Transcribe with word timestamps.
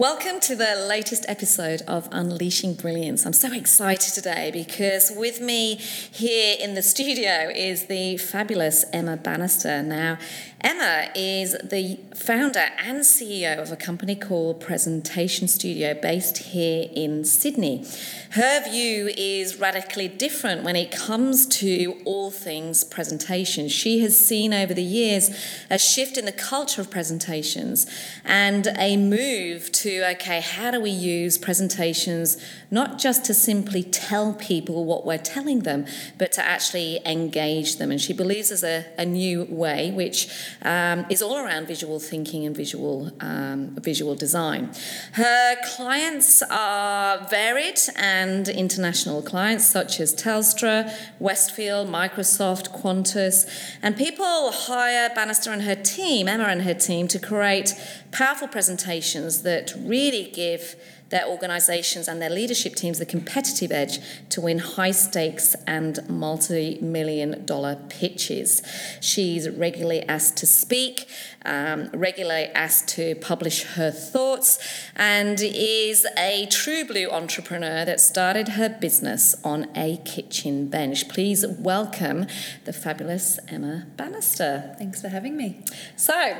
Welcome 0.00 0.40
to 0.40 0.56
the 0.56 0.86
latest 0.88 1.26
episode 1.28 1.82
of 1.86 2.08
Unleashing 2.10 2.72
Brilliance. 2.72 3.26
I'm 3.26 3.34
so 3.34 3.52
excited 3.52 4.14
today 4.14 4.50
because 4.50 5.12
with 5.14 5.42
me 5.42 5.74
here 5.74 6.56
in 6.58 6.72
the 6.72 6.80
studio 6.80 7.50
is 7.54 7.84
the 7.84 8.16
fabulous 8.16 8.86
Emma 8.94 9.18
Bannister. 9.18 9.82
Now, 9.82 10.16
Emma 10.62 11.08
is 11.14 11.56
the 11.64 11.98
founder 12.14 12.66
and 12.78 12.98
CEO 12.98 13.58
of 13.58 13.72
a 13.72 13.76
company 13.76 14.14
called 14.14 14.60
Presentation 14.60 15.48
Studio 15.48 15.94
based 15.94 16.36
here 16.38 16.86
in 16.94 17.24
Sydney. 17.24 17.86
Her 18.32 18.62
view 18.68 19.10
is 19.16 19.56
radically 19.58 20.06
different 20.06 20.62
when 20.62 20.76
it 20.76 20.90
comes 20.90 21.46
to 21.46 21.98
all 22.04 22.30
things 22.30 22.84
presentation. 22.84 23.68
She 23.68 24.00
has 24.00 24.18
seen 24.18 24.52
over 24.52 24.74
the 24.74 24.82
years 24.82 25.30
a 25.70 25.78
shift 25.78 26.18
in 26.18 26.26
the 26.26 26.32
culture 26.32 26.82
of 26.82 26.90
presentations 26.90 27.86
and 28.24 28.68
a 28.78 28.98
move 28.98 29.72
to 29.72 30.04
okay, 30.12 30.40
how 30.42 30.70
do 30.70 30.80
we 30.80 30.90
use 30.90 31.38
presentations 31.38 32.36
not 32.70 32.98
just 32.98 33.24
to 33.24 33.34
simply 33.34 33.82
tell 33.82 34.34
people 34.34 34.84
what 34.84 35.06
we're 35.06 35.16
telling 35.16 35.60
them, 35.60 35.86
but 36.18 36.32
to 36.32 36.42
actually 36.42 37.00
engage 37.06 37.76
them? 37.76 37.90
And 37.90 38.00
she 38.00 38.12
believes 38.12 38.50
there's 38.50 38.62
a, 38.62 38.84
a 38.98 39.06
new 39.06 39.44
way 39.44 39.90
which 39.90 40.28
um, 40.62 41.06
is 41.08 41.22
all 41.22 41.38
around 41.38 41.66
visual 41.66 41.98
thinking 41.98 42.46
and 42.46 42.56
visual 42.56 43.10
um, 43.20 43.76
visual 43.80 44.14
design. 44.14 44.70
Her 45.12 45.56
clients 45.74 46.42
are 46.50 47.26
varied 47.28 47.80
and 47.96 48.48
international 48.48 49.22
clients 49.22 49.64
such 49.64 50.00
as 50.00 50.14
Telstra, 50.14 50.92
Westfield, 51.18 51.88
Microsoft, 51.88 52.80
Qantas, 52.80 53.48
and 53.82 53.96
people 53.96 54.52
hire 54.52 55.10
Bannister 55.14 55.50
and 55.50 55.62
her 55.62 55.74
team, 55.74 56.28
Emma 56.28 56.44
and 56.44 56.62
her 56.62 56.74
team, 56.74 57.08
to 57.08 57.18
create 57.18 57.74
powerful 58.12 58.48
presentations 58.48 59.42
that 59.42 59.72
really 59.76 60.30
give 60.34 60.76
their 61.10 61.26
organisations 61.26 62.08
and 62.08 62.20
their 62.22 62.30
leadership 62.30 62.74
teams 62.74 62.98
the 62.98 63.06
competitive 63.06 63.70
edge 63.70 63.98
to 64.30 64.40
win 64.40 64.58
high 64.58 64.90
stakes 64.90 65.54
and 65.66 65.98
multi 66.08 66.78
million 66.80 67.44
dollar 67.44 67.76
pitches. 67.88 68.62
She's 69.00 69.48
regularly 69.48 70.02
asked 70.04 70.36
to 70.38 70.46
speak, 70.46 71.06
um, 71.44 71.90
regularly 71.92 72.46
asked 72.54 72.88
to 72.90 73.14
publish 73.16 73.64
her 73.74 73.90
thoughts, 73.90 74.58
and 74.96 75.40
is 75.40 76.06
a 76.16 76.46
true 76.46 76.84
blue 76.84 77.08
entrepreneur 77.10 77.84
that 77.84 78.00
started 78.00 78.48
her 78.50 78.68
business 78.68 79.34
on 79.44 79.68
a 79.74 79.98
kitchen 79.98 80.68
bench. 80.68 81.08
Please 81.08 81.46
welcome 81.46 82.26
the 82.64 82.72
fabulous 82.72 83.38
Emma 83.48 83.86
Bannister. 83.96 84.74
Thanks 84.78 85.00
for 85.00 85.08
having 85.08 85.36
me. 85.36 85.64
So, 85.96 86.36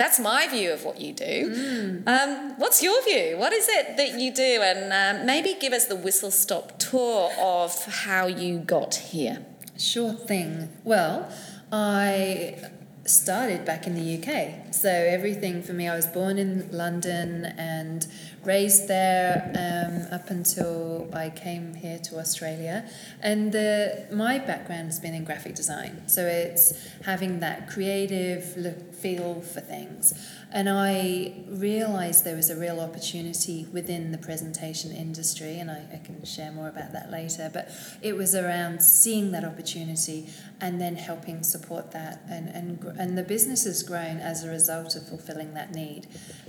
that's 0.00 0.18
my 0.18 0.48
view 0.48 0.72
of 0.72 0.82
what 0.82 0.98
you 0.98 1.12
do. 1.12 1.50
Mm. 1.50 2.08
Um, 2.08 2.54
what's 2.56 2.82
your 2.82 3.04
view? 3.04 3.36
What 3.36 3.52
is 3.52 3.68
it 3.68 3.98
that 3.98 4.18
you 4.18 4.32
do? 4.32 4.62
And 4.62 4.90
um, 5.20 5.26
maybe 5.26 5.54
give 5.60 5.74
us 5.74 5.84
the 5.84 5.94
whistle 5.94 6.30
stop 6.30 6.78
tour 6.78 7.30
of 7.38 7.84
how 7.84 8.26
you 8.26 8.60
got 8.60 8.94
here. 8.94 9.44
Sure 9.76 10.14
thing. 10.14 10.70
Well, 10.84 11.30
I 11.70 12.56
started 13.04 13.64
back 13.64 13.86
in 13.86 13.94
the 13.94 14.16
UK. 14.16 14.72
So 14.72 14.88
everything 14.88 15.62
for 15.62 15.72
me, 15.72 15.88
I 15.88 15.96
was 15.96 16.06
born 16.06 16.38
in 16.38 16.70
London 16.70 17.46
and 17.58 18.06
raised 18.44 18.88
there 18.88 19.50
um, 19.54 20.14
up 20.14 20.30
until 20.30 21.10
I 21.12 21.30
came 21.30 21.74
here 21.74 21.98
to 21.98 22.18
Australia. 22.18 22.88
And 23.20 23.52
the, 23.52 24.06
my 24.12 24.38
background 24.38 24.86
has 24.86 25.00
been 25.00 25.14
in 25.14 25.24
graphic 25.24 25.54
design. 25.54 26.08
So 26.08 26.24
it's 26.26 26.72
having 27.04 27.40
that 27.40 27.68
creative 27.68 28.56
look, 28.56 28.89
feel 29.00 29.40
for 29.40 29.60
things. 29.60 30.12
And 30.52 30.68
I 30.68 31.34
realized 31.48 32.24
there 32.24 32.36
was 32.36 32.50
a 32.50 32.56
real 32.56 32.80
opportunity 32.80 33.66
within 33.72 34.12
the 34.12 34.18
presentation 34.18 34.92
industry, 34.92 35.58
and 35.58 35.70
I, 35.70 35.84
I 35.92 35.98
can 36.04 36.24
share 36.24 36.52
more 36.52 36.68
about 36.68 36.92
that 36.92 37.10
later. 37.10 37.50
But 37.52 37.70
it 38.02 38.16
was 38.16 38.34
around 38.34 38.82
seeing 38.82 39.32
that 39.32 39.44
opportunity 39.44 40.28
and 40.60 40.80
then 40.80 40.96
helping 40.96 41.42
support 41.42 41.92
that. 41.92 42.20
And, 42.28 42.48
and, 42.48 42.82
and 42.98 43.16
the 43.16 43.22
business 43.22 43.64
has 43.64 43.82
grown 43.82 44.18
as 44.18 44.44
a 44.44 44.50
result 44.50 44.96
of 44.96 45.08
fulfilling 45.08 45.54
that 45.54 45.74
need. 45.74 46.06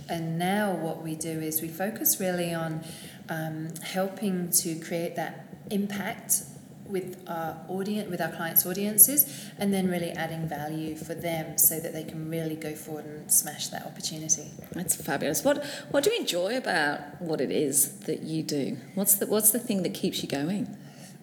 And 0.08 0.38
now 0.38 0.74
what 0.74 1.02
we 1.02 1.14
do 1.14 1.40
is 1.40 1.62
we 1.62 1.68
focus 1.68 2.20
really 2.20 2.52
on 2.52 2.84
um, 3.28 3.68
helping 3.82 4.50
to 4.50 4.74
create 4.76 5.16
that 5.16 5.46
impact 5.70 6.42
with 6.92 7.20
our 7.26 7.56
audience, 7.68 8.08
with 8.10 8.20
our 8.20 8.30
clients' 8.30 8.64
audiences, 8.66 9.50
and 9.58 9.72
then 9.74 9.88
really 9.88 10.10
adding 10.10 10.46
value 10.46 10.94
for 10.94 11.14
them 11.14 11.58
so 11.58 11.80
that 11.80 11.92
they 11.92 12.04
can 12.04 12.30
really 12.30 12.54
go 12.54 12.74
forward 12.74 13.06
and 13.06 13.30
smash 13.30 13.68
that 13.68 13.86
opportunity. 13.86 14.50
That's 14.72 14.94
fabulous. 14.94 15.42
What 15.42 15.64
What 15.90 16.04
do 16.04 16.12
you 16.12 16.20
enjoy 16.20 16.56
about 16.56 17.20
what 17.20 17.40
it 17.40 17.50
is 17.50 18.00
that 18.00 18.22
you 18.22 18.42
do? 18.42 18.76
What's 18.94 19.14
the 19.16 19.26
What's 19.26 19.50
the 19.50 19.58
thing 19.58 19.82
that 19.82 19.94
keeps 19.94 20.22
you 20.22 20.28
going? 20.28 20.76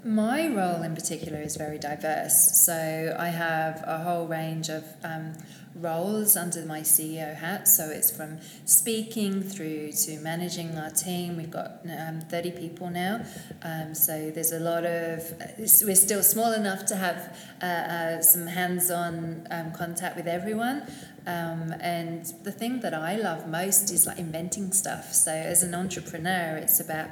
My 0.03 0.47
role 0.47 0.81
in 0.81 0.95
particular 0.95 1.41
is 1.41 1.57
very 1.57 1.77
diverse. 1.77 2.65
So 2.65 3.15
I 3.19 3.27
have 3.27 3.83
a 3.85 3.97
whole 3.97 4.27
range 4.27 4.69
of 4.69 4.85
um, 5.03 5.33
roles 5.75 6.35
under 6.35 6.65
my 6.65 6.81
CEO 6.81 7.35
hat. 7.35 7.67
So 7.67 7.89
it's 7.89 8.11
from 8.11 8.39
speaking 8.65 9.41
through 9.41 9.91
to 9.91 10.19
managing 10.19 10.77
our 10.77 10.89
team. 10.89 11.37
We've 11.37 11.51
got 11.51 11.81
um, 11.85 12.21
30 12.21 12.51
people 12.51 12.89
now. 12.89 13.25
Um, 13.61 13.93
so 13.93 14.31
there's 14.31 14.51
a 14.51 14.59
lot 14.59 14.85
of, 14.85 15.23
we're 15.57 15.95
still 15.95 16.23
small 16.23 16.53
enough 16.53 16.85
to 16.87 16.95
have 16.95 17.37
uh, 17.61 17.65
uh, 17.65 18.21
some 18.21 18.47
hands 18.47 18.91
on 18.91 19.47
um, 19.51 19.71
contact 19.71 20.15
with 20.15 20.27
everyone. 20.27 20.83
Um, 21.27 21.73
and 21.79 22.25
the 22.43 22.51
thing 22.51 22.79
that 22.79 22.93
I 22.93 23.15
love 23.15 23.47
most 23.47 23.91
is 23.91 24.07
like 24.07 24.17
inventing 24.17 24.71
stuff. 24.71 25.13
So 25.13 25.31
as 25.31 25.63
an 25.63 25.75
entrepreneur, 25.75 26.57
it's 26.57 26.79
about 26.79 27.09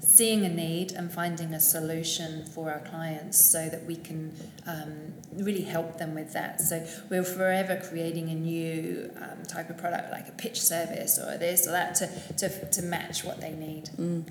seeing 0.00 0.44
a 0.44 0.48
need 0.48 0.92
and 0.92 1.12
finding 1.12 1.52
a 1.52 1.60
solution 1.60 2.44
for 2.46 2.70
our 2.70 2.80
clients 2.80 3.38
so 3.38 3.68
that 3.68 3.84
we 3.84 3.96
can 3.96 4.34
um, 4.68 5.14
really 5.32 5.62
help 5.62 5.98
them 5.98 6.14
with 6.14 6.32
that. 6.32 6.60
So 6.60 6.86
we're 7.10 7.24
forever 7.24 7.80
creating 7.88 8.28
a 8.28 8.34
new 8.34 9.10
um, 9.16 9.44
type 9.44 9.70
of 9.70 9.78
product, 9.78 10.10
like 10.10 10.28
a 10.28 10.32
pitch 10.32 10.60
service 10.60 11.18
or 11.18 11.38
this 11.38 11.66
or 11.66 11.70
that, 11.70 11.94
to, 11.96 12.08
to, 12.38 12.70
to 12.70 12.82
match 12.82 13.24
what 13.24 13.40
they 13.40 13.52
need. 13.52 13.84
Mm. 13.96 14.24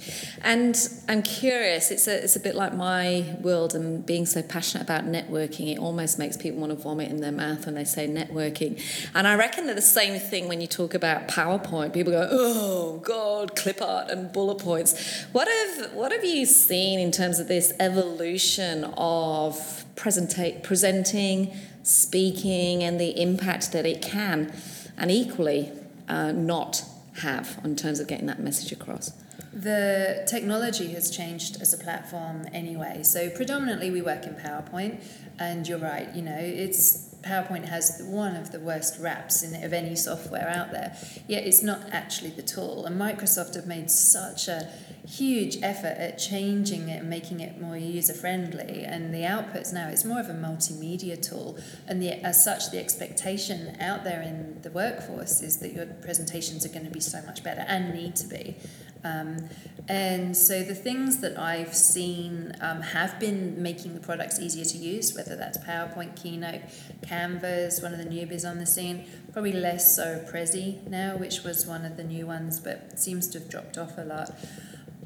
And 0.44 0.90
I'm 1.08 1.24
curious, 1.24 1.92
it's 1.92 2.08
a, 2.08 2.24
it's 2.24 2.36
a 2.36 2.40
bit 2.40 2.56
like 2.56 2.74
my 2.74 3.36
world 3.42 3.74
and 3.74 4.06
being 4.06 4.26
so 4.26 4.42
passionate 4.42 4.84
about 4.84 5.06
networking, 5.06 5.74
it 5.74 5.80
almost 5.80 6.20
makes 6.20 6.38
people 6.38 6.60
want 6.60 6.72
to 6.72 6.78
vomit 6.78 7.10
in 7.10 7.22
their 7.22 7.32
mouth 7.32 7.66
when 7.66 7.76
they 7.76 7.86
say 7.86 8.08
networking. 8.08 8.82
And 9.16 9.28
I 9.28 9.36
reckon 9.36 9.68
that 9.68 9.76
the 9.76 9.82
same 9.82 10.20
thing 10.20 10.48
when 10.48 10.62
you 10.62 10.68
talk 10.68 10.94
about 10.94 11.28
PowerPoint. 11.28 11.94
People 11.94 12.14
go, 12.14 12.28
oh, 12.30 13.00
God, 13.04 13.56
clip 13.56 13.82
art 13.82 14.10
and 14.10 14.32
bullet 14.32 14.60
points. 14.60 15.26
What 15.32 15.48
have, 15.48 15.94
what 15.94 16.12
have 16.12 16.26
you 16.26 16.46
seen 16.46 17.00
in 17.00 17.12
terms 17.12 17.40
of 17.40 17.48
this 17.48 17.74
evolution 17.80 18.84
of 18.98 19.86
presentate, 19.98 20.64
presenting, 20.64 21.54
speaking, 21.84 22.84
and 22.84 23.00
the 23.00 23.20
impact 23.20 23.74
that 23.74 23.86
it 23.86 24.02
can, 24.02 24.54
and 24.98 25.12
equally 25.12 25.72
uh, 26.08 26.32
not 26.32 26.86
have 27.16 27.60
in 27.64 27.76
terms 27.76 28.00
of 28.00 28.08
getting 28.08 28.28
that 28.28 28.40
message 28.40 28.72
across? 28.72 29.12
The 29.52 30.24
technology 30.28 30.90
has 30.94 31.10
changed 31.10 31.62
as 31.62 31.74
a 31.74 31.78
platform 31.78 32.48
anyway. 32.54 33.02
So 33.04 33.30
predominantly 33.30 33.90
we 33.90 34.02
work 34.02 34.26
in 34.26 34.36
PowerPoint, 34.36 35.02
and 35.40 35.68
you're 35.68 35.80
right. 35.80 36.14
You 36.16 36.22
know, 36.22 36.38
it's 36.40 37.08
PowerPoint 37.28 37.66
has 37.66 38.02
one 38.06 38.36
of 38.36 38.52
the 38.52 38.60
worst 38.60 39.00
raps 39.00 39.44
in, 39.44 39.64
of 39.64 39.74
any 39.74 39.96
software 39.96 40.48
out 40.50 40.72
there. 40.72 40.96
Yet 41.28 41.46
it's 41.46 41.62
not 41.62 41.82
actually 41.92 42.30
the 42.30 42.42
tool. 42.42 42.86
And 42.86 43.00
Microsoft 43.00 43.56
have 43.56 43.68
made 43.68 43.92
such 43.92 44.48
a 44.48 44.72
huge 45.06 45.58
effort 45.62 45.98
at 45.98 46.18
changing 46.18 46.90
it 46.90 47.00
and 47.00 47.10
making 47.10 47.40
it 47.40 47.60
more 47.60 47.76
user 47.76 48.14
friendly. 48.14 48.84
And 48.84 49.14
the 49.14 49.22
outputs 49.22 49.74
now, 49.74 49.90
it's 49.90 50.06
more 50.06 50.20
of 50.20 50.30
a 50.30 50.34
multimedia 50.34 51.22
tool. 51.22 51.58
And 51.88 52.02
the, 52.02 52.12
as 52.26 52.44
such, 52.44 52.72
the 52.72 52.80
expectation 52.80 53.76
out 53.82 54.04
there 54.04 54.22
in 54.22 54.62
the 54.62 54.72
workforce 54.72 55.42
is 55.42 55.58
that 55.58 55.74
your 55.74 55.86
presentations 55.86 56.66
are 56.66 56.70
going 56.70 56.86
to 56.86 56.92
be 56.92 57.00
so 57.00 57.22
much 57.24 57.44
better 57.44 57.66
and 57.68 57.94
need 57.94 58.16
to 58.18 58.28
be. 58.28 58.56
Um, 59.04 59.50
and 59.88 60.36
so 60.36 60.64
the 60.64 60.76
things 60.76 61.20
that 61.22 61.40
I've 61.40 61.74
seen 61.74 62.54
um, 62.60 62.82
have 62.82 63.20
been 63.20 63.62
making 63.62 63.94
the 63.94 64.00
products 64.00 64.40
easier 64.40 64.66
to 64.66 64.78
use, 64.78 65.16
whether 65.16 65.36
that's 65.36 65.58
PowerPoint, 65.60 66.22
Keynote, 66.22 66.62
Canva's, 67.04 67.82
one 67.82 67.94
of 67.94 68.00
the 68.00 68.06
newbies 68.06 68.50
on 68.50 68.60
the 68.60 68.66
scene, 68.66 69.06
probably 69.32 69.54
less 69.54 69.96
so 69.96 70.26
Prezi 70.30 70.86
now, 70.88 71.16
which 71.16 71.44
was 71.44 71.66
one 71.66 71.86
of 71.86 71.96
the 71.96 72.04
new 72.04 72.28
ones, 72.28 72.60
but 72.60 73.00
seems 73.00 73.28
to 73.30 73.40
have 73.40 73.50
dropped 73.50 73.78
off 73.78 73.98
a 73.98 74.04
lot. 74.04 74.32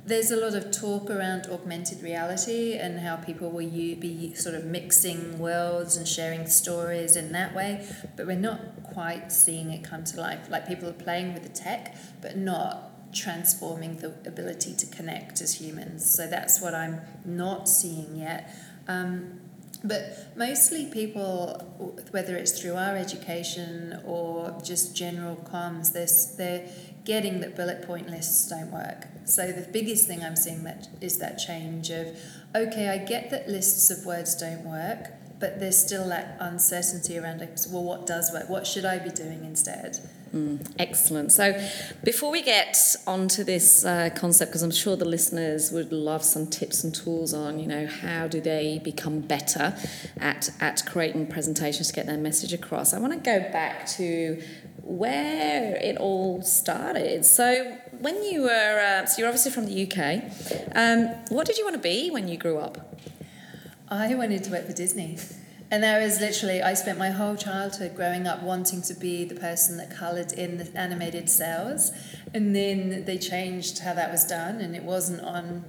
there's 0.03 0.31
a 0.31 0.35
lot 0.35 0.55
of 0.55 0.71
talk 0.71 1.09
around 1.11 1.45
augmented 1.45 2.01
reality 2.01 2.73
and 2.73 2.99
how 2.99 3.15
people 3.15 3.51
will 3.51 3.61
you 3.61 3.95
be 3.95 4.33
sort 4.33 4.55
of 4.55 4.65
mixing 4.65 5.37
worlds 5.37 5.95
and 5.95 6.07
sharing 6.07 6.47
stories 6.47 7.15
in 7.15 7.31
that 7.31 7.53
way, 7.53 7.87
but 8.17 8.25
we're 8.25 8.35
not 8.35 8.83
quite 8.83 9.31
seeing 9.31 9.71
it 9.71 9.83
come 9.83 10.03
to 10.03 10.19
life. 10.19 10.49
Like 10.49 10.67
people 10.67 10.89
are 10.89 10.93
playing 10.93 11.33
with 11.33 11.43
the 11.43 11.49
tech, 11.49 11.95
but 12.19 12.35
not 12.35 12.90
transforming 13.13 13.97
the 13.97 14.13
ability 14.25 14.75
to 14.75 14.85
connect 14.87 15.41
as 15.41 15.59
humans. 15.59 16.09
So 16.13 16.27
that's 16.27 16.61
what 16.61 16.73
I'm 16.73 17.01
not 17.25 17.67
seeing 17.67 18.15
yet. 18.15 18.55
Um, 18.87 19.39
but 19.83 20.31
mostly 20.35 20.85
people, 20.85 21.97
whether 22.11 22.35
it's 22.35 22.59
through 22.59 22.75
our 22.75 22.95
education 22.95 23.99
or 24.05 24.55
just 24.63 24.95
general 24.95 25.35
comms, 25.37 25.91
they're, 25.93 26.07
they're 26.37 26.69
getting 27.03 27.39
that 27.39 27.55
bullet 27.55 27.81
point 27.87 28.09
lists 28.09 28.47
don't 28.47 28.71
work. 28.71 29.07
So 29.25 29.51
the 29.51 29.67
biggest 29.71 30.07
thing 30.07 30.23
I'm 30.23 30.35
seeing 30.35 30.63
that 30.63 30.87
is 31.01 31.17
that 31.17 31.37
change 31.37 31.89
of, 31.89 32.07
okay, 32.55 32.89
I 32.89 32.99
get 32.99 33.31
that 33.31 33.47
lists 33.47 33.89
of 33.89 34.05
words 34.05 34.35
don't 34.35 34.63
work, 34.65 35.07
but 35.39 35.59
there's 35.59 35.83
still 35.83 36.07
that 36.09 36.37
uncertainty 36.39 37.17
around. 37.17 37.39
Well, 37.71 37.83
what 37.83 38.05
does 38.05 38.31
work? 38.31 38.49
What 38.49 38.67
should 38.67 38.85
I 38.85 38.99
be 38.99 39.09
doing 39.09 39.43
instead? 39.43 39.97
Mm, 40.33 40.65
excellent. 40.79 41.33
So, 41.33 41.61
before 42.05 42.31
we 42.31 42.41
get 42.41 42.77
onto 43.05 43.43
this 43.43 43.83
uh, 43.83 44.11
concept, 44.15 44.51
because 44.51 44.63
I'm 44.63 44.71
sure 44.71 44.95
the 44.95 45.03
listeners 45.03 45.71
would 45.71 45.91
love 45.91 46.23
some 46.23 46.47
tips 46.47 46.85
and 46.85 46.95
tools 46.95 47.33
on, 47.33 47.59
you 47.59 47.67
know, 47.67 47.85
how 47.85 48.29
do 48.29 48.39
they 48.39 48.79
become 48.81 49.19
better 49.19 49.75
at 50.21 50.49
at 50.61 50.83
creating 50.85 51.27
presentations 51.27 51.89
to 51.89 51.93
get 51.93 52.05
their 52.05 52.17
message 52.17 52.53
across. 52.53 52.93
I 52.93 52.99
want 52.99 53.11
to 53.11 53.19
go 53.19 53.41
back 53.51 53.85
to 53.97 54.41
where 54.83 55.75
it 55.75 55.97
all 55.97 56.41
started. 56.43 57.25
So, 57.25 57.77
when 57.99 58.23
you 58.23 58.43
were, 58.43 58.79
uh, 58.79 59.05
so 59.05 59.19
you're 59.19 59.27
obviously 59.27 59.51
from 59.51 59.65
the 59.65 59.83
UK. 59.83 60.23
Um, 60.73 61.07
what 61.27 61.45
did 61.45 61.57
you 61.57 61.65
want 61.65 61.75
to 61.75 61.81
be 61.81 62.09
when 62.09 62.29
you 62.29 62.37
grew 62.37 62.57
up? 62.57 62.97
I 63.89 64.15
wanted 64.15 64.45
to 64.45 64.51
work 64.51 64.65
for 64.65 64.73
Disney. 64.73 65.17
And 65.71 65.81
there 65.81 66.01
was 66.01 66.19
literally, 66.19 66.61
I 66.61 66.73
spent 66.73 66.99
my 66.99 67.11
whole 67.11 67.37
childhood 67.37 67.95
growing 67.95 68.27
up 68.27 68.43
wanting 68.43 68.81
to 68.83 68.93
be 68.93 69.23
the 69.23 69.35
person 69.35 69.77
that 69.77 69.89
coloured 69.89 70.33
in 70.33 70.57
the 70.57 70.69
animated 70.77 71.29
cels. 71.29 71.91
And 72.33 72.53
then 72.53 73.05
they 73.05 73.17
changed 73.17 73.79
how 73.79 73.93
that 73.93 74.11
was 74.11 74.25
done, 74.25 74.59
and 74.59 74.75
it 74.75 74.83
wasn't 74.83 75.21
on 75.21 75.63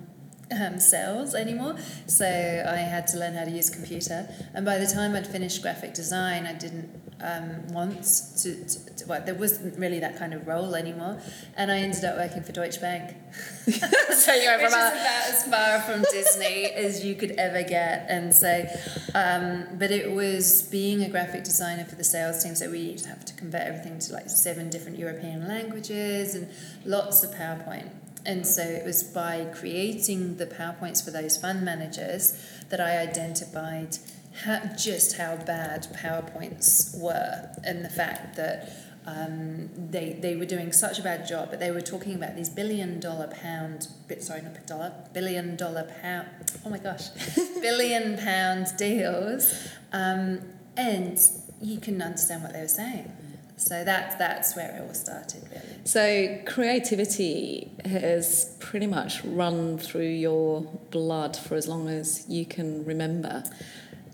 um, 0.51 0.81
cels 0.81 1.37
anymore. 1.37 1.77
So 2.07 2.27
I 2.27 2.79
had 2.79 3.07
to 3.09 3.17
learn 3.17 3.35
how 3.35 3.45
to 3.45 3.51
use 3.51 3.71
computer. 3.71 4.29
And 4.53 4.65
by 4.67 4.79
the 4.79 4.89
time 4.89 5.15
I'd 5.15 5.27
finished 5.27 5.63
graphic 5.63 5.95
design, 5.95 6.47
I 6.47 6.53
didn't 6.55 7.12
um, 7.23 7.97
to, 8.03 8.65
to, 8.65 8.97
to, 8.97 9.07
well, 9.07 9.23
there 9.25 9.35
wasn't 9.35 9.79
really 9.79 10.01
that 10.01 10.19
kind 10.19 10.35
of 10.35 10.47
role 10.47 10.75
anymore. 10.75 11.21
And 11.57 11.71
I 11.71 11.79
ended 11.79 12.05
up 12.05 12.17
working 12.17 12.43
for 12.43 12.53
Deutsche 12.53 12.81
Bank. 12.81 13.17
so 13.63 14.35
you 14.35 14.49
went 14.49 14.63
from 14.63 14.73
a, 14.73 14.89
about 14.89 15.29
as 15.29 15.45
far 15.45 15.81
from 15.81 16.05
Disney 16.11 16.65
as 16.75 17.05
you 17.05 17.15
could 17.15 17.33
ever 17.33 17.63
get. 17.63 18.07
And 18.09 18.35
so, 18.35 18.67
um, 19.15 19.67
but 19.79 19.91
it 19.91 20.11
was 20.13 20.63
being 20.63 21.03
a 21.03 21.09
graphic 21.09 21.45
designer 21.45 21.85
for 21.85 21.95
the 21.95 22.05
sales 22.05 22.43
team. 22.43 22.55
So 22.55 22.71
we 22.71 22.81
used 22.81 23.05
to 23.05 23.11
have 23.11 23.25
to 23.25 23.35
convert 23.35 23.63
everything 23.63 23.99
to 24.01 24.13
like 24.13 24.29
seven 24.29 24.69
different 24.69 24.99
European 24.99 25.47
languages 25.47 26.35
and 26.35 26.49
lots 26.85 27.23
of 27.23 27.31
PowerPoint. 27.31 27.91
And 28.25 28.47
so 28.47 28.63
it 28.63 28.85
was 28.85 29.03
by 29.03 29.47
creating 29.53 30.37
the 30.37 30.47
PowerPoints 30.47 31.05
for 31.05 31.11
those 31.11 31.37
fund 31.37 31.65
managers 31.65 32.39
that 32.69 32.81
I 32.81 32.99
identified 32.99 33.99
how, 34.45 34.61
just 34.77 35.17
how 35.17 35.37
bad 35.37 35.87
PowerPoints 35.95 36.99
were 36.99 37.51
and 37.65 37.85
the 37.85 37.91
fact 37.91 38.37
that 38.37 38.71
um, 39.07 39.69
they, 39.77 40.13
they 40.21 40.37
were 40.37 40.45
doing 40.45 40.73
such 40.73 40.99
a 40.99 41.03
bad 41.03 41.27
job, 41.27 41.51
but 41.51 41.59
they 41.59 41.71
were 41.71 41.81
talking 41.81 42.15
about 42.15 42.37
these 42.37 42.49
billion 42.49 43.01
dollar 43.01 43.27
pound, 43.29 43.89
sorry, 44.21 44.43
not 44.43 44.67
dollar, 44.67 44.93
billion 45.13 45.57
dollar 45.57 45.91
pound, 46.01 46.29
oh 46.65 46.71
my 46.71 46.79
gosh, 46.79 47.09
billion 47.61 48.17
pound 48.17 48.69
deals, 48.79 49.69
um, 49.93 50.41
and 50.77 51.19
you 51.61 51.81
couldn't 51.81 52.03
understand 52.03 52.43
what 52.43 52.53
they 52.53 52.61
were 52.61 52.69
saying. 52.69 53.11
So 53.57 53.85
that, 53.85 54.19
that's 54.19 54.57
where 54.57 54.77
it 54.77 54.83
all 54.83 54.95
started, 54.95 55.43
really. 55.51 55.85
So 55.85 56.41
creativity 56.47 57.71
has 57.85 58.57
pretty 58.61 58.87
much 58.87 59.25
run 59.25 59.79
through 59.79 60.09
your 60.09 60.63
blood 60.91 61.37
for 61.37 61.55
as 61.55 61.69
long 61.69 61.89
as 61.89 62.25
you 62.29 62.45
can 62.45 62.85
remember. 62.85 63.45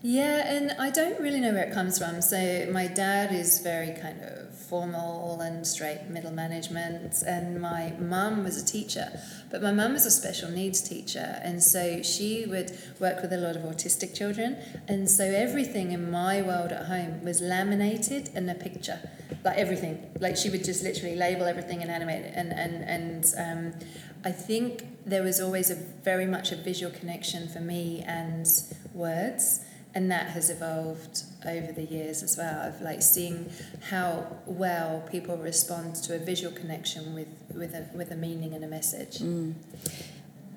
Yeah, 0.00 0.46
and 0.46 0.72
I 0.78 0.90
don't 0.90 1.18
really 1.18 1.40
know 1.40 1.52
where 1.52 1.64
it 1.64 1.74
comes 1.74 1.98
from. 1.98 2.22
So 2.22 2.68
my 2.70 2.86
dad 2.86 3.32
is 3.34 3.58
very 3.58 3.92
kind 4.00 4.22
of 4.22 4.56
formal 4.56 5.40
and 5.40 5.66
straight 5.66 6.08
middle 6.08 6.30
management, 6.30 7.20
and 7.26 7.60
my 7.60 7.94
mum 7.98 8.44
was 8.44 8.62
a 8.62 8.64
teacher, 8.64 9.20
but 9.50 9.60
my 9.60 9.72
mum 9.72 9.94
was 9.94 10.06
a 10.06 10.10
special 10.10 10.50
needs 10.50 10.82
teacher, 10.82 11.40
and 11.42 11.60
so 11.60 12.02
she 12.02 12.46
would 12.46 12.78
work 13.00 13.22
with 13.22 13.32
a 13.32 13.38
lot 13.38 13.56
of 13.56 13.62
autistic 13.62 14.14
children, 14.14 14.56
and 14.86 15.10
so 15.10 15.24
everything 15.24 15.90
in 15.90 16.10
my 16.10 16.42
world 16.42 16.70
at 16.70 16.86
home 16.86 17.24
was 17.24 17.40
laminated 17.40 18.28
in 18.36 18.48
a 18.48 18.54
picture, 18.54 19.00
like 19.44 19.56
everything. 19.56 20.06
Like 20.20 20.36
she 20.36 20.48
would 20.48 20.64
just 20.64 20.84
literally 20.84 21.16
label 21.16 21.46
everything 21.46 21.82
and 21.82 21.90
animate 21.90 22.24
it, 22.24 22.34
and 22.36 22.52
and 22.52 22.84
and 22.84 23.34
um, 23.36 23.80
I 24.24 24.30
think 24.30 24.86
there 25.06 25.22
was 25.22 25.40
always 25.40 25.70
a 25.70 25.76
very 26.04 26.26
much 26.26 26.52
a 26.52 26.56
visual 26.56 26.92
connection 26.92 27.48
for 27.48 27.60
me 27.60 28.04
and 28.06 28.46
words 28.94 29.64
and 29.94 30.10
that 30.10 30.28
has 30.28 30.50
evolved 30.50 31.24
over 31.46 31.72
the 31.72 31.84
years 31.84 32.22
as 32.22 32.36
well 32.36 32.68
of 32.68 32.80
like 32.80 33.02
seeing 33.02 33.50
how 33.90 34.26
well 34.46 35.02
people 35.10 35.36
respond 35.36 35.94
to 35.94 36.14
a 36.14 36.18
visual 36.18 36.54
connection 36.54 37.14
with 37.14 37.28
with 37.54 37.74
a, 37.74 37.88
with 37.96 38.10
a 38.10 38.16
meaning 38.16 38.52
and 38.54 38.64
a 38.64 38.68
message 38.68 39.18
mm. 39.18 39.54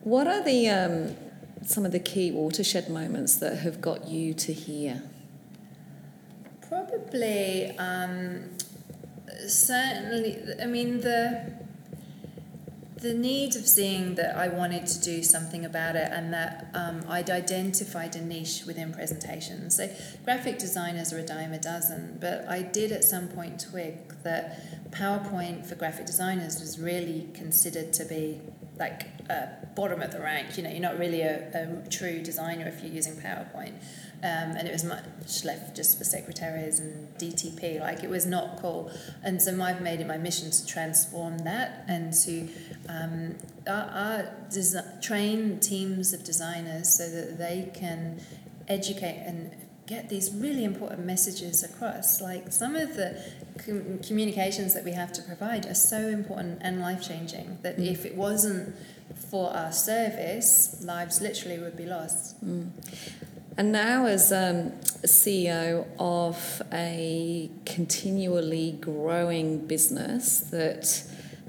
what 0.01 0.27
are 0.27 0.43
the 0.43 0.69
um, 0.69 1.15
some 1.65 1.85
of 1.85 1.91
the 1.91 1.99
key 1.99 2.31
watershed 2.31 2.89
moments 2.89 3.35
that 3.37 3.59
have 3.59 3.79
got 3.79 4.07
you 4.07 4.33
to 4.33 4.51
here 4.51 5.01
probably 6.67 7.75
um, 7.77 8.49
certainly 9.47 10.39
i 10.61 10.65
mean 10.65 10.99
the 11.01 11.60
the 13.01 13.13
need 13.13 13.55
of 13.55 13.67
seeing 13.67 14.15
that 14.15 14.37
I 14.37 14.47
wanted 14.47 14.85
to 14.85 15.01
do 15.01 15.23
something 15.23 15.65
about 15.65 15.95
it 15.95 16.09
and 16.11 16.31
that 16.33 16.69
um, 16.73 17.03
I'd 17.09 17.29
identified 17.29 18.15
a 18.15 18.21
niche 18.21 18.63
within 18.65 18.93
presentations. 18.93 19.75
So, 19.75 19.89
graphic 20.23 20.59
designers 20.59 21.11
are 21.11 21.17
a 21.17 21.25
dime 21.25 21.51
a 21.53 21.59
dozen, 21.59 22.17
but 22.21 22.47
I 22.47 22.61
did 22.61 22.91
at 22.91 23.03
some 23.03 23.27
point 23.27 23.65
twig 23.69 24.21
that 24.23 24.91
PowerPoint 24.91 25.65
for 25.65 25.75
graphic 25.75 26.05
designers 26.05 26.59
was 26.59 26.79
really 26.79 27.29
considered 27.33 27.91
to 27.93 28.05
be 28.05 28.39
like 28.77 29.07
bottom 29.75 30.01
of 30.01 30.11
the 30.11 30.19
rank. 30.19 30.57
You 30.57 30.63
know, 30.63 30.69
you're 30.69 30.79
not 30.79 30.97
really 30.97 31.21
a, 31.21 31.83
a 31.85 31.89
true 31.89 32.21
designer 32.21 32.67
if 32.67 32.83
you're 32.83 32.93
using 32.93 33.15
PowerPoint. 33.15 33.73
Um, 34.23 34.55
and 34.55 34.67
it 34.67 34.71
was 34.71 34.83
much 34.83 35.43
left 35.43 35.75
just 35.75 35.97
for 35.97 36.03
secretaries 36.03 36.79
and 36.79 37.07
DTP. 37.17 37.79
Like 37.79 38.03
it 38.03 38.09
was 38.09 38.27
not 38.27 38.59
cool, 38.61 38.91
and 39.23 39.41
so 39.41 39.59
I've 39.61 39.81
made 39.81 39.99
it 39.99 40.07
my 40.07 40.17
mission 40.17 40.51
to 40.51 40.65
transform 40.65 41.39
that 41.39 41.83
and 41.87 42.13
to 42.25 42.47
um, 42.87 43.35
our, 43.67 43.83
our 43.83 44.35
desi- 44.49 45.01
train 45.01 45.59
teams 45.59 46.13
of 46.13 46.23
designers 46.23 46.95
so 46.95 47.09
that 47.09 47.39
they 47.39 47.71
can 47.73 48.21
educate 48.67 49.23
and 49.25 49.55
get 49.87 50.07
these 50.09 50.31
really 50.31 50.63
important 50.63 51.05
messages 51.05 51.63
across. 51.63 52.21
Like 52.21 52.51
some 52.51 52.75
of 52.75 52.95
the 52.95 53.21
com- 53.65 53.99
communications 53.99 54.73
that 54.73 54.83
we 54.83 54.91
have 54.91 55.11
to 55.13 55.21
provide 55.21 55.65
are 55.65 55.75
so 55.75 55.97
important 55.97 56.59
and 56.61 56.79
life 56.79 57.05
changing 57.05 57.57
that 57.61 57.77
mm. 57.77 57.91
if 57.91 58.05
it 58.05 58.15
wasn't 58.15 58.75
for 59.29 59.51
our 59.55 59.71
service, 59.71 60.81
lives 60.83 61.21
literally 61.21 61.59
would 61.59 61.75
be 61.75 61.85
lost. 61.85 62.43
Mm. 62.45 62.69
And 63.57 63.71
now, 63.71 64.05
as 64.05 64.31
um, 64.31 64.71
CEO 65.03 65.85
of 65.99 66.61
a 66.71 67.49
continually 67.65 68.77
growing 68.79 69.67
business 69.67 70.39
that 70.51 71.03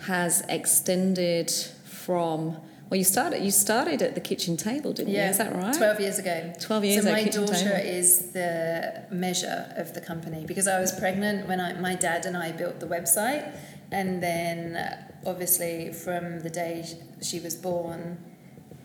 has 0.06 0.42
extended 0.49 1.50
from 1.85 2.56
well, 2.92 2.99
you 2.99 3.04
started. 3.04 3.42
You 3.42 3.50
started 3.50 4.02
at 4.02 4.14
the 4.14 4.21
kitchen 4.21 4.59
table, 4.59 4.92
didn't 4.92 5.12
you? 5.12 5.16
yeah, 5.16 5.25
you? 5.25 5.30
Is 5.30 5.38
that 5.38 5.54
right? 5.56 5.75
Twelve 5.75 5.99
years 5.99 6.18
ago. 6.18 6.52
Twelve 6.61 6.85
years. 6.85 7.02
Ago. 7.02 7.16
So 7.16 7.23
my 7.23 7.25
daughter 7.30 7.54
table. 7.54 7.88
is 7.88 8.32
the 8.32 9.06
measure 9.11 9.73
of 9.78 9.94
the 9.94 10.02
company 10.02 10.44
because 10.44 10.68
I 10.68 10.78
was 10.78 10.92
pregnant 10.92 11.49
when 11.49 11.59
I, 11.59 11.73
my 11.80 11.94
dad 11.94 12.26
and 12.26 12.37
I 12.37 12.52
built 12.52 12.80
the 12.80 12.87
website, 12.87 13.56
and 13.90 14.23
then 14.23 15.06
obviously 15.25 15.90
from 15.94 16.40
the 16.40 16.50
day 16.50 16.85
she 17.23 17.40
was 17.40 17.54
born 17.54 18.18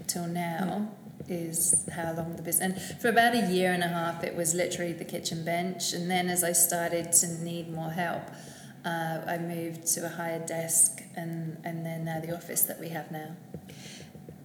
till 0.08 0.28
now. 0.28 0.88
Mm 0.90 1.07
is 1.28 1.88
how 1.94 2.14
long 2.14 2.36
the 2.36 2.44
business. 2.44 2.62
And 2.62 3.02
for 3.02 3.10
about 3.10 3.36
a 3.36 3.52
year 3.52 3.72
and 3.72 3.84
a 3.84 3.88
half, 3.88 4.24
it 4.24 4.36
was 4.36 4.54
literally 4.54 4.94
the 4.94 5.06
kitchen 5.06 5.44
bench. 5.44 5.94
And 5.94 6.10
then 6.10 6.30
as 6.30 6.44
I 6.44 6.54
started 6.54 7.12
to 7.14 7.28
need 7.44 7.72
more 7.74 7.90
help, 7.90 8.24
uh, 8.86 9.22
I 9.28 9.38
moved 9.38 9.86
to 9.96 10.06
a 10.06 10.10
higher 10.10 10.40
desk, 10.46 11.02
and 11.16 11.58
and 11.66 11.86
then 11.86 12.06
now 12.06 12.20
the 12.20 12.36
office 12.36 12.62
that 12.64 12.80
we 12.80 12.90
have 12.90 13.12
now. 13.12 13.36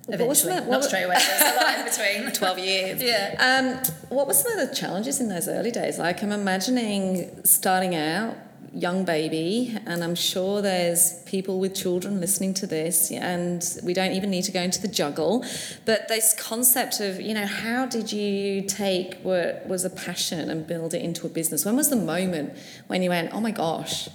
Eventually, 0.09 0.55
what, 0.55 0.69
not 0.69 0.85
straight 0.85 1.05
away. 1.05 1.15
There's 1.17 1.55
a 1.55 1.57
lot 1.57 1.79
in 1.79 1.85
between. 1.85 2.33
Twelve 2.41 2.59
years. 2.59 3.01
Yeah. 3.13 3.37
Um, 3.39 3.95
what 4.09 4.27
were 4.27 4.35
some 4.35 4.59
of 4.59 4.69
the 4.69 4.75
challenges 4.75 5.21
in 5.21 5.29
those 5.29 5.47
early 5.47 5.71
days? 5.71 5.99
Like 5.99 6.23
I'm 6.23 6.33
imagining 6.33 7.45
starting 7.45 7.95
out 7.95 8.37
young 8.75 9.05
baby, 9.05 9.77
and 9.87 10.03
I'm 10.03 10.15
sure 10.15 10.63
there's 10.63 11.23
people 11.25 11.61
with 11.61 11.75
children 11.75 12.21
listening 12.21 12.55
to 12.55 12.67
this, 12.67 13.11
and 13.11 13.63
we 13.85 13.93
don't 13.93 14.13
even 14.13 14.31
need 14.31 14.45
to 14.45 14.53
go 14.53 14.61
into 14.61 14.81
the 14.81 14.89
juggle. 14.89 15.45
But 15.85 16.09
this 16.09 16.35
concept 16.39 17.01
of, 17.01 17.21
you 17.21 17.35
know, 17.35 17.47
how 17.47 17.87
did 17.87 18.13
you 18.13 18.63
take 18.63 19.17
what 19.23 19.67
was 19.67 19.85
a 19.85 19.91
passion 19.91 20.51
and 20.51 20.67
build 20.67 20.95
it 20.95 21.03
into 21.03 21.27
a 21.27 21.31
business? 21.31 21.65
When 21.65 21.77
was 21.77 21.91
the 21.91 21.97
moment 21.97 22.57
when 22.87 23.03
you 23.03 23.11
went, 23.11 23.33
oh 23.33 23.41
my 23.41 23.51
gosh, 23.51 24.09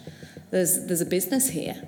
there's 0.50 0.86
there's 0.86 1.02
a 1.02 1.06
business 1.06 1.50
here? 1.50 1.88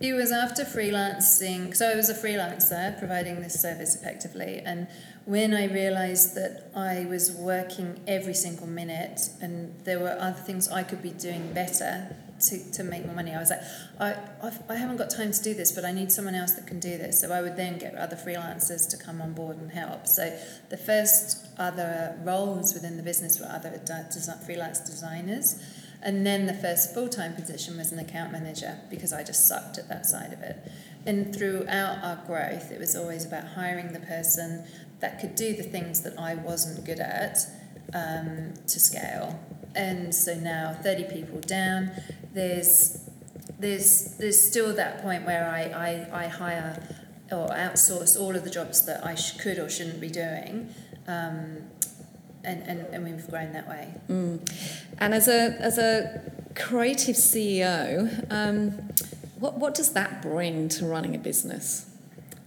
It 0.00 0.12
was 0.12 0.30
after 0.30 0.64
freelancing. 0.64 1.74
So 1.74 1.90
I 1.90 1.96
was 1.96 2.08
a 2.08 2.14
freelancer 2.14 2.96
providing 2.98 3.40
this 3.42 3.60
service 3.60 3.96
effectively, 3.96 4.62
and 4.64 4.86
when 5.24 5.52
I 5.52 5.66
realized 5.66 6.36
that 6.36 6.70
I 6.74 7.04
was 7.04 7.30
working 7.32 8.00
every 8.06 8.32
single 8.32 8.66
minute 8.66 9.28
and 9.42 9.74
there 9.84 9.98
were 9.98 10.16
other 10.18 10.40
things 10.40 10.68
I 10.70 10.84
could 10.84 11.02
be 11.02 11.10
doing 11.10 11.52
better 11.52 12.16
to, 12.48 12.72
to 12.72 12.82
make 12.82 13.04
more 13.04 13.14
money, 13.14 13.34
I 13.34 13.38
was 13.38 13.50
like, 13.50 13.60
I, 14.00 14.16
I've, 14.42 14.62
I 14.70 14.76
haven't 14.76 14.96
got 14.96 15.10
time 15.10 15.32
to 15.32 15.42
do 15.42 15.52
this, 15.52 15.72
but 15.72 15.84
I 15.84 15.92
need 15.92 16.10
someone 16.10 16.34
else 16.34 16.52
that 16.52 16.66
can 16.66 16.80
do 16.80 16.96
this. 16.96 17.20
So 17.20 17.30
I 17.30 17.42
would 17.42 17.56
then 17.56 17.76
get 17.76 17.94
other 17.96 18.16
freelancers 18.16 18.88
to 18.88 18.96
come 18.96 19.20
on 19.20 19.34
board 19.34 19.58
and 19.58 19.70
help. 19.70 20.06
So 20.06 20.34
the 20.70 20.78
first 20.78 21.44
other 21.58 22.16
roles 22.22 22.72
within 22.72 22.96
the 22.96 23.02
business 23.02 23.38
were 23.38 23.46
other 23.46 23.78
freelance 24.46 24.80
designers. 24.80 25.62
And 26.02 26.24
then 26.24 26.46
the 26.46 26.54
first 26.54 26.94
full 26.94 27.08
time 27.08 27.34
position 27.34 27.76
was 27.76 27.92
an 27.92 27.98
account 27.98 28.32
manager 28.32 28.78
because 28.90 29.12
I 29.12 29.24
just 29.24 29.48
sucked 29.48 29.78
at 29.78 29.88
that 29.88 30.06
side 30.06 30.32
of 30.32 30.40
it. 30.40 30.70
And 31.06 31.34
throughout 31.34 32.04
our 32.04 32.22
growth, 32.26 32.70
it 32.70 32.78
was 32.78 32.94
always 32.94 33.24
about 33.24 33.48
hiring 33.48 33.92
the 33.92 34.00
person 34.00 34.64
that 35.00 35.20
could 35.20 35.34
do 35.34 35.54
the 35.54 35.62
things 35.62 36.02
that 36.02 36.18
I 36.18 36.34
wasn't 36.34 36.84
good 36.84 37.00
at 37.00 37.38
um, 37.94 38.54
to 38.66 38.80
scale. 38.80 39.38
And 39.74 40.14
so 40.14 40.34
now 40.34 40.76
30 40.82 41.04
people 41.04 41.40
down, 41.40 41.90
there's 42.32 43.04
there's 43.58 44.16
there's 44.18 44.40
still 44.40 44.74
that 44.74 45.02
point 45.02 45.26
where 45.26 45.48
I, 45.48 46.06
I, 46.12 46.24
I 46.24 46.28
hire 46.28 46.82
or 47.30 47.48
outsource 47.48 48.18
all 48.18 48.34
of 48.36 48.44
the 48.44 48.50
jobs 48.50 48.86
that 48.86 49.04
I 49.04 49.14
sh- 49.14 49.36
could 49.38 49.58
or 49.58 49.68
shouldn't 49.68 50.00
be 50.00 50.08
doing. 50.08 50.72
Um, 51.06 51.64
and, 52.48 52.62
and, 52.62 52.94
and 52.94 53.04
we've 53.04 53.28
grown 53.28 53.52
that 53.52 53.68
way. 53.68 53.94
Mm. 54.08 54.40
And 54.98 55.14
as 55.14 55.28
a, 55.28 55.56
as 55.60 55.78
a 55.78 56.20
creative 56.54 57.16
CEO, 57.16 58.26
um, 58.32 58.70
what, 59.38 59.58
what 59.58 59.74
does 59.74 59.92
that 59.92 60.22
bring 60.22 60.68
to 60.70 60.86
running 60.86 61.14
a 61.14 61.18
business? 61.18 61.84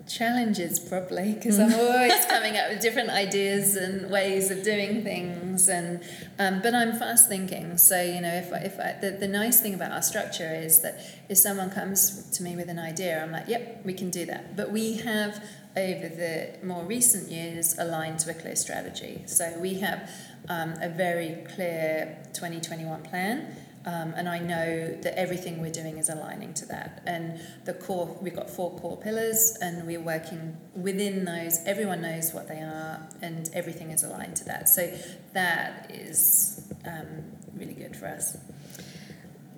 challenges 0.08 0.80
probably 0.80 1.34
because 1.34 1.58
I'm 1.58 1.74
always 1.74 2.26
coming 2.30 2.58
up 2.58 2.70
with 2.70 2.82
different 2.82 3.10
ideas 3.10 3.76
and 3.76 4.12
ways 4.12 4.52
of 4.52 4.64
doing 4.64 5.04
things 5.04 5.70
and 5.70 6.04
um, 6.38 6.62
but 6.62 6.74
I'm 6.74 6.94
fast 6.94 7.30
thinking 7.30 7.78
so 7.78 8.02
you 8.02 8.20
know 8.20 8.34
if 8.34 8.52
I, 8.52 8.58
if 8.58 8.80
I, 8.80 8.98
the, 9.00 9.12
the 9.12 9.28
nice 9.28 9.62
thing 9.62 9.74
about 9.74 9.92
our 9.92 10.02
structure 10.02 10.54
is 10.54 10.82
that 10.82 11.00
if 11.30 11.38
someone 11.38 11.70
comes 11.70 12.30
to 12.32 12.44
me 12.44 12.56
with 12.56 12.68
an 12.68 12.80
idea 12.80 13.24
I'm 13.24 13.32
like 13.32 13.48
yep 13.48 13.82
we 13.86 13.94
can 13.94 14.10
do 14.10 14.26
that 14.26 14.56
but 14.58 14.72
we 14.72 14.98
have 14.98 15.44
over 15.76 16.10
the 16.10 16.54
more 16.64 16.84
recent 16.84 17.32
years 17.32 17.78
aligned 17.78 18.20
to 18.20 18.30
a 18.30 18.34
clear 18.34 18.56
strategy 18.56 19.24
so 19.26 19.58
we 19.60 19.76
have 19.76 20.10
um, 20.50 20.74
a 20.82 20.90
very 20.90 21.44
clear 21.56 22.18
2021 22.34 23.04
plan 23.04 23.56
um, 23.86 24.14
and 24.16 24.30
I 24.30 24.38
know 24.38 24.96
that 25.02 25.18
everything 25.18 25.60
we're 25.60 25.72
doing 25.72 25.98
is 25.98 26.10
aligning 26.10 26.54
to 26.56 26.66
that. 26.68 27.02
And 27.08 27.40
the 27.66 27.74
core, 27.74 28.16
we've 28.22 28.36
got 28.36 28.50
four 28.50 28.78
core 28.78 28.98
pillars, 28.98 29.58
and 29.60 29.88
we're 29.88 30.02
working 30.02 30.56
within 30.76 31.26
those. 31.26 31.60
Everyone 31.66 32.02
knows 32.02 32.32
what 32.32 32.48
they 32.48 32.60
are, 32.60 33.08
and 33.22 33.50
everything 33.54 33.90
is 33.90 34.04
aligned 34.04 34.36
to 34.38 34.46
that. 34.46 34.70
So 34.70 34.96
that 35.34 35.90
is 35.92 36.72
um, 36.86 37.24
really 37.56 37.74
good 37.74 37.96
for 37.96 38.06
us. 38.06 38.38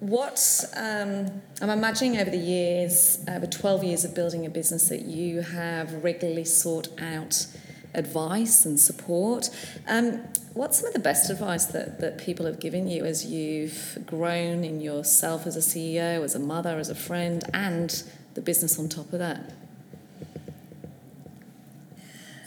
What 0.03 0.65
um, 0.75 1.41
I'm 1.61 1.69
imagining 1.69 2.19
over 2.19 2.29
the 2.29 2.35
years, 2.35 3.23
over 3.25 3.47
12 3.47 3.85
years 3.85 4.03
of 4.03 4.13
building 4.13 4.45
a 4.45 4.49
business, 4.49 4.89
that 4.89 5.03
you 5.03 5.39
have 5.39 6.03
regularly 6.03 6.43
sought 6.43 6.89
out 7.01 7.47
advice 7.93 8.65
and 8.65 8.77
support. 8.77 9.49
Um, 9.87 10.19
what's 10.55 10.79
some 10.79 10.87
of 10.87 10.93
the 10.93 10.99
best 10.99 11.29
advice 11.29 11.67
that, 11.67 12.01
that 12.01 12.17
people 12.17 12.45
have 12.45 12.59
given 12.59 12.89
you 12.89 13.05
as 13.05 13.25
you've 13.25 13.97
grown 14.05 14.65
in 14.65 14.81
yourself 14.81 15.47
as 15.47 15.55
a 15.55 15.59
CEO, 15.59 16.21
as 16.21 16.35
a 16.35 16.39
mother, 16.39 16.77
as 16.79 16.89
a 16.89 16.95
friend, 16.95 17.45
and 17.53 18.03
the 18.33 18.41
business 18.41 18.77
on 18.77 18.89
top 18.89 19.13
of 19.13 19.19
that? 19.19 19.53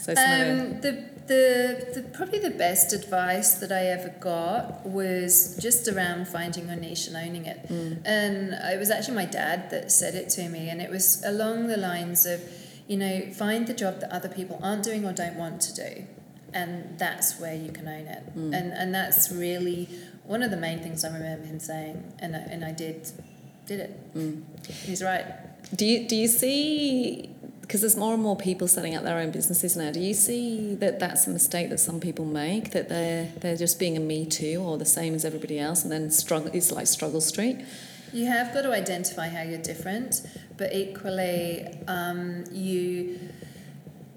So 0.06 0.12
um, 0.12 0.80
the, 0.80 0.92
the, 1.26 1.90
the 1.94 2.10
probably 2.14 2.38
the 2.38 2.50
best 2.50 2.92
advice 2.92 3.54
that 3.54 3.72
I 3.72 3.86
ever 3.86 4.14
got 4.20 4.86
was 4.86 5.58
just 5.60 5.88
around 5.88 6.28
finding 6.28 6.68
your 6.68 6.76
niche 6.76 7.08
and 7.08 7.16
owning 7.16 7.46
it. 7.46 7.68
Mm. 7.68 8.02
And 8.04 8.52
it 8.72 8.78
was 8.78 8.90
actually 8.90 9.16
my 9.16 9.24
dad 9.26 9.70
that 9.70 9.90
said 9.90 10.14
it 10.14 10.28
to 10.30 10.48
me, 10.48 10.68
and 10.68 10.80
it 10.80 10.90
was 10.90 11.22
along 11.24 11.66
the 11.66 11.76
lines 11.76 12.24
of 12.26 12.40
you 12.86 12.96
know, 12.96 13.20
find 13.32 13.66
the 13.66 13.74
job 13.74 14.00
that 14.00 14.12
other 14.12 14.28
people 14.28 14.58
aren't 14.62 14.84
doing 14.84 15.04
or 15.04 15.12
don't 15.12 15.36
want 15.36 15.60
to 15.62 15.74
do. 15.74 16.04
And 16.52 16.98
that's 16.98 17.38
where 17.40 17.54
you 17.54 17.72
can 17.72 17.88
own 17.88 18.06
it. 18.06 18.36
Mm. 18.36 18.54
And 18.54 18.72
and 18.72 18.94
that's 18.94 19.30
really 19.30 19.88
one 20.24 20.42
of 20.42 20.50
the 20.50 20.56
main 20.56 20.78
things 20.78 21.04
I 21.04 21.12
remember 21.12 21.44
him 21.44 21.58
saying, 21.58 22.14
and 22.18 22.34
I, 22.34 22.38
and 22.38 22.64
I 22.64 22.72
did 22.72 23.10
did 23.66 23.80
it. 23.80 24.14
Mm. 24.14 24.42
He's 24.84 25.02
right. 25.02 25.24
Do 25.74 25.84
you 25.84 26.08
do 26.08 26.16
you 26.16 26.28
see 26.28 27.35
because 27.66 27.80
there's 27.80 27.96
more 27.96 28.14
and 28.14 28.22
more 28.22 28.36
people 28.36 28.68
setting 28.68 28.94
up 28.94 29.02
their 29.02 29.18
own 29.18 29.30
businesses 29.32 29.76
now. 29.76 29.90
Do 29.90 30.00
you 30.00 30.14
see 30.14 30.76
that 30.76 31.00
that's 31.00 31.26
a 31.26 31.30
mistake 31.30 31.68
that 31.70 31.78
some 31.78 31.98
people 31.98 32.24
make 32.24 32.70
that 32.70 32.88
they're 32.88 33.32
they're 33.40 33.56
just 33.56 33.78
being 33.78 33.96
a 33.96 34.00
me 34.00 34.24
too 34.26 34.62
or 34.62 34.78
the 34.78 34.84
same 34.84 35.14
as 35.14 35.24
everybody 35.24 35.58
else, 35.58 35.82
and 35.82 35.90
then 35.90 36.10
struggle 36.10 36.50
it's 36.54 36.70
like 36.70 36.86
struggle 36.86 37.20
street. 37.20 37.64
You 38.12 38.26
have 38.26 38.54
got 38.54 38.62
to 38.62 38.72
identify 38.72 39.28
how 39.28 39.42
you're 39.42 39.62
different, 39.62 40.22
but 40.56 40.72
equally, 40.72 41.66
um, 41.88 42.44
you 42.52 43.18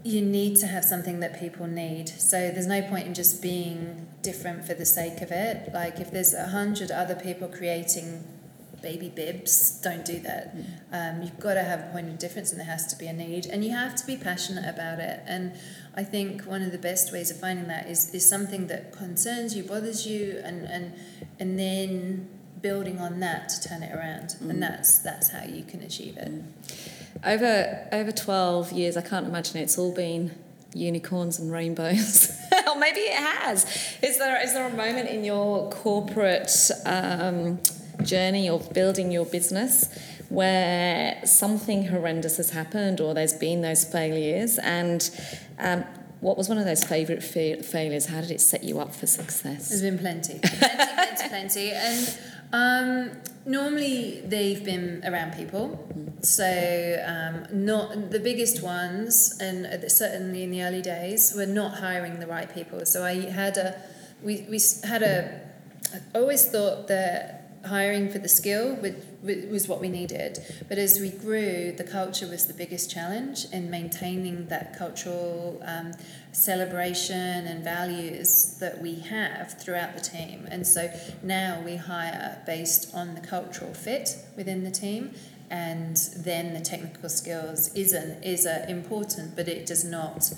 you 0.03 0.22
need 0.22 0.56
to 0.58 0.68
have 0.68 0.86
something 0.86 1.20
that 1.20 1.39
people 1.39 1.68
need. 1.68 2.08
So 2.08 2.38
there's 2.51 2.68
no 2.68 2.82
point 2.84 3.08
in 3.08 3.13
just 3.13 3.41
being 3.41 4.08
different 4.22 4.65
for 4.65 4.74
the 4.74 4.86
sake 4.86 5.22
of 5.22 5.32
it. 5.32 5.74
Like 5.74 6.00
if 6.00 6.12
there's 6.12 6.34
a 6.34 6.48
hundred 6.48 6.91
other 6.91 7.15
people 7.15 7.48
creating 7.48 8.24
baby 8.81 9.09
bibs, 9.09 9.79
don't 9.81 10.05
do 10.05 10.19
that. 10.19 10.55
Mm. 10.55 10.65
Um, 10.91 11.21
you've 11.24 11.39
got 11.39 11.55
to 11.55 11.63
have 11.63 11.79
a 11.79 11.89
point 11.91 12.09
of 12.09 12.19
difference, 12.19 12.51
and 12.51 12.59
there 12.59 12.67
has 12.67 12.88
to 12.88 12.98
be 12.98 13.07
a 13.07 13.13
need, 13.13 13.45
and 13.45 13.63
you 13.63 13.71
have 13.71 13.95
to 13.95 14.05
be 14.05 14.17
passionate 14.17 14.67
about 14.67 15.00
it. 15.00 15.21
And 15.25 15.53
I 15.95 16.03
think 16.03 16.43
one 16.43 16.62
of 16.62 16.71
the 16.71 16.77
best 16.77 17.12
ways 17.12 17.31
of 17.31 17.39
finding 17.39 17.67
that 17.67 17.88
is 17.88 18.13
is 18.13 18.27
something 18.27 18.67
that 18.67 18.93
concerns 18.93 19.55
you, 19.55 19.63
bothers 19.63 20.07
you, 20.07 20.41
and 20.43 20.65
and 20.65 20.93
and 21.39 21.57
then 21.59 22.29
building 22.62 23.00
on 23.00 23.19
that 23.21 23.50
to 23.50 23.69
turn 23.69 23.83
it 23.83 23.93
around, 23.95 24.36
mm. 24.41 24.50
and 24.50 24.62
that's 24.62 25.00
that's 25.00 25.31
how 25.31 25.43
you 25.43 25.63
can 25.63 25.81
achieve 25.81 26.17
it. 26.17 26.29
Mm. 26.29 26.43
Over 27.25 27.88
over 27.91 28.12
twelve 28.12 28.71
years, 28.71 28.98
I 28.98 29.01
can't 29.01 29.27
imagine 29.27 29.57
it's 29.57 29.77
all 29.77 29.93
been 29.93 30.31
unicorns 30.74 31.39
and 31.39 31.51
rainbows. 31.51 32.31
or 32.67 32.77
maybe 32.79 33.00
it 33.01 33.17
has. 33.17 33.65
Is 34.01 34.17
there 34.17 34.41
is 34.43 34.53
there 34.53 34.67
a 34.67 34.74
moment 34.74 35.09
in 35.09 35.24
your 35.24 35.69
corporate 35.69 36.51
um, 36.86 37.59
journey 38.03 38.50
of 38.50 38.74
building 38.74 39.12
your 39.12 39.25
business 39.25 39.89
where 40.29 41.20
something 41.25 41.88
horrendous 41.88 42.38
has 42.38 42.51
happened, 42.51 43.01
or 43.01 43.13
there's 43.13 43.34
been 43.34 43.62
those 43.62 43.84
failures, 43.84 44.60
and 44.60 45.10
um, 45.58 45.84
what 46.22 46.38
was 46.38 46.48
one 46.50 46.58
of 46.58 46.65
those 46.65 46.84
favourite 46.84 47.24
fa- 47.24 47.63
failures? 47.63 48.06
How 48.06 48.22
did 48.22 48.32
it 48.32 48.41
set 48.41 48.63
you 48.63 48.79
up 48.79 48.94
for 48.94 49.08
success? 49.08 49.70
There's 49.70 49.82
been 49.82 49.98
plenty, 49.98 50.39
plenty, 50.39 50.94
plenty, 50.94 51.29
plenty, 51.29 51.72
and 51.72 52.18
um, 52.53 53.12
normally 53.46 54.22
they've 54.22 54.63
been 54.63 55.01
around 55.06 55.34
people. 55.34 55.88
So 56.22 57.03
um, 57.08 57.48
not 57.51 58.12
the 58.12 58.20
biggest 58.20 58.62
ones, 58.62 59.38
and 59.39 59.89
certainly 59.89 60.44
in 60.44 60.51
the 60.51 60.62
early 60.63 60.82
days, 60.82 61.34
were 61.36 61.48
not 61.48 61.79
hiring 61.79 62.20
the 62.20 62.27
right 62.27 62.53
people. 62.53 62.86
So 62.86 63.03
I 63.03 63.29
had 63.32 63.58
a, 63.58 63.82
we, 64.22 64.46
we 64.50 64.60
had 64.84 65.01
a, 65.01 65.41
I 65.94 66.20
always 66.20 66.46
thought 66.50 66.88
that 66.89 67.38
hiring 67.65 68.09
for 68.09 68.19
the 68.19 68.27
skill 68.29 68.77
was 69.21 69.67
what 69.67 69.81
we 69.81 69.89
needed. 69.89 70.39
But 70.67 70.77
as 70.77 70.99
we 70.99 71.09
grew, 71.09 71.71
the 71.71 71.83
culture 71.83 72.27
was 72.27 72.47
the 72.47 72.53
biggest 72.53 72.89
challenge 72.89 73.45
in 73.51 73.69
maintaining 73.69 74.47
that 74.47 74.77
cultural 74.77 75.61
um, 75.65 75.91
celebration 76.31 77.15
and 77.47 77.63
values 77.63 78.57
that 78.59 78.81
we 78.81 78.95
have 79.01 79.59
throughout 79.59 79.93
the 79.93 80.01
team. 80.01 80.47
And 80.49 80.65
so 80.65 80.91
now 81.21 81.61
we 81.63 81.75
hire 81.75 82.41
based 82.45 82.93
on 82.95 83.15
the 83.15 83.21
cultural 83.21 83.73
fit 83.73 84.17
within 84.35 84.63
the 84.63 84.71
team. 84.71 85.13
And 85.51 85.97
then 86.17 86.53
the 86.53 86.61
technical 86.61 87.09
skills 87.09 87.73
is 87.73 87.91
an, 87.91 88.21
is 88.23 88.45
a 88.45 88.69
important, 88.69 89.35
but 89.35 89.47
it 89.47 89.65
does 89.65 89.83
not 89.83 90.31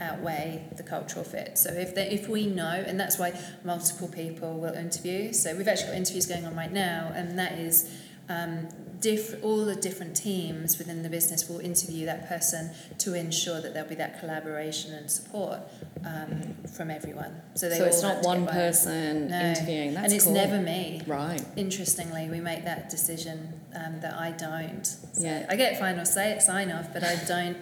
outweigh 0.00 0.64
the 0.76 0.82
cultural 0.82 1.24
fit. 1.24 1.58
So 1.58 1.72
if 1.72 1.94
they, 1.94 2.08
if 2.08 2.28
we 2.28 2.46
know, 2.46 2.84
and 2.86 2.98
that's 2.98 3.18
why 3.18 3.38
multiple 3.64 4.08
people 4.08 4.58
will 4.58 4.74
interview. 4.74 5.32
So 5.32 5.56
we've 5.56 5.68
actually 5.68 5.88
got 5.88 5.96
interviews 5.96 6.26
going 6.26 6.44
on 6.44 6.54
right 6.54 6.72
now, 6.72 7.12
and 7.14 7.38
that 7.38 7.58
is 7.58 7.90
um, 8.28 8.68
diff- 9.00 9.42
all 9.42 9.64
the 9.64 9.76
different 9.76 10.16
teams 10.16 10.78
within 10.78 11.02
the 11.02 11.08
business 11.08 11.48
will 11.48 11.60
interview 11.60 12.06
that 12.06 12.28
person 12.28 12.70
to 12.98 13.14
ensure 13.14 13.60
that 13.60 13.72
there'll 13.72 13.88
be 13.88 13.94
that 13.94 14.20
collaboration 14.20 14.92
and 14.94 15.10
support 15.10 15.60
um, 16.04 16.54
from 16.74 16.90
everyone. 16.90 17.40
So, 17.54 17.70
so 17.70 17.84
it's 17.84 18.02
not 18.02 18.24
one 18.24 18.46
person 18.46 19.28
no. 19.28 19.40
interviewing. 19.40 19.94
That's 19.94 20.04
and 20.06 20.12
it's 20.12 20.24
cool. 20.24 20.34
never 20.34 20.60
me. 20.60 21.02
Right. 21.06 21.44
Interestingly, 21.56 22.28
we 22.28 22.40
make 22.40 22.64
that 22.64 22.90
decision 22.90 23.60
um, 23.74 24.00
that 24.00 24.14
I 24.14 24.32
don't. 24.32 24.84
So 24.84 25.24
yeah. 25.24 25.46
I 25.48 25.56
get 25.56 25.78
final 25.78 26.04
say 26.04 26.38
sign 26.40 26.70
off, 26.70 26.92
but 26.92 27.04
I 27.04 27.16
don't 27.26 27.56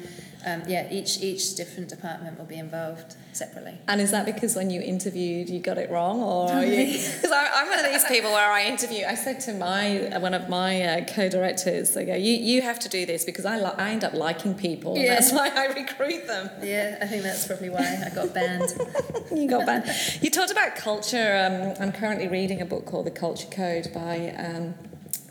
um, 0.47 0.63
yeah, 0.67 0.91
each 0.91 1.23
each 1.23 1.55
different 1.55 1.89
department 1.89 2.39
will 2.39 2.45
be 2.45 2.59
involved 2.59 3.17
separately. 3.33 3.79
And 3.89 4.01
is 4.01 4.11
that 4.11 4.27
because 4.27 4.55
when 4.55 4.71
you 4.71 4.81
interviewed 4.81 5.49
you 5.49 5.61
got 5.61 5.79
it 5.79 5.91
wrong, 5.91 6.21
or 6.21 6.47
because 6.49 7.31
I'm 7.33 7.69
one 7.69 7.79
of 7.79 7.87
these 7.87 8.05
people 8.05 8.31
where 8.33 8.51
I 8.51 8.67
interview, 8.67 9.05
I 9.07 9.15
said 9.15 9.41
to 9.41 9.55
my 9.55 10.19
one 10.19 10.35
of 10.35 10.49
my 10.49 10.83
uh, 10.83 11.05
co-directors, 11.07 11.95
they 11.95 12.05
go, 12.05 12.15
"You 12.15 12.35
you 12.35 12.63
have 12.63 12.79
to 12.81 12.89
do 12.89 13.07
this 13.07 13.25
because 13.25 13.47
I 13.47 13.59
li- 13.59 13.75
I 13.77 13.91
end 13.91 14.05
up 14.05 14.15
liking 14.15 14.55
people, 14.55 14.97
yeah. 14.97 15.15
that's 15.15 15.33
why 15.33 15.51
I 15.55 15.67
recruit 15.67 16.27
them." 16.27 16.51
Yeah, 16.63 16.99
I 17.01 17.07
think 17.07 17.23
that's 17.23 17.47
probably 17.47 17.71
why 17.71 18.03
I 18.05 18.15
got 18.15 18.35
banned. 18.35 18.75
you 19.35 19.49
got 19.49 19.67
banned. 19.67 19.91
You 20.21 20.31
talked 20.31 20.51
about 20.51 20.77
culture. 20.77 21.37
Um, 21.37 21.75
I'm 21.81 21.93
currently 21.93 22.29
reading 22.29 22.61
a 22.61 22.67
book 22.67 22.87
called 22.87 23.07
The 23.07 23.11
Culture 23.11 23.49
Code 23.49 23.91
by. 23.95 24.35
Um, 24.37 24.75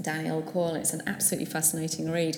Daniel 0.03 0.41
Coyle. 0.41 0.75
It's 0.75 0.93
an 0.93 1.01
absolutely 1.07 1.45
fascinating 1.45 2.12
read. 2.12 2.38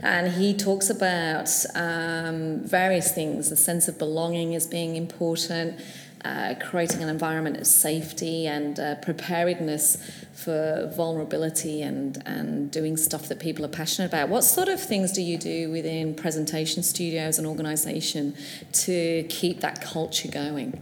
And 0.00 0.32
he 0.32 0.54
talks 0.54 0.90
about 0.90 1.50
um, 1.74 2.60
various 2.60 3.12
things 3.12 3.50
the 3.50 3.56
sense 3.56 3.88
of 3.88 3.98
belonging 3.98 4.54
as 4.54 4.66
being 4.66 4.94
important, 4.96 5.80
uh, 6.24 6.54
creating 6.60 7.02
an 7.02 7.08
environment 7.08 7.56
of 7.56 7.66
safety 7.66 8.46
and 8.46 8.78
uh, 8.78 8.94
preparedness 8.96 9.96
for 10.32 10.90
vulnerability 10.94 11.82
and, 11.82 12.22
and 12.26 12.70
doing 12.70 12.96
stuff 12.96 13.28
that 13.28 13.40
people 13.40 13.64
are 13.64 13.68
passionate 13.68 14.08
about. 14.08 14.28
What 14.28 14.42
sort 14.42 14.68
of 14.68 14.80
things 14.80 15.12
do 15.12 15.22
you 15.22 15.38
do 15.38 15.70
within 15.70 16.14
presentation 16.14 16.82
studios 16.82 17.38
and 17.38 17.46
organisation 17.46 18.36
to 18.72 19.24
keep 19.28 19.60
that 19.60 19.80
culture 19.80 20.28
going? 20.28 20.80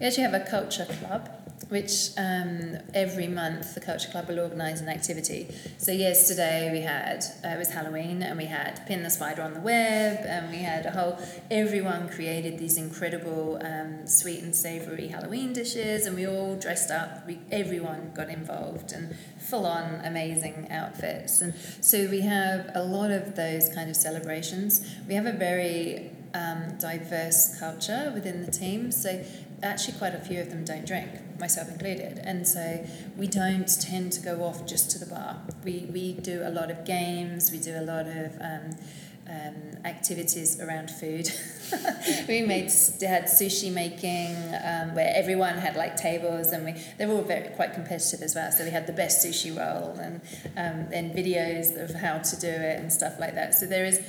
We 0.00 0.06
actually 0.06 0.24
have 0.24 0.34
a 0.34 0.40
culture 0.40 0.86
club 0.86 1.28
which 1.68 2.10
um, 2.18 2.76
every 2.92 3.26
month 3.26 3.74
the 3.74 3.80
Culture 3.80 4.10
Club 4.10 4.28
will 4.28 4.40
organise 4.40 4.80
an 4.80 4.88
activity. 4.88 5.48
So 5.78 5.92
yesterday 5.92 6.70
we 6.72 6.80
had 6.80 7.24
uh, 7.44 7.48
it 7.48 7.58
was 7.58 7.70
Halloween 7.70 8.22
and 8.22 8.38
we 8.38 8.46
had 8.46 8.86
pin 8.86 9.02
the 9.02 9.10
spider 9.10 9.42
on 9.42 9.54
the 9.54 9.60
web 9.60 10.18
and 10.26 10.50
we 10.50 10.58
had 10.58 10.86
a 10.86 10.90
whole 10.90 11.18
everyone 11.50 12.08
created 12.08 12.58
these 12.58 12.76
incredible 12.76 13.58
um, 13.62 14.06
sweet 14.06 14.42
and 14.42 14.54
savoury 14.54 15.08
Halloween 15.08 15.52
dishes 15.52 16.06
and 16.06 16.16
we 16.16 16.26
all 16.26 16.56
dressed 16.56 16.90
up. 16.90 17.26
We 17.26 17.38
everyone 17.50 18.12
got 18.14 18.28
involved 18.28 18.92
and 18.92 19.16
full 19.38 19.66
on 19.66 20.00
amazing 20.04 20.68
outfits 20.70 21.40
and 21.40 21.54
so 21.80 22.06
we 22.08 22.20
have 22.22 22.70
a 22.74 22.82
lot 22.82 23.10
of 23.10 23.36
those 23.36 23.68
kind 23.74 23.88
of 23.88 23.96
celebrations. 23.96 24.86
We 25.08 25.14
have 25.14 25.26
a 25.26 25.32
very 25.32 26.10
um, 26.34 26.76
diverse 26.78 27.58
culture 27.58 28.10
within 28.14 28.44
the 28.44 28.50
team. 28.50 28.90
So 28.90 29.24
actually 29.62 29.96
quite 29.98 30.14
a 30.14 30.18
few 30.18 30.40
of 30.40 30.50
them 30.50 30.64
don't 30.64 30.86
drink, 30.86 31.10
myself 31.38 31.68
included. 31.68 32.20
And 32.22 32.46
so 32.46 32.84
we 33.16 33.26
don't 33.26 33.68
tend 33.80 34.12
to 34.12 34.20
go 34.20 34.44
off 34.44 34.66
just 34.66 34.90
to 34.92 34.98
the 34.98 35.06
bar. 35.06 35.36
We, 35.64 35.88
we 35.92 36.12
do 36.14 36.42
a 36.44 36.50
lot 36.50 36.70
of 36.70 36.84
games, 36.84 37.50
we 37.50 37.58
do 37.58 37.76
a 37.76 37.82
lot 37.82 38.06
of 38.06 38.32
um, 38.40 38.70
um, 39.28 39.78
activities 39.84 40.60
around 40.60 40.90
food. 40.90 41.30
we 42.28 42.42
made 42.42 42.70
had 43.00 43.24
sushi 43.24 43.72
making 43.72 44.36
um, 44.62 44.94
where 44.94 45.12
everyone 45.14 45.56
had 45.56 45.76
like 45.76 45.96
tables 45.96 46.52
and 46.52 46.64
we 46.64 46.74
they 46.98 47.06
were 47.06 47.14
all 47.14 47.22
very 47.22 47.48
quite 47.50 47.72
competitive 47.72 48.22
as 48.22 48.34
well. 48.34 48.52
So 48.52 48.64
we 48.64 48.70
had 48.70 48.86
the 48.86 48.92
best 48.92 49.24
sushi 49.24 49.56
roll 49.56 49.98
and 49.98 50.20
um, 50.56 50.92
and 50.92 51.14
videos 51.14 51.80
of 51.82 51.94
how 51.94 52.18
to 52.18 52.36
do 52.40 52.48
it 52.48 52.80
and 52.80 52.92
stuff 52.92 53.18
like 53.18 53.34
that. 53.34 53.54
So 53.54 53.66
there 53.66 53.84
is 53.84 54.00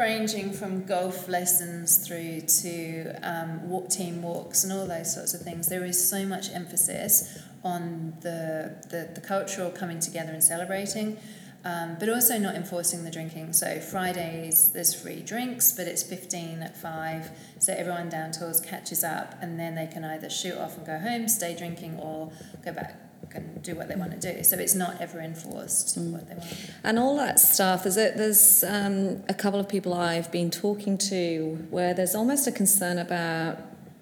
ranging 0.00 0.50
from 0.50 0.84
golf 0.86 1.28
lessons 1.28 1.98
through 1.98 2.40
to 2.40 3.12
um, 3.22 3.68
walk, 3.68 3.90
team 3.90 4.22
walks 4.22 4.64
and 4.64 4.72
all 4.72 4.86
those 4.86 5.14
sorts 5.14 5.34
of 5.34 5.42
things. 5.42 5.68
There 5.68 5.84
is 5.84 6.08
so 6.08 6.24
much 6.24 6.50
emphasis 6.50 7.38
on 7.62 8.14
the, 8.22 8.74
the, 8.88 9.10
the 9.14 9.20
cultural 9.20 9.70
coming 9.70 10.00
together 10.00 10.32
and 10.32 10.42
celebrating, 10.42 11.18
um, 11.66 11.96
but 12.00 12.08
also 12.08 12.38
not 12.38 12.54
enforcing 12.54 13.04
the 13.04 13.10
drinking. 13.10 13.52
So 13.52 13.78
Fridays 13.78 14.72
there's 14.72 14.94
free 14.94 15.20
drinks, 15.20 15.70
but 15.70 15.86
it's 15.86 16.02
15 16.02 16.62
at 16.62 16.76
5, 16.78 17.30
so 17.58 17.74
everyone 17.74 18.08
down 18.08 18.32
tools 18.32 18.58
catches 18.58 19.04
up 19.04 19.34
and 19.42 19.60
then 19.60 19.74
they 19.74 19.86
can 19.86 20.02
either 20.02 20.30
shoot 20.30 20.56
off 20.56 20.78
and 20.78 20.86
go 20.86 20.98
home, 20.98 21.28
stay 21.28 21.54
drinking, 21.54 21.98
or 21.98 22.32
go 22.64 22.72
back 22.72 22.96
and 23.34 23.62
do 23.62 23.74
what 23.74 23.88
they 23.88 23.96
want 23.96 24.18
to 24.18 24.34
do. 24.34 24.42
So 24.42 24.56
it's 24.56 24.74
not 24.74 24.98
ever 24.98 25.20
enforced 25.20 25.98
mm. 25.98 26.10
what 26.10 26.26
they 26.26 26.36
want. 26.36 26.69
And 26.82 26.98
all 26.98 27.16
that 27.16 27.38
stuff. 27.38 27.82
There's 27.82 27.98
a, 27.98 28.12
there's 28.16 28.64
um, 28.64 29.22
a 29.28 29.34
couple 29.34 29.60
of 29.60 29.68
people 29.68 29.92
I've 29.92 30.32
been 30.32 30.50
talking 30.50 30.96
to 30.98 31.66
where 31.70 31.92
there's 31.94 32.14
almost 32.14 32.46
a 32.46 32.52
concern 32.52 32.98
about. 32.98 33.58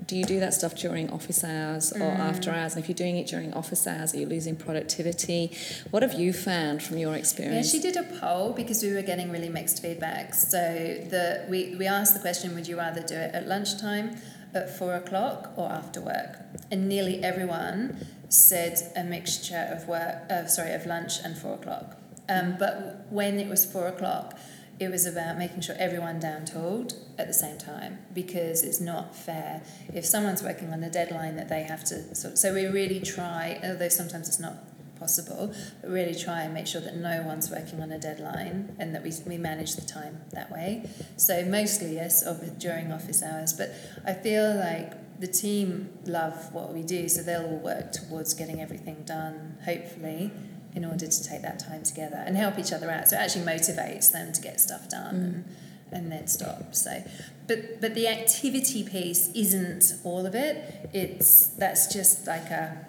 Do 0.06 0.16
you 0.16 0.24
do 0.24 0.40
that 0.40 0.54
stuff 0.54 0.74
during 0.74 1.10
office 1.10 1.44
hours 1.44 1.92
or 1.92 1.98
mm. 1.98 2.18
after 2.18 2.50
hours? 2.50 2.74
And 2.74 2.82
if 2.82 2.88
you're 2.88 2.96
doing 2.96 3.18
it 3.18 3.26
during 3.26 3.52
office 3.52 3.86
hours, 3.86 4.14
are 4.14 4.18
you 4.18 4.24
losing 4.26 4.56
productivity? 4.56 5.54
What 5.90 6.02
have 6.02 6.14
you 6.14 6.32
found 6.32 6.82
from 6.82 6.96
your 6.96 7.14
experience? 7.14 7.74
Yeah, 7.74 7.80
she 7.80 7.92
did 7.92 7.96
a 7.96 8.04
poll 8.18 8.54
because 8.54 8.82
we 8.82 8.94
were 8.94 9.02
getting 9.02 9.30
really 9.30 9.50
mixed 9.50 9.82
feedback. 9.82 10.32
So 10.32 10.58
the 10.58 11.44
we, 11.50 11.74
we 11.76 11.86
asked 11.86 12.14
the 12.14 12.20
question, 12.20 12.54
would 12.54 12.66
you 12.66 12.78
rather 12.78 13.02
do 13.02 13.16
it 13.16 13.34
at 13.34 13.46
lunchtime, 13.46 14.16
at 14.54 14.78
four 14.78 14.94
o'clock, 14.94 15.50
or 15.56 15.70
after 15.70 16.00
work? 16.00 16.38
And 16.70 16.88
nearly 16.88 17.22
everyone 17.22 18.06
said 18.30 18.78
a 18.96 19.04
mixture 19.04 19.68
of 19.70 19.88
work, 19.88 20.22
uh, 20.30 20.46
sorry, 20.46 20.72
of 20.72 20.86
lunch 20.86 21.18
and 21.22 21.36
four 21.36 21.54
o'clock. 21.54 21.97
Um, 22.28 22.56
but 22.58 23.06
when 23.10 23.38
it 23.38 23.48
was 23.48 23.64
four 23.64 23.86
o'clock, 23.86 24.38
it 24.80 24.90
was 24.90 25.06
about 25.06 25.38
making 25.38 25.60
sure 25.60 25.74
everyone 25.78 26.20
down 26.20 26.44
told 26.44 26.94
at 27.18 27.26
the 27.26 27.34
same 27.34 27.58
time 27.58 27.98
because 28.14 28.62
it's 28.62 28.80
not 28.80 29.16
fair 29.16 29.62
if 29.92 30.04
someone's 30.04 30.42
working 30.42 30.72
on 30.72 30.82
a 30.84 30.90
deadline 30.90 31.36
that 31.36 31.48
they 31.48 31.62
have 31.62 31.84
to. 31.84 32.14
So, 32.14 32.34
so 32.34 32.54
we 32.54 32.66
really 32.66 33.00
try, 33.00 33.58
although 33.64 33.88
sometimes 33.88 34.28
it's 34.28 34.38
not 34.38 34.54
possible, 34.98 35.52
but 35.80 35.90
really 35.90 36.14
try 36.14 36.42
and 36.42 36.54
make 36.54 36.66
sure 36.66 36.80
that 36.80 36.96
no 36.96 37.22
one's 37.22 37.50
working 37.50 37.80
on 37.80 37.90
a 37.90 37.98
deadline 37.98 38.76
and 38.78 38.94
that 38.94 39.02
we, 39.02 39.12
we 39.26 39.38
manage 39.38 39.74
the 39.74 39.86
time 39.86 40.20
that 40.32 40.50
way. 40.50 40.88
So 41.16 41.44
mostly 41.44 41.94
yes, 41.94 42.24
during 42.58 42.92
office 42.92 43.22
hours, 43.22 43.52
but 43.52 43.70
I 44.04 44.12
feel 44.12 44.54
like 44.56 44.92
the 45.20 45.26
team 45.26 45.90
love 46.04 46.52
what 46.52 46.72
we 46.72 46.82
do, 46.82 47.08
so 47.08 47.22
they'll 47.22 47.46
all 47.46 47.58
work 47.58 47.92
towards 47.92 48.34
getting 48.34 48.60
everything 48.60 49.02
done, 49.04 49.58
hopefully, 49.64 50.30
in 50.78 50.84
order 50.84 51.08
to 51.08 51.24
take 51.28 51.42
that 51.42 51.58
time 51.58 51.82
together 51.82 52.22
and 52.24 52.36
help 52.36 52.56
each 52.56 52.72
other 52.72 52.88
out. 52.88 53.08
So 53.08 53.16
it 53.16 53.18
actually 53.18 53.44
motivates 53.44 54.12
them 54.12 54.32
to 54.32 54.40
get 54.40 54.60
stuff 54.60 54.88
done 54.88 55.14
mm. 55.14 55.24
and, 55.24 55.44
and 55.90 56.12
then 56.12 56.28
stop. 56.28 56.72
So, 56.72 57.02
but 57.48 57.80
but 57.80 57.96
the 57.96 58.06
activity 58.06 58.84
piece 58.84 59.28
isn't 59.34 59.94
all 60.04 60.24
of 60.24 60.36
it. 60.36 60.88
It's 60.92 61.48
that's 61.48 61.92
just 61.92 62.28
like 62.28 62.48
a 62.50 62.86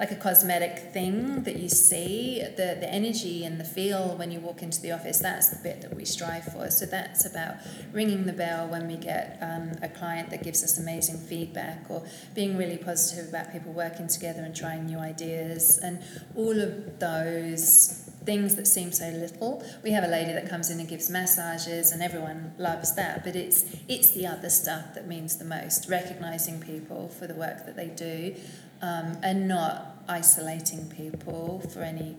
like 0.00 0.10
a 0.10 0.16
cosmetic 0.16 0.94
thing 0.94 1.42
that 1.42 1.56
you 1.56 1.68
see, 1.68 2.42
the, 2.56 2.74
the 2.80 2.90
energy 2.90 3.44
and 3.44 3.60
the 3.60 3.64
feel 3.64 4.16
when 4.16 4.30
you 4.30 4.40
walk 4.40 4.62
into 4.62 4.80
the 4.80 4.90
office, 4.90 5.18
that's 5.18 5.50
the 5.50 5.62
bit 5.62 5.82
that 5.82 5.94
we 5.94 6.06
strive 6.06 6.42
for. 6.44 6.70
So 6.70 6.86
that's 6.86 7.26
about 7.26 7.56
ringing 7.92 8.24
the 8.24 8.32
bell 8.32 8.66
when 8.66 8.88
we 8.88 8.96
get 8.96 9.36
um, 9.42 9.72
a 9.82 9.90
client 9.90 10.30
that 10.30 10.42
gives 10.42 10.64
us 10.64 10.78
amazing 10.78 11.18
feedback 11.18 11.84
or 11.90 12.02
being 12.34 12.56
really 12.56 12.78
positive 12.78 13.28
about 13.28 13.52
people 13.52 13.74
working 13.74 14.08
together 14.08 14.40
and 14.40 14.56
trying 14.56 14.86
new 14.86 14.98
ideas 14.98 15.78
and 15.82 16.02
all 16.34 16.58
of 16.58 16.98
those 16.98 18.10
things 18.24 18.56
that 18.56 18.66
seem 18.66 18.92
so 18.92 19.08
little. 19.10 19.62
We 19.82 19.90
have 19.90 20.04
a 20.04 20.08
lady 20.08 20.32
that 20.32 20.48
comes 20.48 20.70
in 20.70 20.80
and 20.80 20.88
gives 20.88 21.10
massages 21.10 21.92
and 21.92 22.02
everyone 22.02 22.54
loves 22.56 22.94
that, 22.96 23.22
but 23.22 23.36
it's 23.36 23.76
it's 23.86 24.12
the 24.12 24.26
other 24.26 24.48
stuff 24.48 24.94
that 24.94 25.06
means 25.06 25.36
the 25.36 25.44
most, 25.44 25.90
recognizing 25.90 26.60
people 26.60 27.08
for 27.08 27.26
the 27.26 27.34
work 27.34 27.66
that 27.66 27.76
they 27.76 27.88
do 27.88 28.34
um, 28.82 29.18
and 29.22 29.48
not 29.48 30.02
isolating 30.08 30.88
people 30.88 31.60
for 31.72 31.80
any 31.80 32.16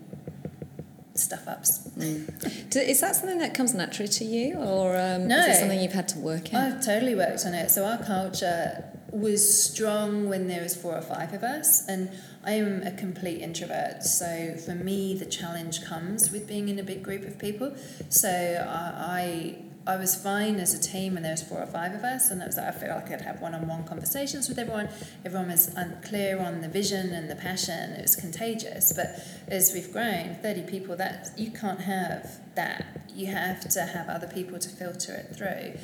stuff 1.14 1.46
ups. 1.46 1.88
Mm. 1.96 2.74
Is 2.76 3.00
that 3.00 3.14
something 3.16 3.38
that 3.38 3.54
comes 3.54 3.74
naturally 3.74 4.08
to 4.08 4.24
you, 4.24 4.56
or 4.56 4.96
um, 4.96 5.28
no, 5.28 5.38
is 5.40 5.56
it 5.56 5.60
something 5.60 5.80
you've 5.80 5.92
had 5.92 6.08
to 6.08 6.18
work 6.18 6.52
on? 6.54 6.60
I've 6.60 6.84
totally 6.84 7.14
worked 7.14 7.44
on 7.44 7.54
it. 7.54 7.70
So 7.70 7.84
our 7.84 7.98
culture 7.98 8.84
was 9.10 9.62
strong 9.62 10.28
when 10.28 10.48
there 10.48 10.62
was 10.62 10.74
four 10.74 10.96
or 10.96 11.02
five 11.02 11.34
of 11.34 11.42
us, 11.42 11.86
and 11.86 12.10
I 12.44 12.52
am 12.52 12.82
a 12.82 12.92
complete 12.92 13.42
introvert. 13.42 14.02
So 14.02 14.56
for 14.56 14.74
me, 14.74 15.14
the 15.14 15.26
challenge 15.26 15.84
comes 15.84 16.32
with 16.32 16.48
being 16.48 16.68
in 16.68 16.78
a 16.78 16.82
big 16.82 17.02
group 17.02 17.24
of 17.24 17.38
people. 17.38 17.74
So 18.08 18.28
I, 18.28 18.94
I 19.20 19.56
I 19.84 19.96
was 19.96 20.14
fine 20.14 20.60
as 20.60 20.74
a 20.74 20.80
team 20.80 21.14
when 21.14 21.24
there 21.24 21.32
was 21.32 21.42
four 21.42 21.60
or 21.60 21.66
five 21.66 21.92
of 21.92 22.04
us, 22.04 22.30
and 22.30 22.40
it 22.40 22.46
was 22.46 22.56
like 22.56 22.66
I 22.66 22.70
felt 22.70 23.02
like 23.02 23.10
I'd 23.12 23.22
have 23.22 23.40
one-on-one 23.40 23.84
conversations 23.84 24.48
with 24.48 24.58
everyone. 24.58 24.88
Everyone 25.24 25.48
was 25.48 25.74
unclear 25.74 26.38
on 26.38 26.60
the 26.60 26.68
vision 26.68 27.12
and 27.12 27.28
the 27.28 27.34
passion. 27.34 27.90
It 27.92 28.02
was 28.02 28.14
contagious. 28.14 28.92
But 28.92 29.08
as 29.48 29.72
we've 29.72 29.92
grown, 29.92 30.36
thirty 30.36 30.62
people, 30.62 30.96
that 30.96 31.30
you 31.36 31.50
can't 31.50 31.80
have 31.80 32.40
that. 32.54 33.10
You 33.12 33.26
have 33.26 33.68
to 33.70 33.82
have 33.82 34.08
other 34.08 34.28
people 34.28 34.58
to 34.60 34.68
filter 34.68 35.14
it 35.14 35.34
through, 35.36 35.78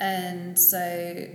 and 0.00 0.58
so 0.58 1.26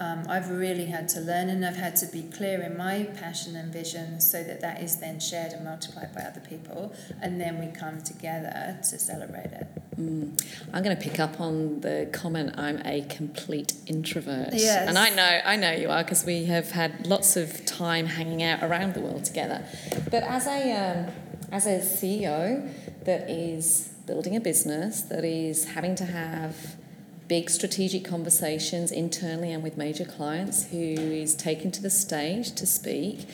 um, 0.00 0.24
I've 0.28 0.50
really 0.50 0.86
had 0.86 1.08
to 1.10 1.20
learn 1.20 1.48
and 1.48 1.64
I've 1.64 1.76
had 1.76 1.96
to 1.96 2.06
be 2.06 2.22
clear 2.22 2.60
in 2.62 2.76
my 2.76 3.04
passion 3.16 3.56
and 3.56 3.72
vision 3.72 4.20
so 4.20 4.42
that 4.42 4.60
that 4.60 4.82
is 4.82 4.98
then 4.98 5.20
shared 5.20 5.52
and 5.52 5.64
multiplied 5.64 6.14
by 6.14 6.22
other 6.22 6.40
people 6.40 6.94
and 7.22 7.40
then 7.40 7.60
we 7.60 7.68
come 7.68 8.02
together 8.02 8.78
to 8.90 8.98
celebrate 8.98 9.52
it. 9.52 9.66
Mm. 9.98 10.40
I'm 10.72 10.82
going 10.82 10.96
to 10.96 11.02
pick 11.02 11.20
up 11.20 11.40
on 11.40 11.80
the 11.80 12.08
comment 12.12 12.54
I'm 12.58 12.80
a 12.84 13.02
complete 13.02 13.74
introvert. 13.86 14.50
Yes. 14.52 14.88
And 14.88 14.98
I 14.98 15.10
know 15.10 15.40
I 15.44 15.56
know 15.56 15.72
you 15.72 15.90
are 15.90 16.02
because 16.02 16.24
we 16.24 16.44
have 16.46 16.70
had 16.72 17.06
lots 17.06 17.36
of 17.36 17.64
time 17.64 18.06
hanging 18.06 18.42
out 18.42 18.62
around 18.62 18.94
the 18.94 19.00
world 19.00 19.24
together. 19.24 19.64
But 20.10 20.22
as 20.24 20.46
a 20.46 20.72
um, 20.72 21.12
as 21.52 21.66
a 21.66 21.78
CEO 21.78 22.68
that 23.04 23.30
is 23.30 23.92
building 24.06 24.36
a 24.36 24.40
business 24.40 25.02
that 25.02 25.24
is 25.24 25.66
having 25.66 25.94
to 25.94 26.04
have 26.04 26.76
big 27.28 27.48
strategic 27.48 28.04
conversations 28.04 28.90
internally 28.92 29.50
and 29.52 29.62
with 29.62 29.76
major 29.78 30.04
clients 30.04 30.70
who 30.70 30.76
is 30.76 31.34
taken 31.34 31.70
to 31.70 31.80
the 31.80 31.90
stage 31.90 32.52
to 32.54 32.66
speak. 32.66 33.26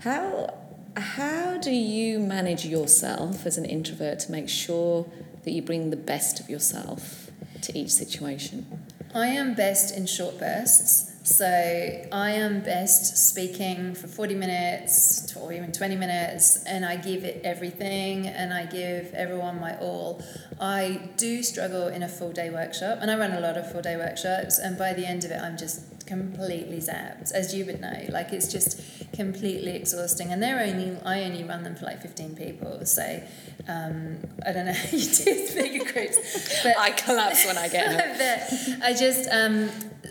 How 0.00 0.54
how 0.96 1.58
do 1.58 1.70
you 1.70 2.18
manage 2.18 2.64
yourself 2.64 3.44
as 3.44 3.58
an 3.58 3.66
introvert 3.66 4.18
to 4.20 4.32
make 4.32 4.48
sure 4.48 5.06
that 5.46 5.52
you 5.52 5.62
bring 5.62 5.88
the 5.88 5.96
best 5.96 6.38
of 6.38 6.50
yourself 6.50 7.30
to 7.62 7.76
each 7.78 7.90
situation? 7.90 8.66
I 9.14 9.28
am 9.28 9.54
best 9.54 9.96
in 9.96 10.04
short 10.04 10.38
bursts. 10.38 11.12
So 11.26 11.44
I 11.44 12.30
am 12.30 12.60
best 12.60 13.16
speaking 13.16 13.96
for 13.96 14.06
40 14.06 14.36
minutes 14.36 15.36
or 15.36 15.52
even 15.52 15.72
20 15.72 15.96
minutes, 15.96 16.62
and 16.66 16.84
I 16.84 16.94
give 16.96 17.24
it 17.24 17.40
everything 17.42 18.28
and 18.28 18.54
I 18.54 18.66
give 18.66 19.12
everyone 19.12 19.60
my 19.60 19.76
all. 19.78 20.22
I 20.60 21.10
do 21.16 21.42
struggle 21.42 21.88
in 21.88 22.04
a 22.04 22.08
full 22.08 22.30
day 22.30 22.50
workshop, 22.50 22.98
and 23.00 23.10
I 23.10 23.18
run 23.18 23.32
a 23.32 23.40
lot 23.40 23.56
of 23.56 23.72
full 23.72 23.82
day 23.82 23.96
workshops, 23.96 24.60
and 24.60 24.78
by 24.78 24.92
the 24.92 25.04
end 25.04 25.24
of 25.24 25.32
it, 25.32 25.40
I'm 25.40 25.56
just 25.56 25.95
completely 26.06 26.78
zapped, 26.78 27.32
as 27.32 27.54
you 27.54 27.64
would 27.66 27.80
know. 27.80 28.06
Like 28.08 28.32
it's 28.32 28.50
just 28.50 28.80
completely 29.12 29.72
exhausting, 29.72 30.32
and 30.32 30.42
they're 30.42 30.60
only 30.60 30.96
I 31.04 31.24
only 31.24 31.44
run 31.44 31.62
them 31.64 31.76
for 31.76 31.84
like 31.84 32.00
15 32.00 32.36
people, 32.36 32.86
so 32.86 33.22
um, 33.68 34.18
I 34.44 34.52
don't 34.52 34.66
know 34.66 34.72
how 34.82 34.96
you 34.96 35.06
do 35.06 35.48
bigger 35.54 35.92
groups, 35.92 36.62
but 36.62 36.78
I 36.78 36.90
collapse 36.90 37.44
when 37.46 37.58
I 37.58 37.68
get 37.68 38.18
but 38.78 38.84
I 38.84 38.92
just 38.92 39.28
um, 39.30 39.68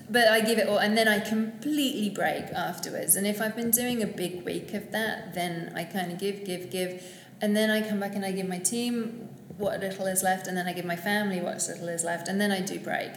but 0.09 0.27
I 0.27 0.41
give 0.41 0.59
it 0.59 0.67
all, 0.67 0.77
and 0.77 0.97
then 0.97 1.07
I 1.07 1.19
completely 1.19 2.09
break 2.09 2.45
afterwards. 2.45 3.15
And 3.15 3.25
if 3.25 3.41
I've 3.41 3.55
been 3.55 3.71
doing 3.71 4.03
a 4.03 4.07
big 4.07 4.43
week 4.43 4.73
of 4.73 4.91
that, 4.91 5.33
then 5.33 5.73
I 5.75 5.83
kind 5.83 6.11
of 6.11 6.19
give, 6.19 6.45
give, 6.45 6.69
give, 6.69 7.03
and 7.41 7.55
then 7.55 7.69
I 7.69 7.87
come 7.87 7.99
back 7.99 8.15
and 8.15 8.25
I 8.25 8.31
give 8.31 8.47
my 8.47 8.59
team 8.59 9.29
what 9.57 9.79
little 9.79 10.05
is 10.05 10.21
left, 10.21 10.47
and 10.47 10.57
then 10.57 10.67
I 10.67 10.73
give 10.73 10.85
my 10.85 10.95
family 10.95 11.39
what 11.39 11.65
little 11.67 11.87
is 11.87 12.03
left, 12.03 12.27
and 12.27 12.39
then 12.39 12.51
I 12.51 12.61
do 12.61 12.79
break. 12.79 13.11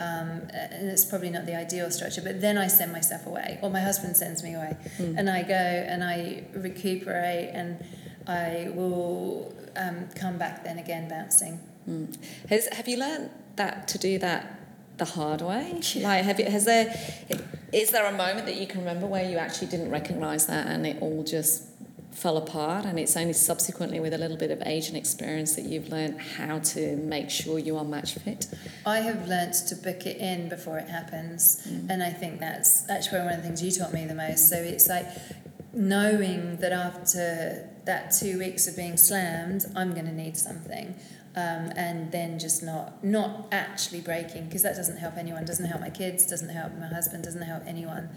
Um, 0.00 0.48
and 0.54 0.88
it's 0.88 1.04
probably 1.04 1.28
not 1.28 1.44
the 1.44 1.54
ideal 1.54 1.90
structure, 1.90 2.22
but 2.22 2.40
then 2.40 2.56
I 2.56 2.68
send 2.68 2.90
myself 2.90 3.26
away, 3.26 3.58
or 3.62 3.68
my 3.68 3.80
husband 3.80 4.16
sends 4.16 4.42
me 4.42 4.54
away, 4.54 4.74
mm. 4.96 5.14
and 5.18 5.28
I 5.28 5.42
go 5.42 5.54
and 5.54 6.02
I 6.02 6.44
recuperate, 6.54 7.50
and 7.52 7.84
I 8.26 8.70
will 8.74 9.54
um, 9.76 10.08
come 10.14 10.38
back 10.38 10.64
then 10.64 10.78
again 10.78 11.08
bouncing. 11.08 11.60
Mm. 11.88 12.16
Has, 12.48 12.66
have 12.68 12.88
you 12.88 12.96
learned 12.96 13.30
that 13.56 13.88
to 13.88 13.98
do 13.98 14.18
that 14.18 14.60
the 14.96 15.04
hard 15.04 15.42
way? 15.42 15.80
Like, 15.96 16.24
have 16.24 16.40
you, 16.40 16.46
has 16.46 16.64
there, 16.64 16.94
is 17.72 17.90
there 17.90 18.06
a 18.06 18.16
moment 18.16 18.46
that 18.46 18.56
you 18.56 18.66
can 18.66 18.80
remember 18.80 19.06
where 19.06 19.28
you 19.28 19.36
actually 19.36 19.68
didn't 19.68 19.90
recognise 19.90 20.46
that 20.46 20.66
and 20.66 20.86
it 20.86 21.00
all 21.00 21.22
just 21.24 21.64
fell 22.12 22.36
apart 22.36 22.84
and 22.84 22.98
it's 22.98 23.16
only 23.16 23.32
subsequently 23.32 24.00
with 24.00 24.12
a 24.12 24.18
little 24.18 24.36
bit 24.36 24.50
of 24.50 24.62
age 24.66 24.88
and 24.88 24.96
experience 24.96 25.54
that 25.54 25.64
you've 25.64 25.88
learned 25.88 26.20
how 26.20 26.58
to 26.58 26.96
make 26.96 27.30
sure 27.30 27.58
you 27.58 27.76
are 27.76 27.84
match 27.84 28.14
fit? 28.14 28.46
I 28.84 28.98
have 29.00 29.28
learnt 29.28 29.54
to 29.68 29.76
book 29.76 30.06
it 30.06 30.18
in 30.18 30.48
before 30.48 30.78
it 30.78 30.88
happens 30.88 31.66
mm. 31.66 31.88
and 31.88 32.02
I 32.02 32.10
think 32.10 32.40
that's 32.40 32.88
actually 32.90 33.20
one 33.20 33.32
of 33.32 33.36
the 33.36 33.42
things 33.42 33.62
you 33.62 33.70
taught 33.70 33.92
me 33.92 34.06
the 34.06 34.14
most. 34.14 34.48
So 34.48 34.56
it's 34.56 34.88
like 34.88 35.06
knowing 35.72 36.56
that 36.56 36.72
after 36.72 37.68
that 37.84 38.12
two 38.12 38.38
weeks 38.38 38.66
of 38.66 38.76
being 38.76 38.96
slammed, 38.96 39.64
I'm 39.76 39.92
going 39.92 40.06
to 40.06 40.12
need 40.12 40.36
something 40.36 40.94
um, 41.36 41.70
and 41.76 42.10
then 42.10 42.38
just 42.40 42.62
not 42.62 43.04
not 43.04 43.46
actually 43.52 44.00
breaking 44.00 44.46
because 44.46 44.62
that 44.62 44.74
doesn't 44.74 44.96
help 44.96 45.16
anyone 45.16 45.44
doesn't 45.44 45.66
help 45.66 45.80
my 45.80 45.90
kids 45.90 46.26
doesn't 46.26 46.48
help 46.48 46.72
my 46.74 46.88
husband 46.88 47.22
doesn't 47.22 47.42
help 47.42 47.62
anyone 47.66 48.08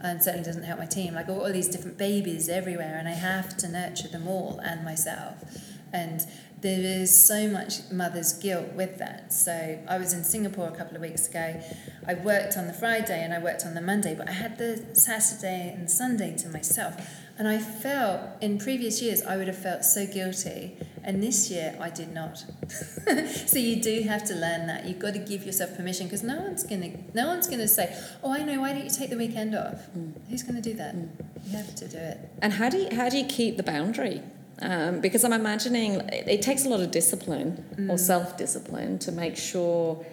and 0.00 0.22
certainly 0.22 0.44
doesn't 0.44 0.62
help 0.62 0.78
my 0.78 0.86
team. 0.86 1.14
Like 1.14 1.28
all, 1.28 1.42
all 1.42 1.52
these 1.52 1.68
different 1.68 1.98
babies 1.98 2.48
everywhere 2.48 2.96
and 2.98 3.08
i 3.08 3.12
have 3.12 3.56
to 3.58 3.68
nurture 3.68 4.08
them 4.08 4.26
all 4.26 4.58
and 4.64 4.84
myself. 4.84 5.44
And 5.92 6.26
there 6.62 6.80
is 6.80 7.26
so 7.26 7.48
much 7.48 7.90
mother's 7.90 8.32
guilt 8.34 8.72
with 8.74 8.98
that. 8.98 9.32
So 9.32 9.80
I 9.88 9.98
was 9.98 10.12
in 10.12 10.22
Singapore 10.22 10.68
a 10.68 10.70
couple 10.70 10.94
of 10.94 11.02
weeks 11.02 11.28
ago. 11.28 11.60
I 12.06 12.14
worked 12.14 12.56
on 12.56 12.68
the 12.68 12.72
Friday 12.72 13.20
and 13.20 13.34
I 13.34 13.40
worked 13.40 13.66
on 13.66 13.74
the 13.74 13.80
Monday, 13.80 14.14
but 14.14 14.28
I 14.28 14.32
had 14.32 14.58
the 14.58 14.84
Saturday 14.92 15.74
and 15.76 15.90
Sunday 15.90 16.36
to 16.36 16.48
myself. 16.48 16.94
And 17.36 17.48
I 17.48 17.58
felt 17.58 18.20
in 18.40 18.58
previous 18.58 19.02
years 19.02 19.22
I 19.22 19.36
would 19.36 19.48
have 19.48 19.58
felt 19.58 19.84
so 19.84 20.06
guilty 20.06 20.76
and 21.02 21.20
this 21.20 21.50
year 21.50 21.76
I 21.80 21.90
did 21.90 22.14
not. 22.14 22.38
so 23.46 23.58
you 23.58 23.82
do 23.82 24.02
have 24.02 24.22
to 24.26 24.34
learn 24.34 24.68
that. 24.68 24.86
You've 24.86 25.00
got 25.00 25.14
to 25.14 25.18
give 25.18 25.44
yourself 25.44 25.76
permission 25.76 26.06
because 26.06 26.22
no 26.22 26.40
one's 26.40 26.62
gonna 26.62 26.92
no 27.12 27.26
one's 27.26 27.48
gonna 27.48 27.66
say, 27.66 27.92
Oh, 28.22 28.32
I 28.32 28.44
know, 28.44 28.60
why 28.60 28.72
don't 28.72 28.84
you 28.84 28.90
take 28.90 29.10
the 29.10 29.16
weekend 29.16 29.56
off? 29.56 29.88
Mm. 29.98 30.12
Who's 30.30 30.44
gonna 30.44 30.60
do 30.60 30.74
that? 30.74 30.94
Mm. 30.94 31.08
You 31.44 31.56
have 31.56 31.74
to 31.74 31.88
do 31.88 31.98
it. 31.98 32.18
And 32.40 32.52
how 32.52 32.68
do 32.68 32.78
you 32.78 32.94
how 32.94 33.08
do 33.08 33.18
you 33.18 33.24
keep 33.26 33.56
the 33.56 33.64
boundary? 33.64 34.22
Um, 34.62 35.00
because 35.00 35.24
I'm 35.24 35.32
imagining 35.32 35.94
it, 35.94 36.28
it, 36.28 36.42
takes 36.42 36.64
a 36.64 36.68
lot 36.68 36.80
of 36.80 36.92
discipline 36.92 37.64
mm. 37.74 37.90
or 37.90 37.98
self 37.98 38.36
discipline 38.36 38.98
to 39.00 39.10
make 39.10 39.36
sure 39.36 40.04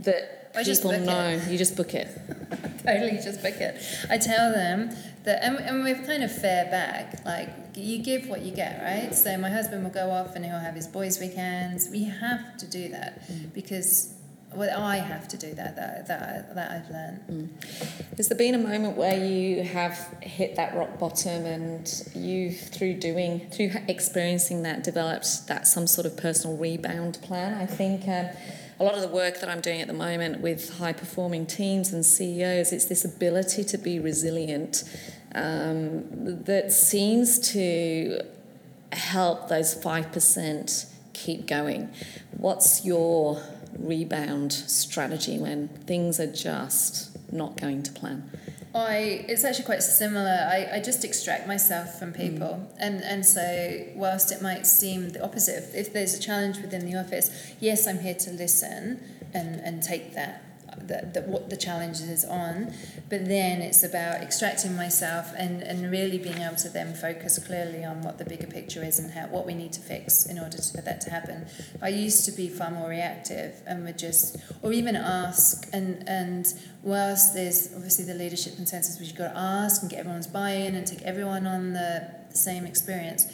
that 0.00 0.52
I 0.54 0.64
people 0.64 0.98
know 0.98 1.28
it. 1.28 1.50
you 1.50 1.56
just 1.56 1.76
book 1.76 1.94
it. 1.94 2.08
totally 2.84 3.12
just 3.12 3.42
book 3.42 3.54
it. 3.54 3.82
I 4.10 4.18
tell 4.18 4.52
them 4.52 4.90
that, 5.24 5.42
and, 5.42 5.56
and 5.58 5.82
we're 5.82 5.94
kind 6.06 6.22
of 6.22 6.30
fair 6.30 6.66
back. 6.66 7.24
Like 7.24 7.48
you 7.74 7.98
give 7.98 8.28
what 8.28 8.42
you 8.42 8.52
get, 8.52 8.82
right? 8.82 9.14
So 9.14 9.36
my 9.38 9.50
husband 9.50 9.82
will 9.82 9.90
go 9.90 10.10
off 10.10 10.36
and 10.36 10.44
he'll 10.44 10.58
have 10.58 10.74
his 10.74 10.86
boys' 10.86 11.18
weekends. 11.18 11.88
We 11.88 12.04
have 12.04 12.56
to 12.58 12.66
do 12.66 12.88
that 12.90 13.26
mm. 13.28 13.52
because 13.54 14.15
well, 14.56 14.82
I 14.82 14.96
have 14.96 15.28
to 15.28 15.36
do 15.36 15.54
that. 15.54 15.76
That 15.76 16.08
that, 16.08 16.54
that 16.54 16.70
I've 16.70 16.90
learned. 16.90 17.20
Mm. 17.30 18.16
Has 18.16 18.28
there 18.28 18.38
been 18.38 18.54
a 18.54 18.58
moment 18.58 18.96
where 18.96 19.22
you 19.22 19.62
have 19.62 19.96
hit 20.20 20.56
that 20.56 20.74
rock 20.74 20.98
bottom, 20.98 21.44
and 21.44 21.86
you, 22.14 22.50
through 22.52 22.94
doing, 22.94 23.48
through 23.50 23.72
experiencing 23.88 24.62
that, 24.62 24.82
developed 24.82 25.46
that 25.48 25.66
some 25.66 25.86
sort 25.86 26.06
of 26.06 26.16
personal 26.16 26.56
rebound 26.56 27.18
plan? 27.22 27.54
I 27.54 27.66
think. 27.66 28.08
Um, 28.08 28.28
a 28.78 28.84
lot 28.84 28.94
of 28.94 29.00
the 29.00 29.08
work 29.08 29.40
that 29.40 29.48
I'm 29.48 29.62
doing 29.62 29.80
at 29.80 29.86
the 29.86 29.94
moment 29.94 30.42
with 30.42 30.76
high 30.76 30.92
performing 30.92 31.46
teams 31.46 31.94
and 31.94 32.04
CEOs, 32.04 32.72
it's 32.72 32.84
this 32.84 33.06
ability 33.06 33.64
to 33.64 33.78
be 33.78 33.98
resilient 33.98 34.84
um, 35.34 36.44
that 36.44 36.72
seems 36.72 37.38
to 37.52 38.20
help 38.92 39.48
those 39.48 39.74
5% 39.74 40.92
keep 41.12 41.46
going. 41.46 41.90
What's 42.36 42.84
your 42.84 43.42
rebound 43.78 44.52
strategy 44.52 45.38
when 45.38 45.68
things 45.68 46.20
are 46.20 46.32
just 46.32 47.16
not 47.32 47.56
going 47.56 47.82
to 47.82 47.92
plan? 47.92 48.30
I 48.74 49.24
it's 49.28 49.44
actually 49.44 49.64
quite 49.64 49.82
similar. 49.82 50.46
I, 50.50 50.68
I 50.74 50.80
just 50.80 51.04
extract 51.04 51.46
myself 51.46 51.98
from 51.98 52.12
mm. 52.12 52.16
people, 52.16 52.68
mm. 52.68 52.76
and 52.78 53.02
and 53.02 53.24
so 53.24 53.84
whilst 53.94 54.30
it 54.32 54.42
might 54.42 54.66
seem 54.66 55.10
the 55.10 55.24
opposite, 55.24 55.56
if, 55.56 55.74
if 55.74 55.92
there's 55.92 56.14
a 56.14 56.20
challenge 56.20 56.58
within 56.60 56.84
the 56.84 56.98
office, 56.98 57.54
yes, 57.58 57.86
I'm 57.86 58.00
here 58.00 58.14
to 58.14 58.30
listen 58.30 59.00
and 59.32 59.60
and 59.60 59.82
take 59.82 60.14
that 60.14 60.42
the, 60.78 61.10
the, 61.12 61.22
what 61.22 61.50
the 61.50 61.56
challenge 61.56 62.00
is 62.00 62.24
on. 62.24 62.72
But 63.08 63.26
then 63.26 63.62
it's 63.62 63.82
about 63.82 64.22
extracting 64.22 64.76
myself 64.76 65.32
and, 65.36 65.62
and 65.62 65.90
really 65.90 66.18
being 66.18 66.38
able 66.38 66.56
to 66.56 66.68
then 66.68 66.94
focus 66.94 67.38
clearly 67.44 67.84
on 67.84 68.02
what 68.02 68.18
the 68.18 68.24
bigger 68.24 68.46
picture 68.46 68.82
is 68.82 68.98
and 68.98 69.10
how, 69.10 69.26
what 69.26 69.46
we 69.46 69.54
need 69.54 69.72
to 69.74 69.80
fix 69.80 70.26
in 70.26 70.38
order 70.38 70.56
to, 70.56 70.76
for 70.76 70.82
that 70.82 71.00
to 71.02 71.10
happen. 71.10 71.46
I 71.82 71.88
used 71.88 72.24
to 72.26 72.32
be 72.32 72.48
far 72.48 72.70
more 72.70 72.88
reactive 72.88 73.54
and 73.66 73.84
would 73.84 73.98
just, 73.98 74.36
or 74.62 74.72
even 74.72 74.96
ask. 74.96 75.68
And, 75.72 76.08
and 76.08 76.46
whilst 76.82 77.34
there's 77.34 77.72
obviously 77.74 78.04
the 78.04 78.14
leadership 78.14 78.56
consensus, 78.56 78.98
which 78.98 79.08
you've 79.08 79.18
got 79.18 79.32
to 79.32 79.38
ask 79.38 79.82
and 79.82 79.90
get 79.90 80.00
everyone's 80.00 80.26
buy 80.26 80.50
in 80.50 80.74
and 80.74 80.86
take 80.86 81.02
everyone 81.02 81.46
on 81.46 81.72
the 81.72 82.10
same 82.30 82.66
experience 82.66 83.26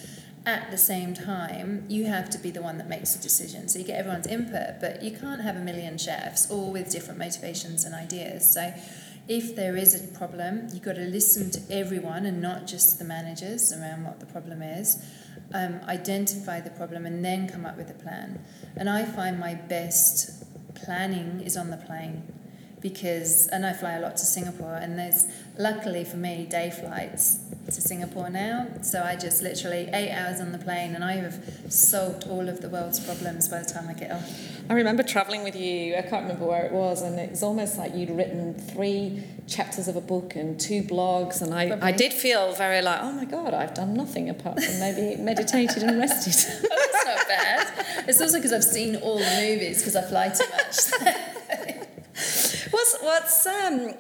at 0.44 0.70
the 0.70 0.78
same 0.78 1.14
time, 1.14 1.84
you 1.88 2.06
have 2.06 2.28
to 2.30 2.38
be 2.38 2.50
the 2.50 2.62
one 2.62 2.78
that 2.78 2.88
makes 2.88 3.14
the 3.14 3.22
decision. 3.22 3.68
So 3.68 3.78
you 3.78 3.84
get 3.84 3.98
everyone's 3.98 4.26
input, 4.26 4.80
but 4.80 5.02
you 5.02 5.12
can't 5.12 5.40
have 5.40 5.56
a 5.56 5.60
million 5.60 5.98
chefs, 5.98 6.50
all 6.50 6.72
with 6.72 6.90
different 6.90 7.18
motivations 7.18 7.84
and 7.84 7.94
ideas. 7.94 8.52
So 8.52 8.74
if 9.28 9.54
there 9.54 9.76
is 9.76 9.94
a 9.94 10.18
problem, 10.18 10.68
you've 10.72 10.82
got 10.82 10.96
to 10.96 11.02
listen 11.02 11.50
to 11.52 11.60
everyone 11.70 12.26
and 12.26 12.40
not 12.40 12.66
just 12.66 12.98
the 12.98 13.04
managers 13.04 13.72
around 13.72 14.04
what 14.04 14.18
the 14.18 14.26
problem 14.26 14.62
is. 14.62 15.04
Um, 15.54 15.80
identify 15.86 16.60
the 16.60 16.70
problem 16.70 17.06
and 17.06 17.24
then 17.24 17.48
come 17.48 17.64
up 17.64 17.76
with 17.76 17.90
a 17.90 17.94
plan. 17.94 18.44
And 18.74 18.88
I 18.88 19.04
find 19.04 19.38
my 19.38 19.54
best 19.54 20.44
planning 20.74 21.40
is 21.40 21.56
on 21.56 21.70
the 21.70 21.76
plane 21.76 22.32
because 22.82 23.46
and 23.48 23.64
I 23.64 23.72
fly 23.72 23.92
a 23.92 24.00
lot 24.00 24.16
to 24.16 24.24
Singapore 24.24 24.74
and 24.74 24.98
there's 24.98 25.26
luckily 25.58 26.04
for 26.04 26.16
me 26.16 26.46
day 26.50 26.70
flights 26.70 27.38
to 27.66 27.80
Singapore 27.80 28.28
now 28.28 28.66
so 28.82 29.02
I 29.02 29.16
just 29.16 29.42
literally 29.42 29.88
eight 29.92 30.12
hours 30.12 30.40
on 30.40 30.52
the 30.52 30.58
plane 30.58 30.94
and 30.94 31.04
I 31.04 31.12
have 31.12 31.42
solved 31.68 32.26
all 32.28 32.48
of 32.48 32.60
the 32.60 32.68
world's 32.68 33.00
problems 33.00 33.48
by 33.48 33.60
the 33.60 33.70
time 33.70 33.88
I 33.88 33.94
get 33.94 34.10
off 34.10 34.52
I 34.70 34.74
remember 34.74 35.02
traveling 35.02 35.42
with 35.42 35.56
you. 35.56 35.96
I 35.96 36.02
can't 36.02 36.22
remember 36.22 36.46
where 36.46 36.64
it 36.64 36.72
was, 36.72 37.02
and 37.02 37.18
it 37.18 37.30
was 37.30 37.42
almost 37.42 37.78
like 37.78 37.94
you'd 37.94 38.10
written 38.10 38.54
three 38.54 39.22
chapters 39.46 39.88
of 39.88 39.96
a 39.96 40.00
book 40.00 40.36
and 40.36 40.58
two 40.58 40.82
blogs, 40.82 41.42
and 41.42 41.52
I, 41.52 41.78
I 41.82 41.92
did 41.92 42.12
feel 42.12 42.54
very 42.54 42.80
like, 42.80 43.00
oh 43.02 43.12
my 43.12 43.24
god, 43.24 43.54
I've 43.54 43.74
done 43.74 43.94
nothing 43.94 44.30
apart 44.30 44.62
from 44.62 44.78
maybe 44.78 45.20
meditated 45.22 45.82
and 45.82 45.98
rested. 45.98 46.34
oh, 46.70 46.88
that's 46.92 47.04
not 47.04 47.28
bad. 47.28 48.08
It's 48.08 48.20
also 48.20 48.38
because 48.38 48.52
I've 48.52 48.64
seen 48.64 48.96
all 48.96 49.18
the 49.18 49.40
movies 49.40 49.78
because 49.78 49.96
I 49.96 50.02
fly 50.02 50.28
too 50.28 50.44
much. 50.50 51.16
what's 53.12 53.46
um 53.46 53.94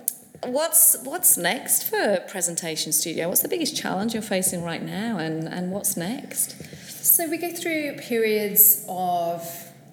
what's 0.46 0.96
what's 1.04 1.36
next 1.36 1.82
for 1.84 2.20
Presentation 2.28 2.92
Studio? 2.92 3.28
What's 3.28 3.42
the 3.42 3.48
biggest 3.48 3.76
challenge 3.76 4.14
you're 4.14 4.22
facing 4.22 4.64
right 4.64 4.82
now, 4.82 5.18
and 5.18 5.46
and 5.46 5.70
what's 5.70 5.96
next? 5.98 6.56
So 7.04 7.28
we 7.28 7.36
go 7.36 7.50
through 7.52 7.96
periods 7.98 8.86
of 8.88 9.42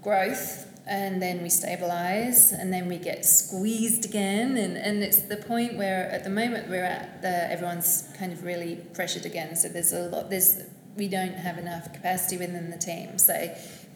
growth 0.02 0.66
and 0.88 1.22
then 1.22 1.44
we 1.44 1.50
stabilize 1.50 2.54
and 2.54 2.72
then 2.72 2.88
we 2.88 2.98
get 2.98 3.26
squeezed 3.26 4.06
again 4.06 4.58
and, 4.58 4.78
and 4.78 5.04
it's 5.04 5.20
the 5.34 5.38
point 5.38 5.78
where 5.78 6.10
at 6.10 6.24
the 6.24 6.30
moment 6.30 6.70
we're 6.70 6.84
at 6.84 7.22
the, 7.22 7.52
everyone's 7.52 8.10
kind 8.18 8.32
of 8.32 8.44
really 8.44 8.76
pressured 8.94 9.26
again 9.26 9.56
so 9.56 9.68
there's 9.68 9.92
a 9.92 10.08
lot 10.10 10.30
there's 10.30 10.64
we 10.96 11.08
don't 11.08 11.36
have 11.36 11.58
enough 11.60 11.94
capacity 11.94 12.38
within 12.38 12.72
the 12.72 12.78
team 12.78 13.20
so 13.20 13.34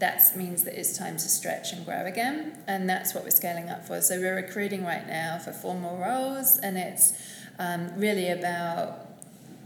that 0.04 0.36
means 0.36 0.66
that 0.66 0.78
it's 0.78 0.98
time 0.98 1.16
to 1.16 1.30
stretch 1.30 1.72
and 1.72 1.86
grow 1.86 2.06
again 2.06 2.58
and 2.68 2.90
that's 2.90 3.16
what 3.16 3.24
we're 3.24 3.30
scaling 3.30 3.70
up 3.70 3.88
for 3.88 4.02
so 4.02 4.20
we're 4.20 4.36
recruiting 4.36 4.84
right 4.84 5.08
now 5.08 5.38
for 5.38 5.54
four 5.54 5.76
more 5.76 5.98
roles 5.98 6.58
and 6.58 6.78
it's 6.78 7.14
um, 7.58 7.90
really 7.96 8.28
about 8.30 9.08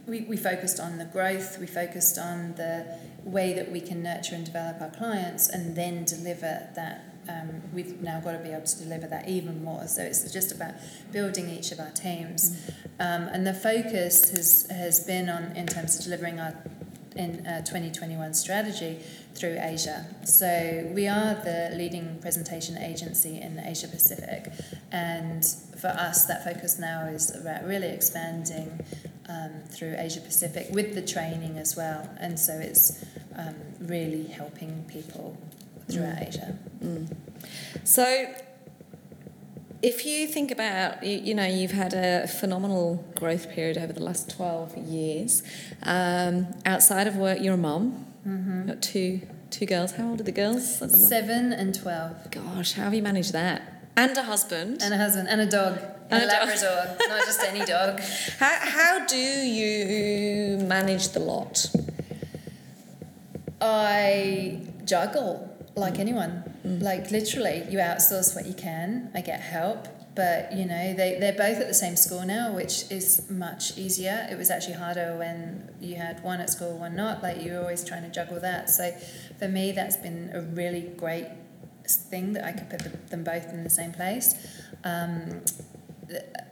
we, 0.06 0.22
we 0.22 0.38
focused 0.38 0.80
on 0.80 1.00
the 1.00 1.06
growth 1.06 1.58
we 1.58 1.66
focused 1.66 2.20
on 2.20 2.54
the 2.54 2.86
way 3.24 3.52
that 3.52 3.72
we 3.72 3.82
can 3.82 4.04
nurture 4.04 4.36
and 4.36 4.46
develop 4.46 4.80
our 4.80 4.92
clients 4.92 5.50
and 5.50 5.76
then 5.76 6.06
deliver 6.06 6.70
that 6.76 7.04
um, 7.28 7.64
we've 7.74 8.00
now 8.04 8.20
got 8.20 8.34
to 8.34 8.38
be 8.38 8.50
able 8.50 8.66
to 8.66 8.78
deliver 8.78 9.06
that 9.08 9.28
even 9.28 9.62
more. 9.62 9.86
So 9.88 10.02
it's 10.02 10.32
just 10.32 10.54
about 10.54 10.76
building 11.12 11.50
each 11.50 11.74
of 11.74 11.80
our 11.82 11.90
teams, 11.90 12.58
um, 13.02 13.24
and 13.24 13.46
the 13.46 13.54
focus 13.54 14.30
has 14.30 14.66
has 14.72 15.02
been 15.02 15.28
on 15.28 15.54
in 15.58 15.68
terms 15.68 16.00
of 16.00 16.06
delivering 16.06 16.40
our 16.40 16.54
in 17.18 17.46
uh, 17.46 17.62
2021 17.64 18.34
strategy 18.34 19.00
through 19.38 19.58
Asia. 19.60 20.06
So 20.26 20.90
we 20.94 21.08
are 21.08 21.36
the 21.36 21.72
leading 21.76 22.20
presentation 22.20 22.78
agency 22.78 23.40
in 23.40 23.60
Asia 23.60 23.88
Pacific, 23.88 24.52
and 24.92 25.46
for 25.78 25.88
us, 25.88 26.26
that 26.26 26.44
focus 26.44 26.80
now 26.80 27.06
is 27.08 27.34
about 27.36 27.66
really 27.66 27.88
expanding 27.88 28.80
um, 29.30 29.52
through 29.70 29.96
Asia 29.98 30.22
Pacific 30.22 30.68
with 30.72 30.96
the 30.96 31.02
training 31.02 31.58
as 31.58 31.76
well, 31.76 32.10
and 32.20 32.40
so 32.40 32.54
it's 32.54 33.06
um, 33.38 33.56
really 33.80 34.24
helping 34.28 34.86
people 34.88 35.38
throughout 35.90 36.18
mm. 36.18 36.28
Asia. 36.28 36.58
Mm. 36.84 37.16
So, 37.84 38.34
if 39.82 40.06
you 40.06 40.28
think 40.28 40.52
about, 40.52 41.04
you, 41.04 41.20
you, 41.20 41.36
know, 41.36 41.46
you've 41.46 41.72
had 41.72 41.94
a 41.94 42.28
phenomenal 42.28 43.06
growth 43.16 43.52
period 43.52 43.78
over 43.78 43.94
the 43.94 44.04
last 44.04 44.30
12 44.32 44.78
years. 44.78 45.44
Um, 45.84 46.48
outside 46.66 47.08
of 47.08 47.16
work, 47.16 47.40
you're 47.42 47.54
a 47.54 47.58
mom. 47.58 48.07
Mm-hmm. 48.28 48.58
You've 48.58 48.68
got 48.68 48.82
two, 48.82 49.22
two 49.50 49.66
girls. 49.66 49.94
How 49.94 50.10
old 50.10 50.20
are 50.20 50.24
the 50.24 50.32
girls? 50.32 50.80
Seven 51.08 51.54
and 51.54 51.74
12. 51.74 52.32
Gosh, 52.32 52.74
how 52.74 52.84
have 52.84 52.94
you 52.94 53.02
managed 53.02 53.34
that? 53.34 53.62
And 53.96 54.16
a 54.18 54.24
husband. 54.24 54.82
And 54.82 54.94
a 54.94 54.98
husband. 54.98 55.30
And 55.30 55.42
a 55.42 55.46
dog. 55.46 55.80
And, 56.10 56.24
and 56.24 56.24
a, 56.24 56.28
Labrador. 56.28 56.98
not 57.08 57.26
just 57.26 57.42
any 57.44 57.66
dog. 57.66 58.00
How, 58.40 58.60
how 58.62 59.06
do 59.08 59.18
you 59.18 60.58
manage 60.60 61.10
the 61.10 61.20
lot? 61.20 61.66
I 63.60 64.62
juggle 64.86 65.54
like 65.76 66.00
anyone. 66.00 66.44
Mm. 66.66 66.82
Like 66.82 67.12
literally, 67.12 67.64
you 67.70 67.80
outsource 67.80 68.36
what 68.36 68.46
you 68.46 68.54
can. 68.54 69.12
I 69.14 69.20
get 69.20 69.42
help, 69.42 69.88
but 70.18 70.52
you 70.52 70.66
know 70.66 70.94
they 70.96 71.18
they're 71.20 71.32
both 71.32 71.60
at 71.62 71.68
the 71.68 71.80
same 71.86 71.96
school 71.96 72.26
now, 72.26 72.52
which 72.52 72.92
is 72.92 73.30
much 73.30 73.78
easier. 73.78 74.28
It 74.30 74.38
was 74.38 74.50
actually 74.50 74.74
harder 74.74 75.16
when 75.16 75.70
you 75.80 75.96
had 75.96 76.22
one 76.24 76.42
at 76.42 76.50
school, 76.50 76.78
one 76.78 76.96
not. 76.96 77.22
Like 77.22 77.42
you 77.42 77.54
were 77.54 77.60
always 77.60 77.86
trying 77.86 78.02
to 78.02 78.10
juggle 78.10 78.40
that. 78.42 78.70
So 78.70 78.92
for 79.38 79.48
me, 79.48 79.72
that's 79.72 79.96
been 79.96 80.32
a 80.34 80.42
really 80.42 80.82
great 80.98 81.28
thing 81.88 82.34
that 82.34 82.44
I 82.44 82.52
could 82.52 82.68
put 82.68 83.10
them 83.10 83.24
both 83.24 83.54
in 83.54 83.64
the 83.64 83.70
same 83.70 83.94
place. 83.94 84.36
Um, 84.84 85.42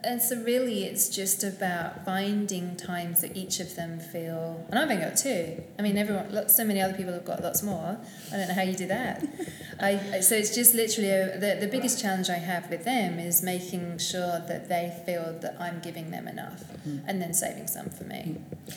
and 0.04 0.20
so 0.20 0.36
really 0.42 0.84
it's 0.84 1.08
just 1.08 1.42
about 1.42 2.04
finding 2.04 2.76
times 2.76 3.22
that 3.22 3.36
each 3.36 3.58
of 3.58 3.74
them 3.74 3.98
feel 3.98 4.64
and 4.68 4.78
i've 4.78 4.90
only 4.90 5.02
got 5.02 5.16
two 5.16 5.62
i 5.78 5.82
mean 5.82 5.96
everyone 5.96 6.48
so 6.48 6.64
many 6.64 6.80
other 6.80 6.94
people 6.94 7.12
have 7.12 7.24
got 7.24 7.42
lots 7.42 7.62
more 7.62 7.98
i 8.32 8.36
don't 8.36 8.48
know 8.48 8.54
how 8.54 8.62
you 8.62 8.74
do 8.74 8.86
that 8.86 9.24
I, 9.80 10.20
so 10.20 10.34
it's 10.34 10.54
just 10.54 10.74
literally 10.74 11.10
a, 11.10 11.38
the, 11.38 11.58
the 11.60 11.68
biggest 11.68 12.00
challenge 12.00 12.28
i 12.28 12.38
have 12.38 12.68
with 12.70 12.84
them 12.84 13.18
is 13.18 13.42
making 13.42 13.98
sure 13.98 14.42
that 14.46 14.68
they 14.68 14.94
feel 15.06 15.38
that 15.40 15.56
i'm 15.58 15.80
giving 15.80 16.10
them 16.10 16.28
enough 16.28 16.62
mm. 16.86 17.02
and 17.06 17.20
then 17.20 17.32
saving 17.32 17.66
some 17.66 17.88
for 17.90 18.04
me 18.04 18.36
mm. 18.38 18.74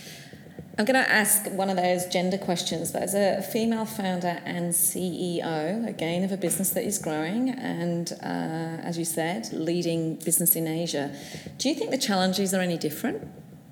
I'm 0.79 0.85
going 0.85 1.03
to 1.03 1.11
ask 1.11 1.45
one 1.51 1.69
of 1.69 1.75
those 1.75 2.05
gender 2.05 2.37
questions, 2.37 2.93
but 2.93 3.03
as 3.03 3.13
a 3.13 3.41
female 3.41 3.83
founder 3.83 4.41
and 4.45 4.71
CEO, 4.71 5.85
again, 5.85 6.23
of 6.23 6.31
a 6.31 6.37
business 6.37 6.69
that 6.69 6.85
is 6.85 6.97
growing 6.97 7.49
and, 7.49 8.13
uh, 8.23 8.81
as 8.87 8.97
you 8.97 9.03
said, 9.03 9.51
leading 9.51 10.15
business 10.15 10.55
in 10.55 10.67
Asia, 10.67 11.13
do 11.57 11.67
you 11.67 11.75
think 11.75 11.91
the 11.91 11.97
challenges 11.97 12.53
are 12.53 12.61
any 12.61 12.77
different 12.77 13.27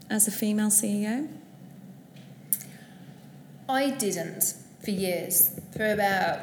as 0.09 0.27
a 0.27 0.31
female 0.31 0.67
CEO? 0.67 1.29
I 3.69 3.91
didn't 3.91 4.55
for 4.83 4.91
years. 4.91 5.57
For 5.77 5.89
about 5.89 6.39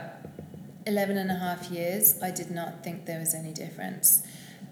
11 0.87 1.19
and 1.19 1.31
a 1.31 1.35
half 1.35 1.71
years, 1.71 2.23
I 2.23 2.31
did 2.31 2.51
not 2.51 2.83
think 2.83 3.05
there 3.05 3.21
was 3.21 3.35
any 3.35 3.53
difference. 3.53 4.23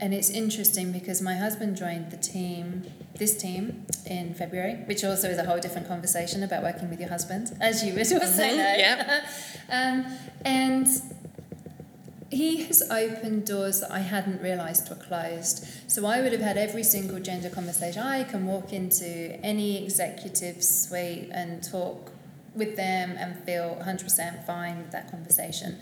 And 0.02 0.12
it's 0.12 0.30
interesting 0.30 0.90
because 0.90 1.22
my 1.22 1.36
husband 1.36 1.76
joined 1.76 2.10
the 2.10 2.16
team 2.16 2.82
this 3.18 3.36
team 3.36 3.86
in 4.04 4.34
February, 4.34 4.74
which 4.86 5.04
also 5.04 5.28
is 5.28 5.38
a 5.38 5.44
whole 5.44 5.60
different 5.60 5.86
conversation 5.86 6.42
about 6.42 6.64
working 6.64 6.90
with 6.90 6.98
your 6.98 7.08
husband, 7.08 7.56
as 7.60 7.84
you 7.84 7.92
were 7.92 8.00
mm-hmm. 8.00 8.26
saying. 8.26 8.80
Yeah. 8.80 9.24
um, 9.70 10.04
and 10.44 10.88
he 12.32 12.64
has 12.64 12.82
opened 12.90 13.46
doors 13.46 13.78
that 13.78 13.92
I 13.92 14.00
hadn't 14.00 14.42
realised 14.42 14.88
were 14.90 14.96
closed. 14.96 15.64
So 15.86 16.04
I 16.04 16.20
would 16.20 16.32
have 16.32 16.40
had 16.40 16.58
every 16.58 16.82
single 16.82 17.20
gender 17.20 17.48
conversation. 17.48 18.02
I 18.02 18.24
can 18.24 18.44
walk 18.44 18.72
into 18.72 19.38
any 19.44 19.84
executive 19.84 20.64
suite 20.64 21.28
and 21.30 21.62
talk 21.62 22.10
with 22.56 22.74
them 22.74 23.14
and 23.18 23.38
feel 23.44 23.80
100% 23.80 24.44
fine 24.46 24.78
with 24.78 24.90
that 24.90 25.12
conversation. 25.12 25.78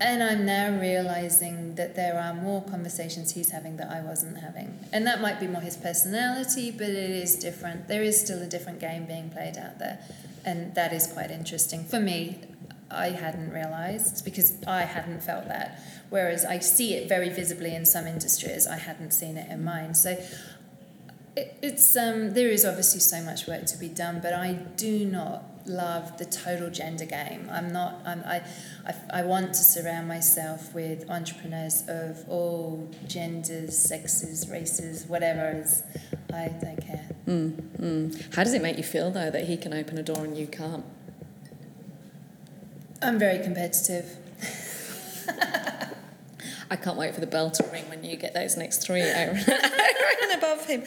And 0.00 0.22
I'm 0.22 0.46
now 0.46 0.80
realizing 0.80 1.74
that 1.74 1.94
there 1.94 2.18
are 2.18 2.32
more 2.32 2.62
conversations 2.62 3.32
he's 3.32 3.50
having 3.50 3.76
that 3.76 3.90
I 3.90 4.00
wasn't 4.00 4.38
having. 4.38 4.78
And 4.94 5.06
that 5.06 5.20
might 5.20 5.38
be 5.38 5.46
more 5.46 5.60
his 5.60 5.76
personality, 5.76 6.70
but 6.70 6.88
it 6.88 7.10
is 7.10 7.36
different. 7.36 7.86
There 7.86 8.02
is 8.02 8.18
still 8.18 8.40
a 8.40 8.46
different 8.46 8.80
game 8.80 9.04
being 9.04 9.28
played 9.28 9.58
out 9.58 9.78
there. 9.78 9.98
And 10.44 10.74
that 10.74 10.94
is 10.94 11.06
quite 11.06 11.30
interesting. 11.30 11.84
For 11.84 12.00
me, 12.00 12.38
I 12.90 13.10
hadn't 13.10 13.50
realized 13.50 14.24
because 14.24 14.54
I 14.66 14.82
hadn't 14.82 15.22
felt 15.22 15.48
that. 15.48 15.82
Whereas 16.08 16.46
I 16.46 16.60
see 16.60 16.94
it 16.94 17.06
very 17.06 17.28
visibly 17.28 17.74
in 17.74 17.84
some 17.84 18.06
industries, 18.06 18.66
I 18.66 18.78
hadn't 18.78 19.12
seen 19.12 19.36
it 19.36 19.50
in 19.50 19.62
mine. 19.62 19.92
So 19.92 20.16
it, 21.36 21.58
it's 21.62 21.94
um, 21.94 22.32
there 22.32 22.48
is 22.48 22.64
obviously 22.64 23.00
so 23.00 23.22
much 23.22 23.46
work 23.46 23.66
to 23.66 23.76
be 23.76 23.88
done, 23.88 24.20
but 24.22 24.32
I 24.32 24.54
do 24.54 25.04
not 25.04 25.44
love 25.66 26.18
the 26.18 26.24
total 26.24 26.70
gender 26.70 27.04
game. 27.04 27.48
I'm 27.50 27.72
not. 27.72 28.00
I'm, 28.04 28.22
I, 28.24 28.42
I, 28.86 29.20
I 29.20 29.22
want 29.22 29.48
to 29.54 29.62
surround 29.62 30.08
myself 30.08 30.74
with 30.74 31.08
entrepreneurs 31.10 31.84
of 31.88 32.28
all 32.28 32.88
genders, 33.06 33.78
sexes, 33.78 34.48
races, 34.48 35.06
whatever. 35.06 35.60
Is 35.60 35.82
I 36.32 36.48
don't 36.48 36.84
care. 36.84 37.08
Mm, 37.26 37.52
mm. 37.78 38.34
How 38.34 38.44
does 38.44 38.54
it 38.54 38.62
make 38.62 38.76
you 38.76 38.82
feel 38.82 39.10
though 39.10 39.30
that 39.30 39.44
he 39.44 39.56
can 39.56 39.72
open 39.72 39.98
a 39.98 40.02
door 40.02 40.24
and 40.24 40.36
you 40.36 40.46
can't? 40.46 40.84
I'm 43.02 43.18
very 43.18 43.42
competitive. 43.42 44.16
I 46.70 46.76
can't 46.76 46.96
wait 46.96 47.14
for 47.14 47.20
the 47.20 47.26
bell 47.26 47.50
to 47.50 47.68
ring 47.72 47.88
when 47.88 48.04
you 48.04 48.16
get 48.16 48.32
those 48.32 48.56
next 48.56 48.84
three 48.84 49.02
over 49.02 49.40
and 50.22 50.32
above 50.36 50.66
him. 50.66 50.84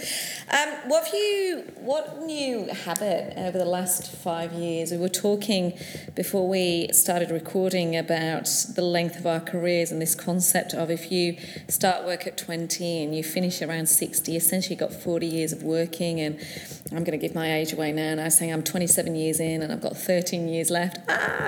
Um, 0.50 0.90
what 0.90 1.06
have 1.06 1.14
you? 1.14 1.72
What 1.76 2.22
new 2.22 2.68
habit 2.68 3.34
over 3.38 3.58
the 3.58 3.66
last 3.66 4.10
five 4.10 4.54
years? 4.54 4.92
We 4.92 4.98
were 4.98 5.10
talking 5.10 5.78
before 6.16 6.48
we 6.48 6.88
started 6.94 7.32
recording 7.32 7.98
about 7.98 8.46
the 8.76 8.82
length 8.82 9.20
of 9.20 9.28
our 9.28 9.42
careers 9.42 9.92
and 9.92 10.02
this 10.02 10.16
concept 10.16 10.74
of 10.74 10.90
if 10.90 11.12
you 11.12 11.38
start 11.68 12.06
work 12.06 12.28
at 12.28 12.38
twenty 12.38 13.04
and 13.04 13.14
you 13.14 13.22
finish 13.22 13.62
around 13.62 13.88
sixty, 13.90 14.38
essentially 14.38 14.76
you've 14.76 14.90
got 14.90 14.94
forty 14.94 15.28
years 15.28 15.52
of 15.52 15.64
working. 15.64 16.22
And 16.22 16.40
I'm 16.92 17.04
going 17.04 17.18
to 17.20 17.28
give 17.28 17.34
my 17.34 17.56
age 17.56 17.74
away 17.74 17.92
now. 17.92 18.04
And 18.04 18.22
I 18.22 18.26
was 18.26 18.38
saying 18.38 18.54
I'm 18.54 18.64
27 18.64 19.16
years 19.16 19.40
in 19.40 19.64
and 19.64 19.74
I've 19.74 19.82
got 19.82 19.98
13 19.98 20.48
years 20.48 20.70
left. 20.70 21.00
Ah! 21.10 21.48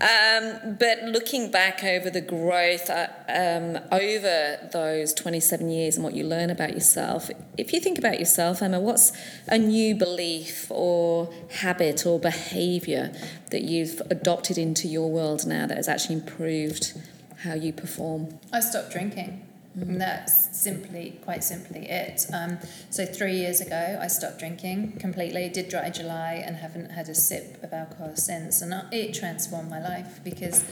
Um, 0.00 0.76
but 0.78 1.02
looking 1.04 1.50
back 1.50 1.82
over 1.82 2.10
the 2.10 2.20
growth. 2.20 2.90
I, 2.90 3.04
um, 3.28 3.71
um, 3.76 3.82
over 3.90 4.68
those 4.72 5.12
27 5.14 5.68
years 5.68 5.96
and 5.96 6.04
what 6.04 6.14
you 6.14 6.24
learn 6.24 6.50
about 6.50 6.74
yourself, 6.74 7.30
if 7.56 7.72
you 7.72 7.80
think 7.80 7.98
about 7.98 8.18
yourself, 8.18 8.62
Emma, 8.62 8.80
what's 8.80 9.12
a 9.48 9.58
new 9.58 9.94
belief 9.94 10.70
or 10.70 11.32
habit 11.60 12.06
or 12.06 12.18
behaviour 12.18 13.12
that 13.50 13.62
you've 13.62 14.00
adopted 14.10 14.58
into 14.58 14.88
your 14.88 15.10
world 15.10 15.46
now 15.46 15.66
that 15.66 15.76
has 15.76 15.88
actually 15.88 16.16
improved 16.16 16.98
how 17.44 17.54
you 17.54 17.72
perform? 17.72 18.38
I 18.52 18.60
stopped 18.60 18.92
drinking. 18.92 19.46
And 19.74 19.98
that's 19.98 20.58
simply, 20.58 21.18
quite 21.24 21.42
simply 21.42 21.88
it. 21.88 22.26
Um, 22.32 22.58
so 22.90 23.06
three 23.06 23.36
years 23.36 23.62
ago, 23.62 23.98
I 24.00 24.06
stopped 24.06 24.38
drinking 24.38 24.98
completely. 24.98 25.48
Did 25.48 25.70
dry 25.70 25.88
July 25.88 26.42
and 26.44 26.56
haven't 26.56 26.90
had 26.90 27.08
a 27.08 27.14
sip 27.14 27.62
of 27.62 27.72
alcohol 27.72 28.14
since, 28.14 28.60
and 28.60 28.74
it 28.92 29.14
transformed 29.14 29.70
my 29.70 29.80
life 29.80 30.20
because 30.22 30.62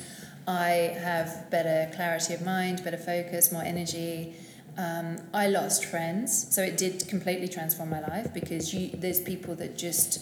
I 0.46 0.96
have 1.00 1.50
better 1.50 1.90
clarity 1.94 2.34
of 2.34 2.42
mind, 2.42 2.82
better 2.84 2.96
focus, 2.96 3.52
more 3.52 3.62
energy. 3.62 4.34
Um, 4.78 5.18
I 5.34 5.48
lost 5.48 5.84
friends, 5.84 6.54
so 6.54 6.62
it 6.62 6.76
did 6.76 7.06
completely 7.08 7.48
transform 7.48 7.90
my 7.90 8.00
life 8.00 8.32
because 8.32 8.72
you, 8.72 8.90
there's 8.94 9.20
people 9.20 9.54
that 9.56 9.76
just 9.76 10.20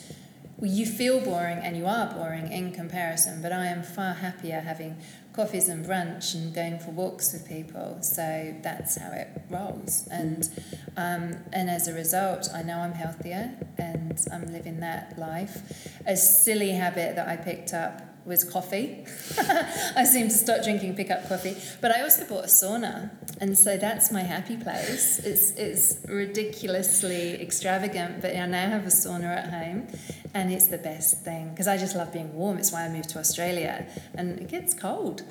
you 0.60 0.86
feel 0.86 1.20
boring 1.20 1.58
and 1.58 1.76
you 1.76 1.86
are 1.86 2.12
boring 2.12 2.50
in 2.50 2.72
comparison, 2.72 3.40
but 3.40 3.52
I 3.52 3.66
am 3.66 3.82
far 3.82 4.14
happier 4.14 4.60
having 4.60 4.96
coffees 5.32 5.68
and 5.68 5.86
brunch 5.86 6.34
and 6.34 6.52
going 6.52 6.80
for 6.80 6.90
walks 6.90 7.32
with 7.32 7.48
people. 7.48 7.98
So 8.00 8.56
that's 8.60 8.96
how 8.96 9.12
it 9.12 9.28
rolls. 9.48 10.08
And 10.10 10.48
um, 10.96 11.36
and 11.52 11.70
as 11.70 11.86
a 11.86 11.94
result, 11.94 12.48
I 12.52 12.62
know 12.62 12.78
I'm 12.78 12.92
healthier 12.92 13.52
and 13.76 14.18
I'm 14.32 14.52
living 14.52 14.80
that 14.80 15.16
life. 15.16 15.88
A 16.06 16.16
silly 16.16 16.72
habit 16.72 17.14
that 17.14 17.28
I 17.28 17.36
picked 17.36 17.72
up 17.72 18.07
was 18.28 18.44
coffee. 18.44 19.04
I 19.96 20.04
seem 20.04 20.28
to 20.28 20.34
stop 20.34 20.62
drinking, 20.62 20.94
pick 20.94 21.10
up 21.10 21.28
coffee. 21.28 21.56
But 21.80 21.90
I 21.92 22.02
also 22.02 22.24
bought 22.26 22.44
a 22.44 22.48
sauna, 22.48 23.10
and 23.40 23.58
so 23.58 23.76
that's 23.76 24.12
my 24.12 24.22
happy 24.22 24.56
place. 24.56 25.18
It's 25.18 25.52
it's 25.52 25.98
ridiculously 26.06 27.40
extravagant, 27.40 28.20
but 28.20 28.36
I 28.36 28.46
now 28.46 28.68
have 28.68 28.84
a 28.84 28.90
sauna 28.90 29.36
at 29.36 29.50
home, 29.50 29.88
and 30.34 30.52
it's 30.52 30.66
the 30.66 30.78
best 30.78 31.24
thing 31.24 31.50
because 31.50 31.66
I 31.66 31.76
just 31.78 31.96
love 31.96 32.12
being 32.12 32.32
warm. 32.34 32.58
It's 32.58 32.72
why 32.72 32.84
I 32.84 32.88
moved 32.88 33.08
to 33.10 33.18
Australia, 33.18 33.86
and 34.14 34.38
it 34.38 34.48
gets 34.48 34.74
cold. 34.74 35.22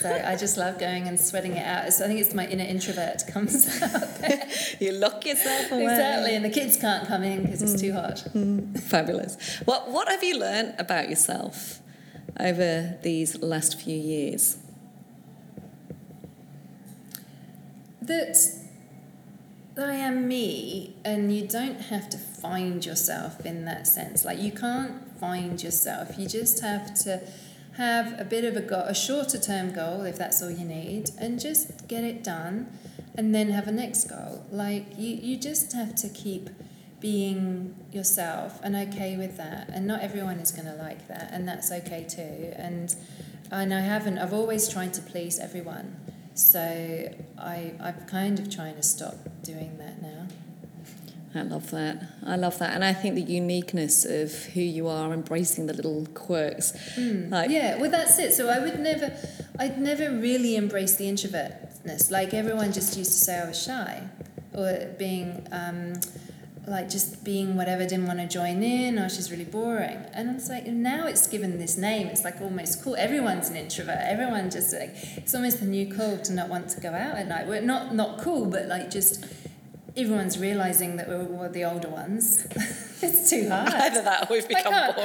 So 0.00 0.10
I 0.10 0.36
just 0.36 0.56
love 0.56 0.78
going 0.78 1.06
and 1.06 1.18
sweating 1.18 1.52
it 1.52 1.64
out. 1.64 1.92
So 1.92 2.04
I 2.04 2.08
think 2.08 2.20
it's 2.20 2.34
my 2.34 2.46
inner 2.46 2.64
introvert 2.64 3.22
comes 3.28 3.82
out 3.82 4.80
you 4.80 4.92
lock 4.92 5.24
yourself 5.26 5.70
away. 5.70 5.84
Exactly, 5.84 6.34
and 6.36 6.44
the 6.44 6.50
kids 6.50 6.76
can't 6.76 7.06
come 7.06 7.22
in 7.22 7.42
because 7.42 7.62
it's 7.62 7.80
too 7.80 7.92
hot. 7.92 8.16
Mm, 8.34 8.78
fabulous. 8.80 9.36
What 9.64 9.90
what 9.90 10.08
have 10.08 10.22
you 10.22 10.38
learned 10.38 10.74
about 10.78 11.08
yourself 11.08 11.80
over 12.38 12.98
these 13.02 13.40
last 13.42 13.80
few 13.80 13.96
years? 13.96 14.58
That 18.00 18.36
I 19.78 19.94
am 19.94 20.26
me, 20.26 20.96
and 21.04 21.34
you 21.34 21.46
don't 21.46 21.80
have 21.82 22.08
to 22.10 22.18
find 22.18 22.84
yourself 22.84 23.44
in 23.44 23.64
that 23.66 23.86
sense. 23.86 24.24
Like 24.24 24.38
you 24.40 24.52
can't 24.52 25.18
find 25.18 25.62
yourself. 25.62 26.18
You 26.18 26.26
just 26.28 26.60
have 26.60 26.94
to 27.04 27.20
have 27.76 28.18
a 28.18 28.24
bit 28.24 28.44
of 28.44 28.56
a 28.56 28.62
goal, 28.62 28.84
a 28.86 28.94
shorter 28.94 29.38
term 29.38 29.72
goal 29.72 30.02
if 30.02 30.16
that's 30.16 30.42
all 30.42 30.50
you 30.50 30.64
need, 30.64 31.10
and 31.18 31.38
just 31.38 31.88
get 31.88 32.04
it 32.04 32.24
done, 32.24 32.68
and 33.14 33.34
then 33.34 33.50
have 33.50 33.68
a 33.68 33.72
next 33.72 34.04
goal. 34.04 34.46
Like 34.50 34.86
you, 34.96 35.16
you 35.16 35.36
just 35.36 35.72
have 35.74 35.94
to 35.96 36.08
keep 36.08 36.48
being 37.00 37.74
yourself 37.92 38.60
and 38.62 38.74
okay 38.74 39.16
with 39.16 39.36
that. 39.36 39.68
And 39.68 39.86
not 39.86 40.00
everyone 40.00 40.38
is 40.38 40.50
going 40.50 40.66
to 40.66 40.74
like 40.74 41.08
that, 41.08 41.30
and 41.32 41.46
that's 41.46 41.70
okay 41.72 42.06
too. 42.08 42.52
And 42.56 42.94
and 43.50 43.72
I 43.72 43.80
haven't. 43.80 44.18
I've 44.18 44.32
always 44.32 44.68
tried 44.68 44.94
to 44.94 45.02
please 45.02 45.38
everyone, 45.38 45.96
so 46.34 46.60
I 47.38 47.74
I'm 47.80 48.06
kind 48.06 48.38
of 48.38 48.50
trying 48.50 48.76
to 48.76 48.82
stop 48.82 49.14
doing 49.42 49.78
that 49.78 50.02
now. 50.02 50.26
I 51.34 51.42
love 51.42 51.70
that. 51.70 52.02
I 52.24 52.36
love 52.36 52.58
that, 52.60 52.74
and 52.74 52.82
I 52.82 52.94
think 52.94 53.14
the 53.14 53.20
uniqueness 53.20 54.06
of 54.06 54.32
who 54.54 54.62
you 54.62 54.88
are, 54.88 55.12
embracing 55.12 55.66
the 55.66 55.74
little 55.74 56.06
quirks. 56.14 56.72
Mm. 56.96 57.30
Like, 57.30 57.50
yeah, 57.50 57.76
well, 57.76 57.90
that's 57.90 58.18
it. 58.18 58.32
So 58.32 58.48
I 58.48 58.58
would 58.58 58.80
never, 58.80 59.14
I'd 59.58 59.78
never 59.78 60.10
really 60.10 60.56
embrace 60.56 60.96
the 60.96 61.04
introvertness. 61.04 62.10
Like 62.10 62.32
everyone 62.32 62.72
just 62.72 62.96
used 62.96 63.12
to 63.12 63.18
say 63.18 63.38
I 63.38 63.48
was 63.48 63.62
shy, 63.62 64.08
or 64.54 64.94
being. 64.98 65.46
Um, 65.52 66.00
like 66.66 66.88
just 66.88 67.22
being 67.22 67.56
whatever 67.56 67.86
didn't 67.86 68.06
want 68.06 68.18
to 68.18 68.26
join 68.26 68.62
in 68.62 68.98
or 68.98 69.08
she's 69.08 69.30
really 69.30 69.44
boring 69.44 70.04
and 70.12 70.34
it's 70.34 70.48
like 70.48 70.66
now 70.66 71.06
it's 71.06 71.26
given 71.28 71.58
this 71.58 71.76
name 71.76 72.08
it's 72.08 72.24
like 72.24 72.40
almost 72.40 72.82
cool 72.82 72.96
everyone's 72.96 73.48
an 73.48 73.56
introvert 73.56 73.98
everyone 74.00 74.50
just 74.50 74.72
like 74.72 74.90
it's 75.16 75.34
almost 75.34 75.60
the 75.60 75.66
new 75.66 75.86
cool 75.94 76.18
to 76.18 76.32
not 76.32 76.48
want 76.48 76.68
to 76.68 76.80
go 76.80 76.88
out 76.88 77.16
at 77.16 77.28
night 77.28 77.46
we're 77.46 77.60
not 77.60 77.94
not 77.94 78.18
cool 78.18 78.46
but 78.46 78.66
like 78.66 78.90
just 78.90 79.24
everyone's 79.96 80.38
realizing 80.38 80.96
that 80.96 81.08
we're, 81.08 81.24
we're 81.24 81.48
the 81.48 81.64
older 81.64 81.88
ones. 81.88 82.46
it's 83.02 83.30
too 83.30 83.48
hard. 83.52 83.72
Either 83.72 84.02
that 84.02 84.30
or 84.30 84.34
we've 84.34 84.46
become 84.48 84.72
bored. 84.72 84.96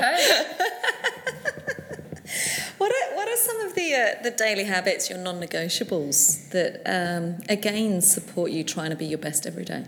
what 2.78 2.92
are, 2.92 3.16
what 3.16 3.28
are 3.28 3.38
some 3.38 3.62
of 3.62 3.74
the 3.76 3.94
uh, 3.94 4.16
the 4.24 4.32
daily 4.32 4.66
habits, 4.66 5.10
your 5.10 5.20
non-negotiables 5.20 6.50
that 6.50 6.82
um, 6.86 7.38
again 7.50 8.02
support 8.02 8.52
you 8.52 8.64
trying 8.64 8.90
to 8.90 8.96
be 8.96 9.06
your 9.06 9.20
best 9.20 9.48
every 9.48 9.66
day? 9.66 9.86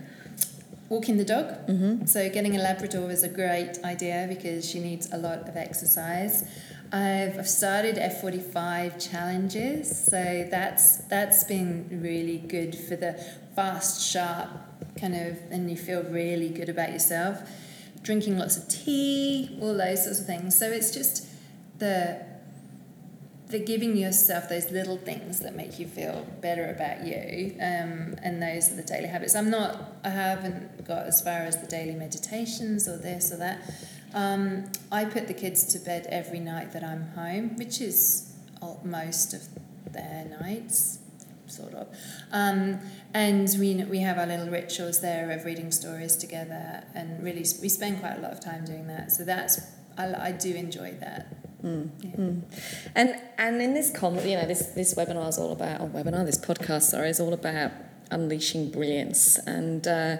Walking 0.88 1.16
the 1.16 1.24
dog. 1.24 1.46
Mm-hmm. 1.66 2.06
So 2.06 2.28
getting 2.28 2.56
a 2.56 2.60
Labrador 2.60 3.10
is 3.10 3.22
a 3.22 3.28
great 3.28 3.78
idea 3.84 4.26
because 4.28 4.68
she 4.68 4.80
needs 4.80 5.12
a 5.12 5.16
lot 5.16 5.48
of 5.48 5.56
exercise. 5.56 6.44
I've 6.92 7.48
started 7.48 7.96
F45 7.96 9.10
challenges, 9.10 10.06
so 10.06 10.46
that's 10.50 10.98
that's 11.08 11.42
been 11.44 11.88
really 12.02 12.38
good 12.38 12.76
for 12.76 12.96
the 12.96 13.14
fast, 13.56 14.00
sharp 14.12 14.50
kind 14.96 15.14
of, 15.14 15.38
and 15.50 15.70
you 15.70 15.76
feel 15.76 16.02
really 16.04 16.50
good 16.50 16.68
about 16.68 16.92
yourself. 16.92 17.40
Drinking 18.02 18.38
lots 18.38 18.56
of 18.56 18.68
tea, 18.68 19.58
all 19.60 19.74
those 19.74 20.04
sorts 20.04 20.20
of 20.20 20.26
things. 20.26 20.56
So 20.56 20.70
it's 20.70 20.92
just 20.92 21.26
the 21.78 22.24
the 23.48 23.58
giving 23.58 23.96
yourself 23.96 24.48
those 24.48 24.70
little 24.70 24.96
things 24.96 25.40
that 25.40 25.54
make 25.54 25.78
you 25.78 25.86
feel 25.86 26.26
better 26.40 26.70
about 26.70 27.06
you, 27.06 27.54
um, 27.60 28.16
and 28.22 28.42
those 28.42 28.72
are 28.72 28.76
the 28.76 28.82
daily 28.82 29.06
habits. 29.08 29.34
I'm 29.34 29.50
not, 29.50 29.96
I 30.02 30.10
haven't 30.10 30.86
got 30.86 31.06
as 31.06 31.20
far 31.20 31.40
as 31.40 31.60
the 31.60 31.66
daily 31.66 31.94
meditations 31.94 32.88
or 32.88 32.96
this 32.96 33.32
or 33.32 33.36
that. 33.38 33.70
Um, 34.14 34.70
I 34.90 35.04
put 35.04 35.26
the 35.26 35.34
kids 35.34 35.64
to 35.72 35.78
bed 35.78 36.06
every 36.08 36.40
night 36.40 36.72
that 36.72 36.84
I'm 36.84 37.08
home, 37.08 37.56
which 37.56 37.80
is 37.80 38.32
most 38.82 39.34
of 39.34 39.42
their 39.92 40.24
nights, 40.40 40.98
sort 41.46 41.74
of. 41.74 41.88
Um, 42.32 42.80
and 43.12 43.48
we, 43.58 43.84
we 43.84 43.98
have 43.98 44.18
our 44.18 44.26
little 44.26 44.48
rituals 44.48 45.00
there 45.00 45.30
of 45.30 45.44
reading 45.44 45.70
stories 45.70 46.16
together, 46.16 46.84
and 46.94 47.22
really 47.22 47.44
we 47.60 47.68
spend 47.68 48.00
quite 48.00 48.18
a 48.18 48.20
lot 48.20 48.32
of 48.32 48.40
time 48.40 48.64
doing 48.64 48.86
that. 48.86 49.12
So 49.12 49.24
that's 49.24 49.60
I, 49.96 50.28
I 50.28 50.32
do 50.32 50.54
enjoy 50.54 50.92
that. 51.00 51.43
Mm. 51.64 52.42
And 52.94 53.16
and 53.38 53.62
in 53.62 53.72
this 53.72 53.90
con, 53.90 54.14
you 54.16 54.36
know, 54.36 54.46
this 54.46 54.66
this 54.68 54.94
webinar 54.94 55.28
is 55.28 55.38
all 55.38 55.52
about, 55.52 55.80
or 55.80 55.88
webinar, 55.88 56.26
this 56.26 56.38
podcast, 56.38 56.82
sorry, 56.82 57.08
is 57.08 57.20
all 57.20 57.32
about 57.32 57.72
unleashing 58.10 58.70
brilliance 58.70 59.38
and. 59.46 59.86
Uh, 59.86 60.16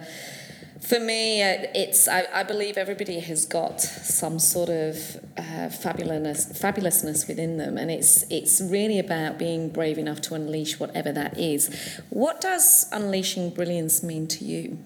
for 0.80 1.00
me, 1.00 1.42
uh, 1.42 1.66
it's 1.74 2.08
I, 2.08 2.26
I, 2.32 2.42
believe 2.42 2.76
everybody 2.76 3.18
has 3.20 3.46
got 3.46 3.80
some 3.80 4.38
sort 4.38 4.68
of 4.68 5.16
uh, 5.38 5.70
fabulous 5.70 6.46
fabulousness 6.60 7.26
within 7.26 7.56
them, 7.56 7.78
and 7.78 7.90
it's 7.90 8.30
it's 8.30 8.60
really 8.60 8.98
about 8.98 9.38
being 9.38 9.70
brave 9.70 9.96
enough 9.96 10.20
to 10.22 10.34
unleash 10.34 10.78
whatever 10.78 11.10
that 11.12 11.38
is. 11.38 11.74
What 12.10 12.40
does 12.40 12.86
unleashing 12.92 13.50
brilliance 13.50 14.02
mean 14.02 14.26
to 14.28 14.44
you? 14.44 14.78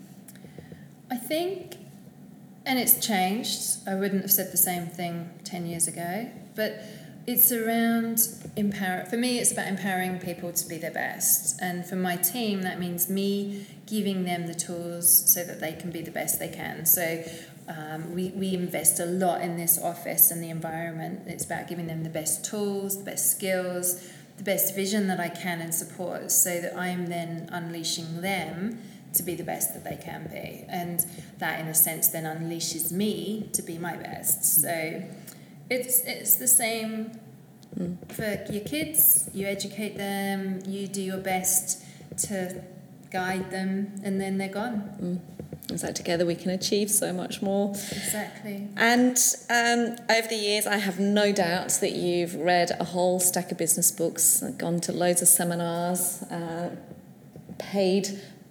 I 1.10 1.16
think, 1.16 1.76
and 2.64 2.78
it's 2.78 3.04
changed. 3.04 3.78
I 3.88 3.96
wouldn't 3.96 4.22
have 4.22 4.30
said 4.30 4.52
the 4.52 4.56
same 4.56 4.86
thing 4.86 5.30
ten 5.42 5.66
years 5.66 5.88
ago, 5.88 6.30
but 6.58 6.82
it's 7.26 7.52
around 7.52 8.20
empower. 8.56 9.04
For 9.04 9.16
me, 9.16 9.38
it's 9.38 9.52
about 9.52 9.68
empowering 9.68 10.18
people 10.18 10.52
to 10.52 10.68
be 10.68 10.76
their 10.76 10.90
best, 10.90 11.58
and 11.62 11.86
for 11.86 11.96
my 11.96 12.16
team, 12.16 12.62
that 12.62 12.78
means 12.78 13.08
me 13.08 13.64
giving 13.86 14.24
them 14.24 14.46
the 14.46 14.54
tools 14.54 15.32
so 15.32 15.44
that 15.44 15.60
they 15.60 15.72
can 15.72 15.90
be 15.90 16.02
the 16.02 16.10
best 16.10 16.38
they 16.38 16.50
can. 16.50 16.84
So. 16.84 17.24
Um, 17.70 18.14
we, 18.14 18.30
we 18.30 18.54
invest 18.54 18.98
a 18.98 19.04
lot 19.04 19.42
in 19.42 19.58
this 19.58 19.78
office 19.78 20.30
and 20.30 20.42
the 20.42 20.48
environment. 20.48 21.24
It's 21.26 21.44
about 21.44 21.68
giving 21.68 21.86
them 21.86 22.02
the 22.02 22.08
best 22.08 22.42
tools, 22.42 22.96
the 22.96 23.04
best 23.04 23.30
skills, 23.30 24.10
the 24.38 24.42
best 24.42 24.74
vision 24.74 25.08
that 25.08 25.20
I 25.20 25.28
can 25.28 25.60
and 25.60 25.74
support 25.74 26.30
so 26.30 26.60
that 26.62 26.74
I'm 26.74 27.08
then 27.08 27.48
unleashing 27.52 28.22
them 28.22 28.80
to 29.14 29.22
be 29.22 29.34
the 29.34 29.44
best 29.44 29.74
that 29.74 29.84
they 29.84 30.02
can 30.02 30.28
be. 30.32 30.64
And 30.68 31.04
that, 31.38 31.60
in 31.60 31.66
a 31.66 31.74
sense, 31.74 32.08
then 32.08 32.24
unleashes 32.24 32.92
me 32.92 33.50
to 33.52 33.62
be 33.62 33.78
my 33.78 33.96
best. 33.96 34.62
So 34.62 35.02
it's 35.70 36.00
it's 36.00 36.37
the 36.37 36.48
same 36.48 37.12
mm. 37.76 37.96
for 38.12 38.52
your 38.52 38.64
kids. 38.64 39.28
You 39.33 39.46
educate 39.46 39.96
them. 39.96 40.61
You 40.66 40.87
do 40.88 41.02
your 41.02 41.18
best 41.18 41.85
to 42.28 42.62
guide 43.11 43.50
them, 43.50 43.92
and 44.04 44.20
then 44.20 44.38
they're 44.38 44.48
gone. 44.48 45.20
Mm. 45.70 45.83
like 45.83 45.94
together 45.94 46.24
we 46.24 46.35
can 46.35 46.50
achieve 46.50 46.90
so 46.90 47.12
much 47.12 47.42
more. 47.42 47.70
Exactly. 47.70 48.68
And 48.76 49.18
um, 49.50 49.96
over 50.11 50.28
the 50.28 50.37
years, 50.37 50.66
I 50.66 50.76
have 50.76 50.98
no 50.98 51.33
doubt 51.33 51.78
that 51.81 51.92
you've 51.92 52.35
read 52.35 52.70
a 52.80 52.84
whole 52.84 53.20
stack 53.20 53.53
of 53.53 53.59
business 53.59 53.90
books, 53.90 54.42
gone 54.57 54.80
to 54.80 54.92
loads 54.92 55.22
of 55.22 55.28
seminars, 55.28 56.22
uh, 56.24 56.74
paid 57.59 58.09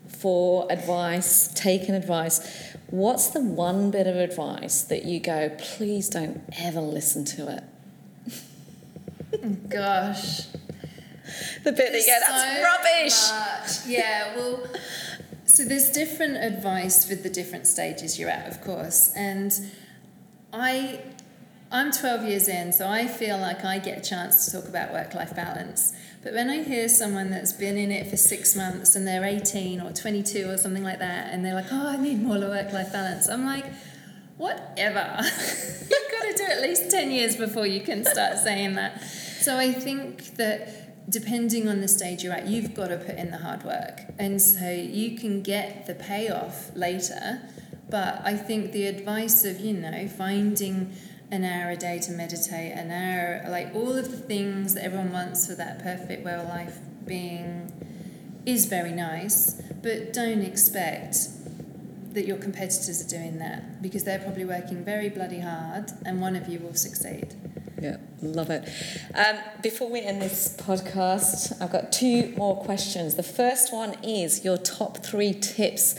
for 0.08 0.72
advice, 0.72 1.48
taken 1.54 1.96
advice. 1.96 2.76
What's 2.90 3.28
the 3.28 3.42
one 3.42 3.92
bit 3.92 4.08
of 4.08 4.16
advice 4.16 4.82
that 4.84 5.04
you 5.06 5.20
go, 5.20 5.50
please 5.60 6.08
don't 6.10 6.42
ever 6.58 6.80
listen 6.80 7.26
to 7.26 7.58
it? 7.58 7.64
Gosh. 9.70 10.48
The 11.64 11.74
bit 11.74 11.92
that 11.92 12.00
you 12.00 12.06
go, 12.06 12.20
that's 12.26 12.44
So 12.44 12.64
rubbish. 12.64 13.84
much. 13.84 13.88
Yeah, 13.94 14.36
well, 14.38 14.64
so 15.46 15.66
there's 15.66 15.90
different 15.90 16.38
advice 16.38 17.04
for 17.06 17.16
the 17.16 17.30
different 17.30 17.68
stages 17.68 18.18
you're 18.18 18.30
at, 18.30 18.48
of 18.48 18.62
course. 18.62 19.12
And 19.16 19.54
I, 20.54 21.02
I'm 21.70 21.92
12 21.92 22.24
years 22.24 22.48
in, 22.48 22.72
so 22.72 22.88
I 22.88 23.08
feel 23.08 23.38
like 23.38 23.66
I 23.66 23.80
get 23.80 23.98
a 23.98 24.02
chance 24.02 24.46
to 24.46 24.52
talk 24.62 24.70
about 24.70 24.94
work 24.94 25.14
life 25.14 25.36
balance. 25.36 25.94
But 26.28 26.34
when 26.34 26.50
I 26.50 26.62
hear 26.62 26.90
someone 26.90 27.30
that's 27.30 27.54
been 27.54 27.78
in 27.78 27.90
it 27.90 28.08
for 28.08 28.18
six 28.18 28.54
months 28.54 28.98
and 28.98 29.08
they're 29.08 29.24
18 29.24 29.80
or 29.80 29.94
22 29.94 30.50
or 30.50 30.58
something 30.58 30.84
like 30.84 31.00
that, 31.00 31.34
and 31.34 31.46
they're 31.46 31.54
like, 31.54 31.72
oh, 31.72 31.88
I 31.88 31.96
need 31.96 32.22
more 32.22 32.38
work 32.38 32.74
life 32.74 32.92
balance, 32.92 33.30
I'm 33.30 33.46
like, 33.46 33.64
whatever. 34.36 35.20
You've 35.22 36.12
got 36.12 36.24
to 36.24 36.34
do 36.36 36.44
at 36.52 36.62
least 36.62 36.92
10 36.92 37.12
years 37.12 37.38
before 37.38 37.66
you 37.66 37.80
can 37.80 38.04
start 38.04 38.40
saying 38.40 38.76
that. 38.76 39.02
So 39.04 39.58
I 39.58 39.72
think 39.72 40.36
that 40.36 41.10
depending 41.10 41.70
on 41.70 41.80
the 41.80 41.88
stage 41.88 42.26
you're 42.26 42.34
at, 42.34 42.46
you've 42.46 42.74
got 42.74 42.90
to 42.90 42.98
put 42.98 43.16
in 43.16 43.32
the 43.32 43.38
hard 43.38 43.64
work. 43.64 44.02
And 44.20 44.42
so 44.42 44.70
you 44.70 45.18
can 45.18 45.44
get 45.44 45.88
the 45.88 45.96
payoff 45.96 46.76
later. 46.76 47.42
But 47.90 48.20
I 48.26 48.36
think 48.36 48.74
the 48.74 48.88
advice 48.88 49.46
of, 49.46 49.62
you 49.62 49.76
know, 49.76 50.10
finding 50.10 50.92
an 51.32 51.44
hour 51.44 51.72
a 51.72 51.76
day 51.76 52.00
to 52.00 52.12
meditate, 52.12 52.72
an 52.72 52.92
hour, 52.92 53.50
like 53.50 53.74
all 53.76 53.94
of 53.94 54.12
the 54.12 54.18
things 54.18 54.74
that 54.74 54.84
everyone 54.84 55.12
wants 55.12 55.48
for 55.48 55.56
that 55.56 55.84
perfect 55.84 56.24
well 56.24 56.46
life 56.46 56.80
being 57.06 57.72
is 58.46 58.66
very 58.66 58.92
nice, 58.92 59.62
but 59.82 60.14
don't 60.14 60.42
expect 60.42 61.28
that 62.14 62.26
your 62.26 62.38
competitors 62.38 63.06
are 63.06 63.10
doing 63.10 63.40
that 63.40 63.82
because 63.82 64.04
they're 64.04 64.20
probably 64.20 64.46
working 64.46 64.84
very 64.84 65.10
bloody 65.10 65.40
hard 65.40 65.92
and 66.06 66.22
one 66.22 66.36
of 66.36 66.48
you 66.48 66.60
will 66.60 66.74
succeed. 66.74 67.36
Yeah, 67.80 67.98
love 68.24 68.50
it. 68.50 68.68
Um, 69.14 69.38
before 69.62 69.92
we 69.92 70.02
end 70.02 70.22
this 70.22 70.56
podcast, 70.58 71.62
I've 71.62 71.72
got 71.72 71.92
two 71.92 72.34
more 72.36 72.56
questions. 72.64 73.16
The 73.16 73.24
first 73.24 73.72
one 73.72 73.96
is 74.04 74.44
your 74.44 74.58
top 74.58 75.06
three 75.06 75.34
tips 75.34 75.96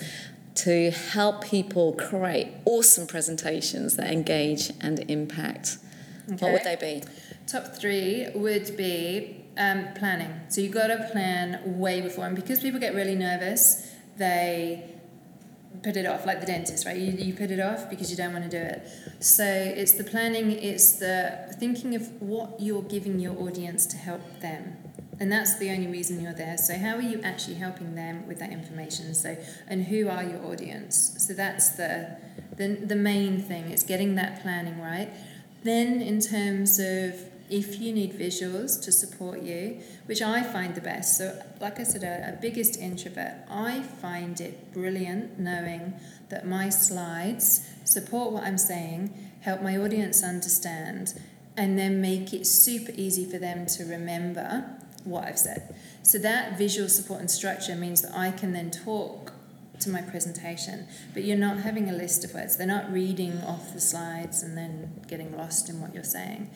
to 0.65 0.91
help 0.91 1.45
people 1.45 1.93
create 1.93 2.49
awesome 2.65 3.07
presentations 3.07 3.97
that 3.97 4.11
engage 4.11 4.71
and 4.81 4.99
impact. 5.11 5.79
What 6.27 6.53
would 6.53 6.65
they 6.65 6.77
be? 6.77 7.05
Top 7.47 7.75
three 7.75 8.29
would 8.35 8.77
be 8.77 9.45
um, 9.57 9.89
planning. 9.95 10.33
So 10.49 10.61
you've 10.61 10.75
got 10.75 10.89
to 10.89 11.09
plan 11.11 11.79
way 11.79 12.01
before, 12.01 12.27
and 12.27 12.37
because 12.37 12.61
people 12.61 12.79
get 12.81 12.95
really 12.95 13.15
nervous, 13.15 13.95
they 14.17 14.95
put 15.83 15.97
it 15.97 16.07
off, 16.07 16.27
like 16.27 16.41
the 16.41 16.47
dentist, 16.47 16.87
right? 16.87 16.97
You, 16.97 17.13
you 17.13 17.35
put 17.35 17.51
it 17.51 17.61
off 17.61 17.89
because 17.89 18.11
you 18.11 18.17
don't 18.17 18.33
want 18.33 18.51
to 18.51 18.51
do 18.51 18.63
it. 18.63 18.87
So 19.21 19.45
it's 19.45 19.93
the 19.93 20.05
planning, 20.05 20.53
it's 20.53 20.99
the 20.99 21.55
thinking 21.59 21.95
of 21.95 22.21
what 22.21 22.61
you're 22.61 22.83
giving 22.83 23.21
your 23.21 23.39
audience 23.39 23.87
to 23.87 23.97
help 23.97 24.41
them. 24.41 24.77
And 25.21 25.33
that's 25.33 25.59
the 25.59 25.71
only 25.71 25.89
reason 25.89 26.21
you're 26.21 26.33
there. 26.33 26.57
So 26.57 26.77
how 26.77 26.95
are 26.95 27.03
you 27.03 27.21
actually 27.23 27.57
helping 27.57 27.95
them 27.95 28.27
with 28.29 28.39
that 28.39 28.53
information? 28.53 29.15
So 29.15 29.37
and 29.67 29.85
who 29.85 30.09
are 30.09 30.23
your 30.23 30.45
audience? 30.47 31.15
So 31.19 31.33
that's 31.33 31.71
the 31.71 32.17
the, 32.57 32.69
the 32.69 32.97
main 32.97 33.41
thing. 33.41 33.71
is 33.71 33.83
getting 33.83 34.15
that 34.17 34.43
planning 34.43 34.81
right. 34.81 35.09
Then 35.63 36.01
in 36.01 36.21
terms 36.21 36.79
of 36.79 37.15
if 37.51 37.81
you 37.81 37.93
need 37.93 38.13
visuals 38.13 38.81
to 38.83 38.93
support 38.93 39.43
you, 39.43 39.81
which 40.07 40.21
I 40.21 40.43
find 40.43 40.75
the 40.75 40.81
best. 40.81 41.17
So, 41.17 41.43
like 41.61 41.81
I 41.81 41.83
said, 41.83 42.03
a, 42.03 42.35
a, 42.35 42.41
biggest 42.41 42.79
introvert, 42.79 43.35
I 43.49 43.81
find 43.81 44.39
it 44.41 44.73
brilliant 44.73 45.39
knowing 45.39 45.95
that 46.29 46.47
my 46.47 46.69
slides 46.69 47.67
support 47.85 48.33
what 48.33 48.45
I'm 48.45 48.59
saying, 48.59 49.31
help 49.41 49.63
my 49.63 49.79
audience 49.79 50.23
understand, 50.23 51.19
and 51.57 51.79
then 51.79 52.01
make 52.03 52.35
it 52.35 52.47
super 52.47 52.93
easy 52.95 53.25
for 53.25 53.39
them 53.39 53.67
to 53.67 53.85
remember 53.85 54.79
what 55.09 55.25
I've 55.25 55.39
said. 55.39 55.75
So, 56.03 56.19
that 56.19 56.59
visual 56.59 56.89
support 56.89 57.21
and 57.21 57.31
structure 57.31 57.75
means 57.75 58.03
that 58.03 58.15
I 58.15 58.31
can 58.31 58.53
then 58.53 58.71
talk 58.71 59.33
to 59.81 59.91
my 59.91 60.03
presentation, 60.03 60.87
but 61.15 61.25
you're 61.25 61.37
not 61.37 61.59
having 61.59 61.89
a 61.89 61.93
list 61.93 62.25
of 62.25 62.35
words. 62.35 62.57
They're 62.57 62.67
not 62.67 62.93
reading 62.93 63.41
off 63.43 63.73
the 63.73 63.81
slides 63.81 64.43
and 64.43 64.57
then 64.57 65.01
getting 65.07 65.37
lost 65.37 65.69
in 65.69 65.81
what 65.81 65.95
you're 65.95 66.05
saying. 66.05 66.51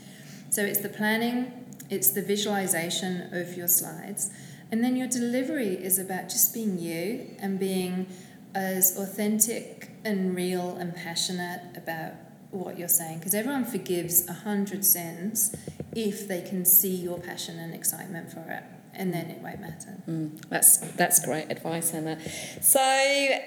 So 0.50 0.62
it's 0.62 0.80
the 0.80 0.88
planning, 0.88 1.66
it's 1.88 2.10
the 2.10 2.22
visualization 2.22 3.32
of 3.32 3.56
your 3.56 3.68
slides, 3.68 4.30
and 4.70 4.82
then 4.82 4.96
your 4.96 5.08
delivery 5.08 5.74
is 5.74 5.98
about 5.98 6.28
just 6.28 6.52
being 6.52 6.78
you 6.78 7.36
and 7.38 7.58
being 7.58 8.06
as 8.54 8.96
authentic 8.98 9.90
and 10.04 10.34
real 10.34 10.76
and 10.76 10.94
passionate 10.94 11.62
about 11.76 12.12
what 12.52 12.78
you're 12.78 12.88
saying 12.88 13.18
because 13.18 13.34
everyone 13.34 13.64
forgives 13.64 14.28
a 14.28 14.32
hundred 14.32 14.84
sins 14.84 15.56
if 15.94 16.28
they 16.28 16.42
can 16.42 16.64
see 16.64 16.94
your 16.94 17.18
passion 17.18 17.58
and 17.58 17.74
excitement 17.74 18.30
for 18.30 18.44
it 18.50 18.62
and 18.94 19.12
then 19.12 19.30
it 19.30 19.40
won't 19.40 19.60
matter. 19.60 19.96
Mm, 20.08 20.40
that's 20.48 20.78
that's 20.92 21.24
great 21.24 21.50
advice, 21.50 21.94
Emma. 21.94 22.18
So, 22.60 22.80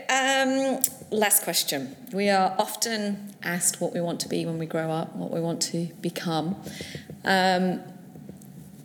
um, 0.10 0.80
last 1.12 1.44
question. 1.44 1.96
We 2.12 2.30
are 2.30 2.56
often 2.58 3.34
asked 3.44 3.80
what 3.80 3.94
we 3.94 4.02
want 4.02 4.20
to 4.22 4.30
be 4.30 4.46
when 4.46 4.58
we 4.58 4.66
grow 4.66 4.90
up, 4.90 5.16
what 5.16 5.32
we 5.32 5.40
want 5.40 5.62
to 5.64 5.88
become. 6.02 6.56
Um, 7.24 7.82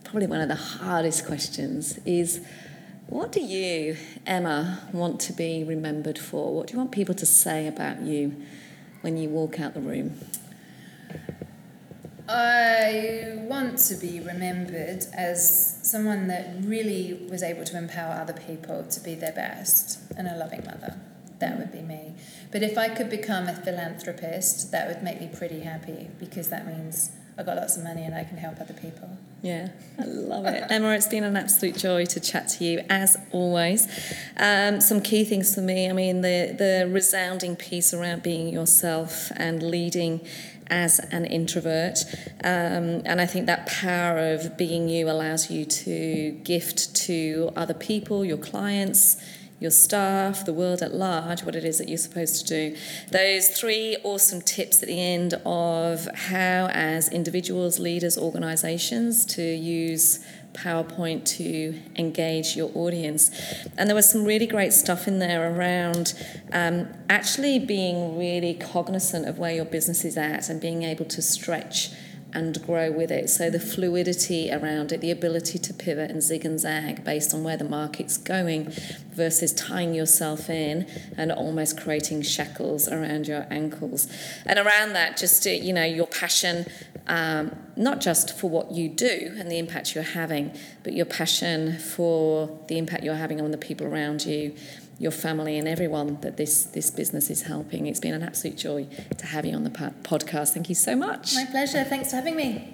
probably 0.04 0.26
one 0.26 0.40
of 0.40 0.48
the 0.48 0.54
hardest 0.54 1.26
questions 1.26 1.98
is. 2.04 2.44
What 3.06 3.32
do 3.32 3.40
you, 3.40 3.96
Emma, 4.24 4.84
want 4.92 5.18
to 5.22 5.32
be 5.32 5.64
remembered 5.64 6.16
for? 6.16 6.54
What 6.54 6.68
do 6.68 6.74
you 6.74 6.78
want 6.78 6.92
people 6.92 7.16
to 7.16 7.26
say 7.26 7.66
about 7.66 8.02
you 8.02 8.36
when 9.00 9.16
you 9.16 9.28
walk 9.28 9.60
out 9.60 9.74
the 9.74 9.80
room? 9.80 10.18
I 12.28 13.32
want 13.36 13.78
to 13.78 13.96
be 13.96 14.20
remembered 14.20 15.04
as 15.12 15.80
someone 15.82 16.28
that 16.28 16.54
really 16.60 17.26
was 17.28 17.42
able 17.42 17.64
to 17.64 17.76
empower 17.76 18.12
other 18.12 18.32
people 18.32 18.84
to 18.84 19.00
be 19.00 19.16
their 19.16 19.32
best 19.32 19.98
and 20.16 20.28
a 20.28 20.36
loving 20.36 20.64
mother. 20.64 20.96
That 21.40 21.58
would 21.58 21.72
be 21.72 21.80
me. 21.80 22.14
But 22.52 22.62
if 22.62 22.78
I 22.78 22.88
could 22.88 23.10
become 23.10 23.48
a 23.48 23.54
philanthropist, 23.54 24.70
that 24.70 24.86
would 24.86 25.02
make 25.02 25.20
me 25.20 25.28
pretty 25.32 25.60
happy 25.60 26.10
because 26.20 26.48
that 26.50 26.66
means 26.66 27.10
I've 27.40 27.46
got 27.46 27.56
lots 27.56 27.78
of 27.78 27.84
money 27.84 28.04
and 28.04 28.14
I 28.14 28.22
can 28.24 28.36
help 28.36 28.60
other 28.60 28.74
people. 28.74 29.08
Yeah, 29.40 29.70
I 29.98 30.04
love 30.04 30.44
it. 30.44 30.62
Emma, 30.70 30.90
it's 30.90 31.06
been 31.06 31.24
an 31.24 31.38
absolute 31.38 31.74
joy 31.74 32.04
to 32.04 32.20
chat 32.20 32.48
to 32.48 32.64
you 32.64 32.84
as 32.90 33.16
always. 33.32 33.88
Um, 34.36 34.82
some 34.82 35.00
key 35.00 35.24
things 35.24 35.54
for 35.54 35.62
me 35.62 35.88
I 35.88 35.94
mean, 35.94 36.20
the, 36.20 36.54
the 36.56 36.86
resounding 36.92 37.56
piece 37.56 37.94
around 37.94 38.22
being 38.22 38.48
yourself 38.48 39.32
and 39.36 39.62
leading 39.62 40.20
as 40.66 40.98
an 40.98 41.24
introvert. 41.24 42.04
Um, 42.44 43.00
and 43.06 43.22
I 43.22 43.26
think 43.26 43.46
that 43.46 43.66
power 43.66 44.18
of 44.34 44.58
being 44.58 44.90
you 44.90 45.08
allows 45.08 45.50
you 45.50 45.64
to 45.64 46.32
gift 46.44 46.94
to 47.06 47.52
other 47.56 47.74
people, 47.74 48.22
your 48.22 48.36
clients, 48.36 49.16
your 49.60 49.70
staff, 49.70 50.44
the 50.46 50.54
world 50.54 50.82
at 50.82 50.94
large, 50.94 51.44
what 51.44 51.54
it 51.54 51.64
is 51.64 51.78
that 51.78 51.88
you're 51.88 51.98
supposed 51.98 52.46
to 52.46 52.70
do. 52.72 52.76
Those 53.12 53.50
three 53.50 53.96
awesome 54.02 54.40
tips 54.40 54.82
at 54.82 54.88
the 54.88 55.00
end 55.00 55.34
of 55.44 56.08
how, 56.14 56.68
as 56.72 57.08
individuals, 57.10 57.78
leaders, 57.78 58.16
organizations, 58.16 59.26
to 59.26 59.42
use 59.42 60.24
PowerPoint 60.54 61.24
to 61.36 61.78
engage 61.96 62.56
your 62.56 62.70
audience. 62.74 63.30
And 63.76 63.88
there 63.88 63.94
was 63.94 64.10
some 64.10 64.24
really 64.24 64.46
great 64.46 64.72
stuff 64.72 65.06
in 65.06 65.18
there 65.18 65.54
around 65.54 66.14
um, 66.52 66.88
actually 67.08 67.58
being 67.58 68.18
really 68.18 68.54
cognizant 68.54 69.28
of 69.28 69.38
where 69.38 69.52
your 69.52 69.66
business 69.66 70.04
is 70.04 70.16
at 70.16 70.48
and 70.48 70.60
being 70.60 70.82
able 70.82 71.04
to 71.04 71.22
stretch 71.22 71.90
and 72.32 72.60
grow 72.64 72.90
with 72.90 73.10
it. 73.10 73.28
So 73.30 73.50
the 73.50 73.60
fluidity 73.60 74.50
around 74.52 74.92
it, 74.92 75.00
the 75.00 75.10
ability 75.10 75.58
to 75.58 75.74
pivot 75.74 76.10
and 76.10 76.22
zig 76.22 76.44
and 76.44 76.58
zag 76.58 77.04
based 77.04 77.34
on 77.34 77.44
where 77.44 77.56
the 77.56 77.64
market's 77.64 78.16
going 78.16 78.72
versus 79.12 79.52
tying 79.52 79.94
yourself 79.94 80.48
in 80.48 80.86
and 81.16 81.32
almost 81.32 81.80
creating 81.80 82.22
shackles 82.22 82.88
around 82.88 83.26
your 83.26 83.46
ankles. 83.50 84.08
And 84.46 84.58
around 84.58 84.92
that, 84.94 85.16
just, 85.16 85.46
uh, 85.46 85.50
you 85.50 85.72
know, 85.72 85.84
your 85.84 86.06
passion, 86.06 86.66
um, 87.06 87.56
not 87.76 88.00
just 88.00 88.38
for 88.38 88.48
what 88.48 88.70
you 88.72 88.88
do 88.88 89.34
and 89.36 89.50
the 89.50 89.58
impact 89.58 89.94
you're 89.94 90.04
having, 90.04 90.52
but 90.82 90.92
your 90.92 91.06
passion 91.06 91.78
for 91.78 92.60
the 92.68 92.78
impact 92.78 93.04
you're 93.04 93.14
having 93.14 93.40
on 93.40 93.50
the 93.50 93.58
people 93.58 93.86
around 93.86 94.24
you 94.24 94.54
your 95.00 95.10
family 95.10 95.58
and 95.58 95.66
everyone 95.66 96.18
that 96.20 96.36
this 96.36 96.64
this 96.64 96.90
business 96.90 97.30
is 97.30 97.40
helping. 97.42 97.86
It's 97.86 97.98
been 97.98 98.12
an 98.12 98.22
absolute 98.22 98.58
joy 98.58 98.86
to 99.16 99.26
have 99.26 99.46
you 99.46 99.54
on 99.54 99.64
the 99.64 99.70
podcast. 99.70 100.52
Thank 100.52 100.68
you 100.68 100.74
so 100.74 100.94
much. 100.94 101.34
My 101.34 101.46
pleasure. 101.46 101.82
Thanks 101.84 102.10
for 102.10 102.16
having 102.16 102.36
me. 102.36 102.70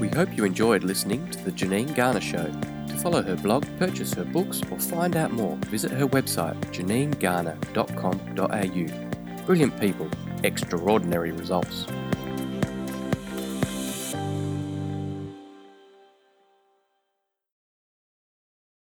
We 0.00 0.06
hope 0.08 0.36
you 0.36 0.44
enjoyed 0.44 0.84
listening 0.84 1.28
to 1.32 1.44
the 1.44 1.50
Janine 1.50 1.92
Garner 1.92 2.20
Show. 2.20 2.44
To 2.44 2.88
To 2.88 2.96
follow 2.96 3.20
her 3.20 3.34
blog, 3.34 3.66
purchase 3.78 4.14
her 4.14 4.24
books, 4.24 4.62
or 4.70 4.78
find 4.78 5.16
out 5.16 5.32
more, 5.32 5.56
visit 5.66 5.90
her 5.90 6.06
website 6.06 6.54
janinegarner.com.au. 6.70 9.44
Brilliant 9.44 9.80
people, 9.80 10.08
extraordinary 10.44 11.32
results. 11.32 11.84